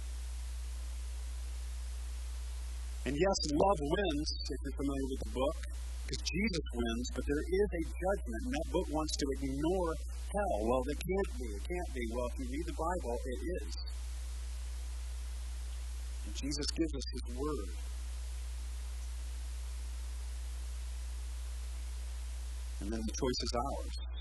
And 3.07 3.15
yes, 3.17 3.37
love 3.57 3.81
wins, 3.81 4.29
if 4.51 4.59
you're 4.61 4.77
familiar 4.77 5.07
with 5.09 5.21
the 5.25 5.33
book, 5.37 5.57
because 6.05 6.21
Jesus 6.27 6.67
wins, 6.75 7.07
but 7.15 7.25
there 7.27 7.45
is 7.45 7.69
a 7.71 7.83
judgment, 7.87 8.41
and 8.45 8.53
that 8.55 8.67
book 8.73 8.89
wants 8.91 9.15
to 9.17 9.27
ignore 9.41 9.93
hell. 10.35 10.59
Well, 10.67 10.83
it 10.89 10.99
can't 11.01 11.31
be. 11.39 11.49
It 11.55 11.65
can't 11.65 11.91
be. 11.95 12.05
Well, 12.13 12.27
if 12.29 12.35
you 12.41 12.47
read 12.51 12.67
the 12.67 12.79
Bible, 12.79 13.15
it 13.15 13.41
is. 13.63 13.73
And 16.27 16.35
Jesus 16.35 16.67
gives 16.77 16.95
us 16.95 17.07
His 17.15 17.25
Word. 17.37 17.71
And 22.81 22.93
then 22.93 23.01
the 23.01 23.13
choice 23.13 23.41
is 23.45 23.53
ours. 23.55 24.20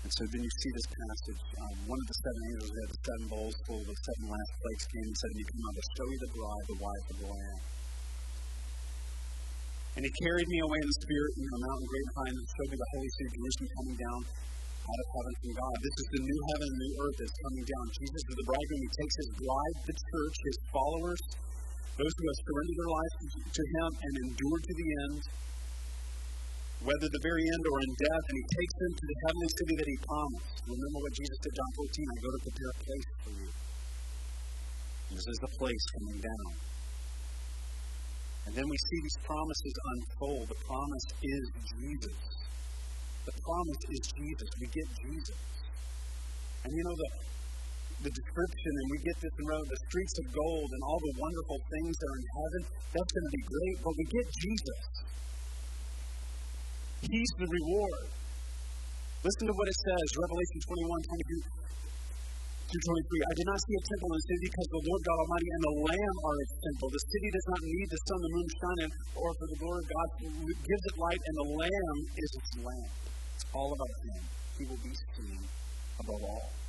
And 0.00 0.10
so 0.16 0.22
then 0.32 0.40
you 0.40 0.52
see 0.64 0.72
this 0.72 0.88
passage. 0.88 1.40
Um, 1.60 1.76
one 1.84 2.00
of 2.00 2.08
the 2.08 2.16
seven 2.24 2.42
angels 2.50 2.72
had 2.72 2.88
the 2.88 3.00
seven 3.04 3.26
bowls 3.28 3.56
full 3.68 3.84
of 3.84 3.96
seven 4.00 4.24
last 4.32 4.52
plagues 4.60 4.84
came 4.88 5.06
and 5.06 5.18
said, 5.20 5.30
you 5.36 5.44
come 5.44 5.62
out 5.68 5.74
to 5.76 5.84
show 5.92 6.06
you 6.08 6.18
the 6.24 6.32
bride, 6.32 6.64
the 6.72 6.80
wife 6.80 7.06
of 7.10 7.16
the 7.20 7.28
Lamb. 7.28 7.60
And 9.98 10.02
he 10.06 10.12
carried 10.24 10.48
me 10.48 10.58
away 10.64 10.78
in 10.80 10.88
the 10.88 10.98
spirit 11.04 11.32
in 11.36 11.46
the 11.50 11.60
mountain 11.60 11.86
great 11.90 12.06
and 12.06 12.14
high, 12.16 12.30
and 12.30 12.38
showed 12.40 12.70
me 12.70 12.76
the 12.80 12.90
holy 12.94 13.10
city 13.10 13.28
Jerusalem 13.36 13.68
coming 13.76 13.96
down 14.00 14.20
out 14.80 15.00
of 15.02 15.08
heaven 15.12 15.34
from 15.36 15.52
God. 15.60 15.74
This 15.84 15.96
is 16.00 16.06
the 16.14 16.22
new 16.24 16.40
heaven 16.48 16.66
and 16.70 16.78
new 16.80 16.94
earth 17.04 17.16
that's 17.20 17.36
coming 17.44 17.64
down. 17.68 17.84
Jesus 18.00 18.22
is 18.24 18.36
the 18.40 18.46
bridegroom. 18.48 18.80
He 18.80 18.92
takes 18.96 19.14
his 19.20 19.30
bride, 19.36 19.76
the 19.84 19.96
church, 19.98 20.36
his 20.40 20.58
followers, 20.72 21.22
those 22.00 22.14
who 22.16 22.24
have 22.24 22.38
surrendered 22.40 22.78
their 22.80 22.92
lives 22.96 23.14
to 23.52 23.62
him 23.68 23.90
and 24.00 24.12
endured 24.30 24.62
to 24.64 24.74
the 24.80 24.88
end 25.04 25.20
whether 26.80 27.08
the 27.12 27.20
very 27.20 27.44
end 27.44 27.64
or 27.68 27.78
in 27.84 27.92
death, 27.92 28.24
and 28.24 28.36
he 28.40 28.46
takes 28.48 28.74
them 28.80 28.92
to 28.96 29.04
the 29.04 29.18
heavenly 29.28 29.50
city 29.52 29.74
that 29.76 29.88
he 29.88 29.98
promised. 30.00 30.54
Remember 30.64 30.98
what 31.04 31.12
Jesus 31.12 31.36
said, 31.44 31.52
John 31.52 31.72
14, 31.76 31.84
I 31.84 32.16
go 32.24 32.30
to 32.30 32.40
prepare 32.40 32.70
a 32.72 32.78
place 32.80 33.08
for 33.20 33.32
you. 33.36 33.50
And 35.10 35.14
this 35.20 35.28
is 35.28 35.38
the 35.44 35.52
place 35.60 35.84
coming 36.00 36.18
down. 36.24 36.50
And 38.48 38.52
then 38.56 38.64
we 38.64 38.78
see 38.80 38.98
these 39.04 39.20
promises 39.28 39.74
unfold. 39.92 40.44
The 40.48 40.60
promise 40.64 41.06
is 41.20 41.44
Jesus. 41.76 42.16
The 43.28 43.36
promise 43.44 43.82
is 43.92 44.00
Jesus. 44.16 44.48
We 44.56 44.66
get 44.72 44.88
Jesus. 45.04 45.40
And 46.64 46.70
you 46.72 46.82
know, 46.88 46.96
the, 46.96 47.10
the 48.08 48.12
description, 48.16 48.72
and 48.72 48.86
we 48.88 48.98
get 49.04 49.16
this 49.20 49.34
in 49.36 49.44
row, 49.44 49.60
the 49.60 49.80
streets 49.92 50.16
of 50.24 50.26
gold 50.32 50.68
and 50.72 50.80
all 50.88 51.00
the 51.04 51.14
wonderful 51.20 51.60
things 51.60 51.92
that 51.92 52.08
are 52.08 52.18
in 52.24 52.28
heaven, 52.40 52.62
that's 52.96 53.12
going 53.12 53.26
to 53.28 53.34
be 53.36 53.44
great, 53.44 53.76
but 53.84 53.92
we 54.00 54.04
get 54.08 54.26
Jesus. 54.32 54.80
He's 57.00 57.32
the 57.40 57.48
reward. 57.48 58.12
Listen 59.24 59.44
to 59.48 59.54
what 59.56 59.68
it 59.68 59.78
says, 59.80 60.06
Revelation 60.20 60.58
21, 60.68 61.00
22 61.08 61.60
through 62.70 62.84
23. 62.86 63.24
I 63.24 63.34
did 63.40 63.48
not 63.50 63.60
see 63.60 63.74
a 63.74 63.82
temple 63.82 64.08
in 64.12 64.16
the 64.20 64.26
city 64.30 64.46
because 64.46 64.68
the 64.70 64.82
Lord 64.84 65.00
God 65.02 65.18
Almighty 65.20 65.50
and 65.50 65.62
the 65.64 65.74
Lamb 65.90 66.16
are 66.22 66.36
its 66.44 66.54
temple. 66.60 66.86
The 66.92 67.04
city 67.08 67.28
does 67.32 67.46
not 67.50 67.60
need 67.66 67.86
the 67.90 68.00
sun, 68.04 68.18
the 68.20 68.32
moon, 68.36 68.48
shining, 68.52 68.92
or 69.16 69.28
for 69.32 69.46
the 69.48 69.58
glory 69.58 69.80
of 69.80 69.88
God 69.90 70.08
gives 70.44 70.84
it 70.86 70.96
light, 71.00 71.22
and 71.24 71.34
the 71.40 71.48
Lamb 71.56 71.98
is 72.14 72.30
its 72.36 72.50
lamp. 72.60 72.92
It's 73.34 73.46
all 73.56 73.70
about 73.74 73.94
Him. 74.04 74.22
He 74.60 74.62
will 74.68 74.82
be 74.84 74.92
seen 74.92 75.40
above 75.98 76.20
all. 76.20 76.59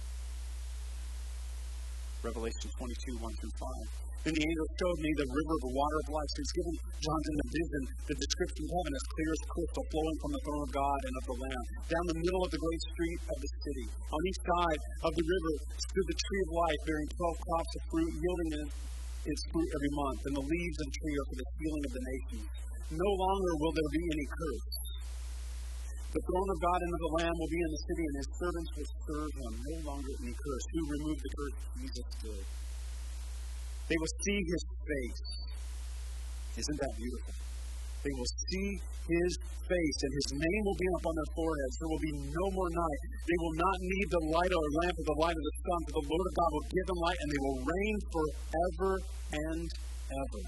Revelation 2.22 2.69
22, 2.78 3.17
1 3.17 3.34
through 3.41 3.55
5. 3.57 4.01
Then 4.22 4.38
the 4.38 4.45
angel 4.45 4.67
showed 4.78 4.99
me 5.01 5.09
the 5.17 5.26
river 5.26 5.53
of 5.57 5.63
the 5.65 5.74
water 5.74 5.97
of 6.05 6.07
life. 6.13 6.30
So 6.30 6.38
he's 6.45 6.53
given 6.53 6.76
John 7.01 7.22
in 7.26 7.36
the 7.41 7.49
vision 7.49 7.82
the 8.05 8.17
description 8.22 8.61
of 8.61 8.72
heaven 8.78 8.93
as 8.93 9.05
clear 9.09 9.30
as 9.34 9.41
crystal, 9.49 9.86
flowing 9.89 10.17
from 10.22 10.32
the 10.38 10.41
throne 10.45 10.61
of 10.61 10.72
God 10.78 10.99
and 11.01 11.13
of 11.17 11.26
the 11.26 11.38
Lamb. 11.41 11.65
Down 11.89 12.05
the 12.05 12.19
middle 12.22 12.43
of 12.45 12.51
the 12.53 12.61
great 12.61 12.82
street 12.93 13.19
of 13.26 13.38
the 13.41 13.51
city. 13.65 13.88
On 14.13 14.22
each 14.22 14.41
side 14.45 14.82
of 15.01 15.11
the 15.17 15.26
river 15.26 15.53
stood 15.65 16.05
the 16.05 16.19
tree 16.22 16.41
of 16.45 16.49
life, 16.53 16.80
bearing 16.86 17.09
twelve 17.09 17.38
crops 17.41 17.74
of 17.74 17.82
fruit, 17.89 18.11
yielding 18.13 18.49
its 19.26 19.41
fruit 19.49 19.69
every 19.74 19.91
month. 19.97 20.19
And 20.30 20.34
the 20.38 20.45
leaves 20.45 20.78
of 20.78 20.86
the 20.86 20.97
tree 21.01 21.15
are 21.17 21.28
for 21.34 21.38
the 21.41 21.49
healing 21.57 21.84
of 21.89 21.93
the 21.97 22.03
nations. 22.05 22.45
No 22.93 23.09
longer 23.17 23.51
will 23.57 23.74
there 23.74 23.91
be 23.97 24.05
any 24.05 24.28
curse. 24.30 24.80
The 26.12 26.20
throne 26.28 26.49
of 26.51 26.59
God 26.59 26.80
and 26.84 26.91
of 26.91 27.01
the 27.07 27.14
Lamb 27.24 27.36
will 27.39 27.47
be 27.55 27.62
in 27.64 27.72
the 27.72 27.84
city, 27.88 28.03
and 28.03 28.16
his 28.20 28.30
servants 28.36 28.70
will 28.76 28.91
serve 29.07 29.32
him. 29.32 29.51
No 29.64 29.76
longer 29.95 30.12
any 30.20 30.36
curse. 30.36 30.66
Who 30.76 30.82
removed 30.91 31.22
the 31.24 31.32
curse? 31.32 31.57
Jesus 31.80 32.07
did. 32.20 32.43
They 33.88 33.95
will 33.95 34.14
see 34.28 34.39
his 34.43 34.64
face. 34.84 35.24
Isn't 36.59 36.80
that 36.84 36.93
beautiful? 36.99 37.32
They 38.03 38.12
will 38.12 38.28
see 38.28 38.70
his 39.07 39.32
face, 39.72 39.97
and 40.03 40.12
his 40.12 40.30
name 40.36 40.62
will 40.68 40.80
be 40.84 40.89
up 40.99 41.03
on 41.07 41.16
their 41.16 41.32
foreheads. 41.32 41.74
There 41.80 41.91
will 41.95 42.03
be 42.03 42.16
no 42.28 42.45
more 42.59 42.72
night. 42.76 43.01
They 43.24 43.39
will 43.39 43.55
not 43.55 43.78
need 43.80 44.07
the 44.12 44.24
light 44.36 44.51
or 44.51 44.64
lamp 44.84 44.95
or 44.99 45.05
the 45.16 45.20
light 45.24 45.38
of 45.39 45.45
the 45.47 45.55
sun, 45.64 45.80
for 45.88 45.93
the 45.95 46.05
Lord 46.12 46.26
of 46.28 46.34
God 46.36 46.49
will 46.59 46.68
give 46.76 46.86
them 46.91 46.99
light, 47.07 47.20
and 47.24 47.30
they 47.32 47.39
will 47.39 47.59
reign 47.64 47.95
forever 48.12 48.91
and 49.32 49.68
ever. 50.12 50.43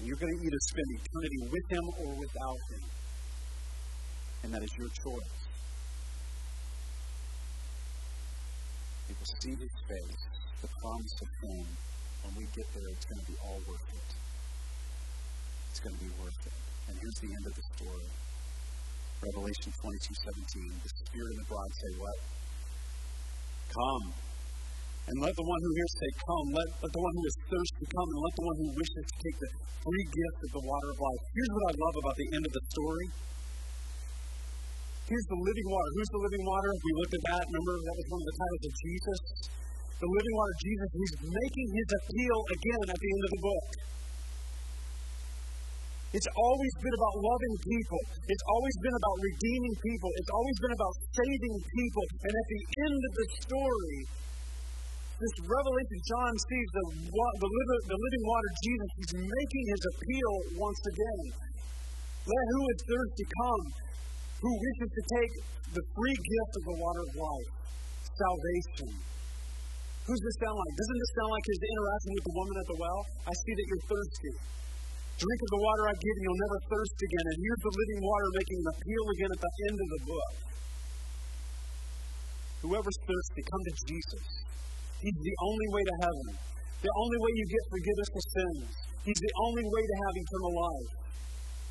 And 0.00 0.02
you're 0.08 0.16
going 0.16 0.32
to 0.32 0.40
either 0.40 0.62
spend 0.72 0.88
eternity 0.88 1.40
with 1.52 1.66
him 1.68 1.84
or 2.00 2.10
without 2.16 2.60
him 2.72 2.93
and 4.44 4.52
that 4.52 4.60
is 4.60 4.76
your 4.76 4.92
choice. 4.92 5.36
We 9.08 9.16
will 9.16 9.32
see 9.40 9.56
His 9.56 9.74
face, 9.88 10.20
the 10.60 10.68
promise 10.68 11.16
of 11.24 11.30
Him. 11.48 11.64
When 12.28 12.32
we 12.36 12.44
get 12.52 12.68
there, 12.76 12.88
it's 12.92 13.08
going 13.08 13.20
to 13.24 13.28
be 13.32 13.36
all 13.40 13.60
worth 13.64 13.88
it. 13.88 14.10
It's 15.72 15.80
going 15.80 15.96
to 15.96 16.04
be 16.04 16.12
worth 16.20 16.40
it. 16.44 16.56
And 16.88 16.94
here's 17.00 17.18
the 17.24 17.32
end 17.32 17.44
of 17.48 17.54
the 17.56 17.64
story. 17.72 18.08
Revelation 19.24 19.72
22, 19.72 20.12
17. 20.12 20.84
The 20.84 20.92
Spirit 20.92 21.30
and 21.32 21.40
the 21.40 21.48
bride 21.48 21.74
say, 21.80 21.90
What? 21.96 22.18
Come. 23.72 24.06
And 25.04 25.16
let 25.20 25.32
the 25.36 25.44
one 25.44 25.60
who 25.64 25.72
hears 25.72 25.94
say, 26.00 26.10
Come. 26.20 26.46
Let, 26.52 26.68
let 26.84 26.92
the 26.92 27.00
one 27.00 27.14
who 27.16 27.24
is 27.28 27.36
thirsty 27.48 27.84
come. 27.96 28.08
And 28.12 28.20
let 28.20 28.34
the 28.36 28.44
one 28.44 28.56
who 28.60 28.68
wishes 28.76 29.04
to 29.08 29.16
take 29.24 29.36
the 29.40 29.50
free 29.84 30.04
gift 30.04 30.38
of 30.48 30.50
the 30.60 30.64
water 30.68 30.88
of 30.92 30.98
life. 31.00 31.22
Here's 31.32 31.52
what 31.56 31.64
I 31.64 31.72
love 31.80 31.94
about 31.96 32.16
the 32.20 32.28
end 32.36 32.44
of 32.44 32.52
the 32.52 32.64
story. 32.72 33.08
Here's 35.04 35.28
the 35.28 35.36
living 35.36 35.68
water. 35.68 35.90
Who's 36.00 36.10
the 36.16 36.22
living 36.24 36.44
water? 36.48 36.70
We 36.80 36.90
looked 36.96 37.12
at 37.12 37.24
that. 37.28 37.44
Remember, 37.44 37.74
that 37.76 37.96
was 38.00 38.06
one 38.08 38.20
of 38.24 38.28
the 38.32 38.36
titles 38.40 38.64
of 38.64 38.74
Jesus. 38.80 39.18
The 40.00 40.08
living 40.08 40.34
water, 40.34 40.54
Jesus, 40.64 40.88
he's 40.96 41.14
making 41.28 41.68
his 41.76 41.88
appeal 41.92 42.38
again 42.48 42.84
at 42.88 42.98
the 42.98 43.10
end 43.12 43.22
of 43.24 43.30
the 43.36 43.42
book. 43.44 43.66
It's 46.14 46.30
always 46.30 46.74
been 46.80 46.94
about 46.94 47.14
loving 47.20 47.54
people. 47.68 48.00
It's 48.32 48.44
always 48.48 48.76
been 48.80 48.96
about 48.96 49.16
redeeming 49.18 49.74
people. 49.82 50.10
It's 50.14 50.32
always 50.32 50.56
been 50.62 50.74
about 50.78 50.94
saving 51.10 51.56
people. 51.58 52.04
And 52.24 52.32
at 52.32 52.46
the 52.48 52.62
end 52.86 53.00
of 53.02 53.12
the 53.18 53.26
story, 53.44 53.98
this 55.20 55.34
revelation, 55.46 55.98
John 56.06 56.32
sees 56.32 56.68
the, 56.74 56.84
the, 57.12 57.48
the 57.92 57.98
living 57.98 58.24
water, 58.24 58.50
Jesus, 58.62 58.90
he's 58.94 59.14
making 59.20 59.64
his 59.68 59.82
appeal 59.84 60.32
once 60.64 60.80
again. 60.86 61.22
Let 62.24 62.44
who 62.56 62.62
is 62.72 62.78
thirsty 62.88 63.26
come, 63.28 63.64
who 64.40 64.50
wishes 64.50 64.90
to 64.90 65.02
take 65.18 65.32
the 65.74 65.84
free 65.94 66.18
gift 66.18 66.52
of 66.58 66.62
the 66.70 66.76
water 66.78 67.02
of 67.02 67.12
life, 67.14 67.50
salvation. 68.14 68.90
Who's 70.04 70.20
this 70.20 70.36
sound 70.36 70.56
like? 70.60 70.74
Doesn't 70.76 70.98
this 71.00 71.12
sound 71.16 71.30
like 71.32 71.46
his 71.48 71.60
interaction 71.64 72.10
with 72.12 72.24
the 72.28 72.34
woman 72.36 72.54
at 72.60 72.66
the 72.68 72.78
well? 72.78 73.00
I 73.24 73.32
see 73.32 73.52
that 73.56 73.66
you're 73.66 73.86
thirsty. 73.88 74.32
Drink 75.14 75.40
of 75.46 75.50
the 75.54 75.62
water 75.62 75.82
I 75.88 75.94
give, 75.96 76.14
and 76.18 76.24
you'll 76.26 76.42
never 76.44 76.58
thirst 76.68 76.96
again. 76.98 77.24
And 77.24 77.38
here's 77.40 77.62
the 77.64 77.72
living 77.72 78.00
water 78.02 78.28
making 78.34 78.58
an 78.60 78.68
appeal 78.74 79.04
again 79.14 79.30
at 79.32 79.40
the 79.40 79.52
end 79.70 79.78
of 79.78 79.88
the 79.94 80.00
book. 80.04 80.32
Whoever's 82.68 83.00
thirsty, 83.04 83.42
come 83.44 83.62
to 83.64 83.74
Jesus. 83.86 84.24
He's 85.00 85.20
the 85.20 85.36
only 85.44 85.68
way 85.72 85.82
to 85.84 85.94
heaven. 86.04 86.26
The 86.84 86.92
only 87.00 87.18
way 87.20 87.30
you 87.32 87.46
get 87.48 87.62
forgiveness 87.72 88.10
of 88.12 88.24
sins. 88.24 88.64
He's 89.08 89.20
the 89.20 89.34
only 89.48 89.64
way 89.64 89.82
to 89.84 89.96
have 90.04 90.14
eternal 90.16 90.52
life. 90.52 91.03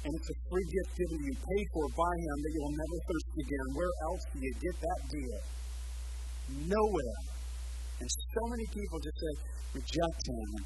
And 0.03 0.11
it's 0.19 0.29
a 0.35 0.37
free 0.51 0.67
gift 0.67 0.91
given 0.99 1.19
you, 1.23 1.33
paid 1.39 1.67
for 1.71 1.87
by 1.95 2.13
Him, 2.19 2.37
that 2.43 2.51
you'll 2.51 2.75
never 2.75 2.97
thirst 3.07 3.27
again. 3.39 3.67
Where 3.71 3.93
else 4.11 4.23
do 4.35 4.37
you 4.43 4.53
get 4.59 4.75
that 4.83 4.99
deal? 5.07 5.39
Nowhere. 6.67 7.19
And 8.03 8.09
so 8.11 8.41
many 8.51 8.67
people 8.67 8.99
just 8.99 9.15
say, 9.15 9.33
reject 9.79 10.21
Him 10.27 10.47
and 10.59 10.65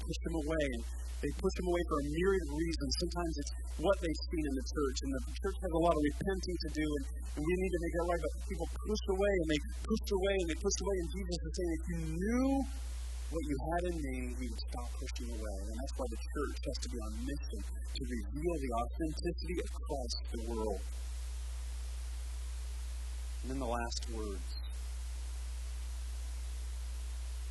push 0.00 0.20
Him 0.24 0.34
away. 0.40 0.64
And 0.72 0.82
they 1.20 1.32
push 1.36 1.54
Him 1.60 1.68
away 1.68 1.84
for 1.84 1.96
a 2.00 2.04
myriad 2.08 2.42
of 2.48 2.52
reasons. 2.56 2.90
Sometimes 2.96 3.32
it's 3.36 3.52
what 3.76 3.96
they've 4.00 4.22
seen 4.32 4.44
in 4.48 4.54
the 4.56 4.66
church. 4.72 4.96
And 5.04 5.10
the 5.12 5.22
church 5.36 5.58
has 5.68 5.72
a 5.76 5.82
lot 5.84 5.92
of 5.92 6.02
repenting 6.08 6.56
to 6.56 6.70
do. 6.72 6.86
And, 6.88 7.04
and 7.36 7.42
we 7.44 7.54
need 7.60 7.72
to 7.76 7.80
make 7.84 7.92
it 7.92 8.04
right. 8.08 8.22
But 8.24 8.32
people 8.48 8.68
push 8.72 9.04
away 9.12 9.34
and 9.36 9.48
they 9.52 9.60
push 9.84 10.06
away 10.16 10.34
and 10.40 10.46
they 10.48 10.58
push 10.64 10.78
away. 10.80 10.96
And 10.96 11.08
Jesus 11.12 11.38
is 11.44 11.52
saying, 11.52 11.72
if 11.76 11.84
you 11.92 11.98
knew 12.08 12.48
what 13.30 13.44
you 13.44 13.56
had 13.60 13.82
in 13.92 13.96
me, 14.00 14.16
he 14.40 14.46
would 14.48 14.62
stop 14.72 14.88
pushing 14.96 15.28
away. 15.28 15.58
And 15.68 15.76
that's 15.76 15.94
why 16.00 16.06
the 16.08 16.16
church 16.16 16.56
has 16.64 16.78
to 16.80 16.88
be 16.88 16.98
on 17.04 17.12
mission 17.28 17.60
to 17.60 18.02
reveal 18.08 18.54
the 18.56 18.72
authenticity 18.72 19.56
of 19.60 19.68
Christ 19.68 20.16
to 20.16 20.34
the 20.40 20.46
world. 20.48 20.80
And 23.42 23.46
then 23.52 23.58
the 23.60 23.68
last 23.68 24.02
words. 24.16 24.48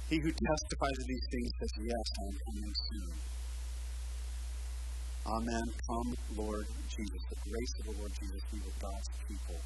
He 0.09 0.17
who 0.17 0.31
testifies 0.31 0.97
of 0.97 1.07
these 1.07 1.27
things 1.29 1.51
says, 1.59 1.73
Yes, 1.83 2.05
I 2.15 2.23
am 2.25 2.37
coming 2.47 2.73
soon. 2.89 3.13
Amen. 5.27 5.65
Come, 5.85 6.09
Lord 6.39 6.65
Jesus. 6.87 7.21
The 7.29 7.37
grace 7.43 7.73
of 7.79 7.85
the 7.91 7.95
Lord 7.99 8.11
Jesus 8.15 8.41
be 8.49 8.59
with 8.63 8.79
God's 8.79 9.09
people. 9.27 9.59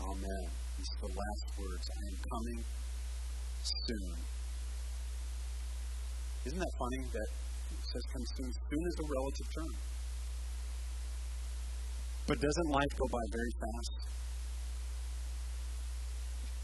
Amen. 0.00 0.44
These 0.78 0.88
are 0.94 1.08
the 1.08 1.14
last 1.18 1.46
words. 1.58 1.84
I 1.90 2.02
am 2.06 2.18
coming 2.30 2.60
soon. 3.60 4.37
Isn't 6.48 6.64
that 6.64 6.76
funny 6.80 7.04
that 7.12 7.28
it 7.28 7.82
says 7.92 8.04
come 8.08 8.24
soon? 8.24 8.48
Is 8.48 8.96
a 8.96 9.04
relative 9.04 9.48
term. 9.52 9.72
But 12.24 12.40
doesn't 12.40 12.70
life 12.72 12.92
go 12.96 13.04
by 13.12 13.20
very 13.36 13.52
fast? 13.60 13.92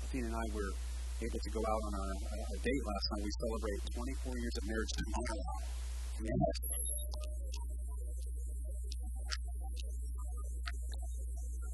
Athena 0.09 0.25
and 0.25 0.37
I 0.41 0.47
were 0.57 0.73
able 1.21 1.37
to 1.37 1.51
go 1.53 1.61
out 1.61 1.83
on 1.85 1.93
a, 2.01 2.07
a 2.33 2.57
date 2.65 2.85
last 2.89 3.07
night. 3.13 3.29
We 3.29 3.33
celebrated 3.45 3.85
24 4.25 4.41
years 4.41 4.55
of 4.57 4.65
marriage 4.73 4.93
tomorrow. 4.97 5.41
Yes. 6.33 6.55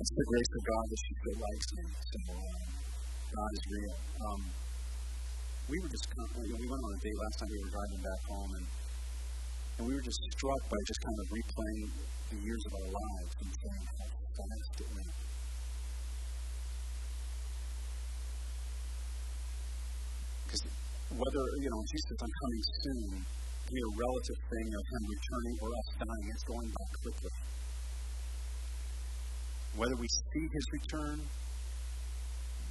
It's 0.03 0.13
the 0.19 0.27
grace 0.27 0.51
of 0.59 0.63
God 0.67 0.85
that 0.91 0.99
she 0.99 1.13
still 1.15 1.39
likes 1.47 1.69
me. 1.79 1.85
So 1.95 2.19
um, 2.35 2.59
God 3.39 3.51
is 3.55 3.65
real. 3.71 3.95
Um, 4.19 4.43
we 5.71 5.79
were 5.79 5.89
just 5.89 6.03
kind 6.11 6.27
of, 6.27 6.31
you 6.43 6.51
know, 6.51 6.59
we 6.59 6.67
went 6.67 6.83
on 6.83 6.91
a 6.91 6.99
date 6.99 7.19
last 7.23 7.39
time. 7.39 7.49
We 7.55 7.63
were 7.63 7.71
driving 7.71 8.03
back 8.03 8.23
home, 8.27 8.51
and 8.59 8.67
and 9.79 9.83
we 9.87 9.95
were 9.95 10.03
just 10.03 10.19
struck 10.35 10.63
by 10.67 10.77
just 10.83 11.01
kind 11.01 11.19
of 11.23 11.27
replaying 11.31 11.89
the 12.35 12.39
years 12.43 12.63
of 12.67 12.73
our 12.75 12.91
lives 12.91 13.33
and 13.39 13.51
saying 13.55 13.85
how 13.87 14.09
fast 14.35 14.73
it 14.83 14.89
went. 14.91 15.15
Because 20.45 20.63
whether 21.15 21.45
you 21.63 21.71
know 21.71 21.83
Jesus, 21.87 22.19
I'm 22.19 22.35
coming 22.35 22.63
soon, 22.83 23.11
be 23.71 23.79
a 23.79 23.91
relative 23.95 24.41
thing 24.51 24.69
of 24.75 24.85
Him 24.91 25.03
returning 25.07 25.57
or 25.63 25.71
us 25.71 25.89
dying, 26.03 26.27
it's 26.35 26.47
going 26.51 26.71
by 26.75 26.87
quickly. 26.99 27.35
Whether 29.79 29.97
we 30.03 30.09
see 30.11 30.45
His 30.51 30.67
return 30.83 31.19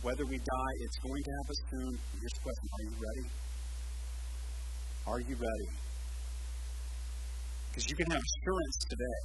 whether 0.02 0.26
we 0.26 0.38
die, 0.38 0.74
it's 0.80 1.00
going 1.04 1.24
to 1.24 1.32
happen 1.44 1.58
soon. 1.72 1.92
Here's 2.16 2.36
the 2.40 2.44
question 2.44 2.66
Are 2.72 2.84
you 2.88 2.96
ready? 3.04 3.28
Are 5.10 5.20
you 5.20 5.36
ready? 5.36 5.70
Because 7.70 7.86
you 7.90 7.96
can 8.00 8.08
have 8.08 8.24
assurance 8.24 8.78
today. 8.88 9.20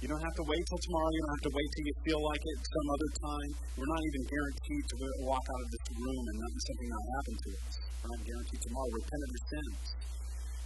You 0.00 0.08
don't 0.08 0.24
have 0.24 0.36
to 0.40 0.44
wait 0.48 0.64
till 0.64 0.80
tomorrow. 0.80 1.10
You 1.12 1.20
don't 1.20 1.34
have 1.36 1.46
to 1.52 1.54
wait 1.60 1.68
till 1.76 1.84
you 1.84 1.96
feel 2.08 2.20
like 2.24 2.40
it 2.40 2.56
some 2.64 2.88
other 2.88 3.10
time. 3.20 3.50
We're 3.76 3.92
not 3.92 4.00
even 4.00 4.22
guaranteed 4.32 4.84
to 4.88 4.94
walk 5.28 5.44
out 5.44 5.60
of 5.60 5.68
this 5.68 5.84
room 5.92 6.24
and 6.24 6.36
nothing, 6.40 6.62
something 6.64 6.88
not 6.88 7.04
happen 7.20 7.34
to 7.36 7.50
us. 7.60 7.74
We're 8.00 8.10
not 8.16 8.22
guaranteed 8.24 8.60
tomorrow. 8.64 8.90
Repent 8.96 9.20
of 9.20 9.30
your 9.36 9.44
sins. 9.52 9.80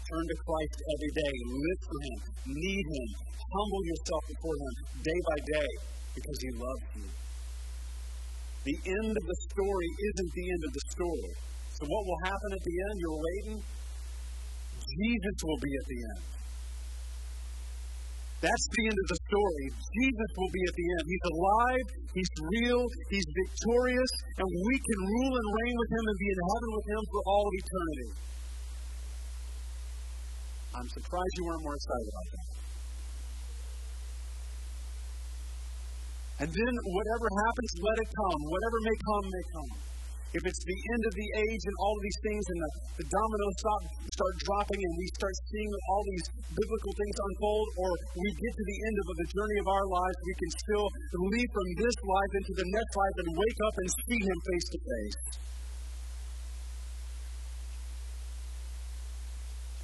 Turn 0.07 0.25
to 0.31 0.37
Christ 0.39 0.79
every 0.79 1.13
day. 1.19 1.35
Live 1.51 1.81
for 1.83 1.99
Him. 1.99 2.19
Need 2.55 2.87
Him. 2.95 3.09
Humble 3.35 3.83
yourself 3.91 4.23
before 4.31 4.55
Him 4.55 4.75
day 5.03 5.19
by 5.27 5.39
day 5.43 5.71
because 6.15 6.39
He 6.39 6.51
loves 6.55 6.87
you. 6.95 7.09
The 8.65 8.77
end 8.81 9.13
of 9.13 9.25
the 9.29 9.39
story 9.53 9.89
isn't 9.93 10.31
the 10.33 10.47
end 10.49 10.63
of 10.65 10.73
the 10.73 10.85
story. 10.89 11.33
So, 11.77 11.83
what 11.85 12.03
will 12.09 12.21
happen 12.25 12.51
at 12.57 12.65
the 12.65 12.77
end? 12.81 12.95
You're 12.97 13.21
waiting. 13.21 13.59
Jesus 13.61 15.37
will 15.45 15.61
be 15.61 15.73
at 15.75 15.87
the 15.89 16.01
end. 16.01 16.23
That's 18.45 18.67
the 18.77 18.83
end 18.89 18.99
of 19.01 19.09
the 19.09 19.21
story. 19.25 19.67
Jesus 19.73 20.31
will 20.37 20.53
be 20.53 20.63
at 20.69 20.75
the 20.77 20.87
end. 20.97 21.05
He's 21.09 21.27
alive, 21.33 21.87
He's 22.13 22.33
real, 22.61 22.83
He's 23.09 23.25
victorious, 23.25 24.13
and 24.37 24.49
we 24.49 24.77
can 24.81 25.01
rule 25.01 25.33
and 25.33 25.49
reign 25.49 25.77
with 25.81 25.91
Him 25.97 26.05
and 26.05 26.17
be 26.21 26.29
in 26.29 26.41
heaven 26.45 26.71
with 26.77 26.87
Him 26.93 27.03
for 27.09 27.21
all 27.25 27.45
of 27.49 27.55
eternity. 27.57 28.11
I'm 30.77 30.89
surprised 30.93 31.33
you 31.41 31.45
weren't 31.49 31.65
more 31.65 31.77
excited 31.77 32.09
about 32.13 32.29
that. 32.33 32.64
And 36.43 36.51
then 36.51 36.75
whatever 36.83 37.27
happens, 37.31 37.71
let 37.79 37.97
it 38.03 38.11
come. 38.11 38.41
Whatever 38.51 38.79
may 38.83 38.97
come, 39.07 39.25
may 39.31 39.45
come. 39.55 39.71
If 40.35 40.43
it's 40.43 40.63
the 40.67 40.81
end 40.99 41.03
of 41.07 41.15
the 41.15 41.29
age 41.47 41.63
and 41.63 41.77
all 41.79 41.95
of 41.95 42.03
these 42.03 42.21
things, 42.27 42.43
and 42.43 42.59
the, 42.59 42.71
the 42.99 43.07
dominoes 43.07 43.55
stop, 43.63 43.83
start 44.03 44.35
dropping, 44.43 44.81
and 44.83 44.93
we 44.99 45.07
start 45.15 45.31
seeing 45.47 45.71
all 45.71 46.03
these 46.11 46.27
biblical 46.59 46.91
things 46.91 47.17
unfold, 47.23 47.67
or 47.79 47.91
we 48.19 48.29
get 48.35 48.51
to 48.51 48.65
the 48.67 48.79
end 48.83 48.97
of 48.99 49.07
the 49.15 49.29
journey 49.31 49.59
of 49.63 49.69
our 49.71 49.87
lives, 49.87 50.19
we 50.27 50.35
can 50.35 50.51
still 50.59 50.87
leave 51.23 51.51
from 51.55 51.69
this 51.79 51.97
life 52.03 52.33
into 52.35 52.53
the 52.59 52.67
next 52.67 52.93
life 52.99 53.17
and 53.23 53.29
wake 53.31 53.61
up 53.63 53.75
and 53.79 53.89
see 53.95 54.21
Him 54.27 54.39
face 54.43 54.67
to 54.75 54.79
face. 54.83 55.19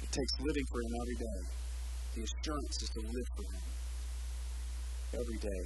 It 0.03 0.11
takes 0.11 0.33
living 0.35 0.67
for 0.67 0.79
Him 0.83 0.93
every 0.99 1.15
day. 1.15 1.39
The 2.11 2.21
assurance 2.27 2.75
is 2.83 2.91
to 2.91 3.01
live 3.07 3.29
for 3.39 3.45
Him 3.55 3.63
every 5.15 5.39
day 5.39 5.63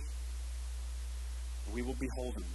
we 1.74 1.82
will 1.82 1.98
behold 1.98 2.36
him. 2.36 2.50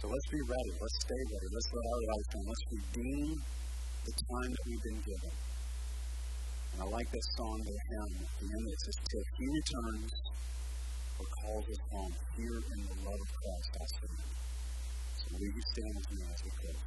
So 0.00 0.08
let's 0.08 0.28
be 0.28 0.40
ready. 0.40 0.72
Let's 0.80 0.98
stay 1.00 1.22
ready. 1.32 1.48
Let's 1.52 1.70
let 1.72 1.84
our 1.84 2.02
life 2.12 2.26
shine. 2.32 2.46
Let's 2.46 2.66
redeem 2.72 3.28
the 4.04 4.12
time 4.12 4.50
that 4.52 4.64
we've 4.66 4.84
been 4.86 5.00
given. 5.02 5.32
And 6.72 6.78
I 6.82 6.86
like 6.92 7.08
this 7.10 7.26
song, 7.36 7.56
hymn, 7.64 8.12
at 8.20 8.32
the 8.36 8.46
end 8.46 8.66
it 8.68 8.80
says, 8.84 8.96
Till 9.08 9.24
he 9.40 9.46
returns 9.48 10.12
or 11.16 11.26
calls 11.40 11.64
us 11.64 11.80
home, 11.90 12.14
here 12.36 12.60
in 12.60 12.80
the 12.84 12.96
love 13.00 13.20
of 13.20 13.30
Christ 13.32 13.70
I 13.72 13.86
stand. 13.96 14.20
So 15.16 15.24
Will 15.32 15.48
you 15.48 15.64
stand 15.72 15.92
with 15.96 16.10
me 16.12 16.20
as 16.28 16.40
we 16.44 16.50
close? 16.60 16.84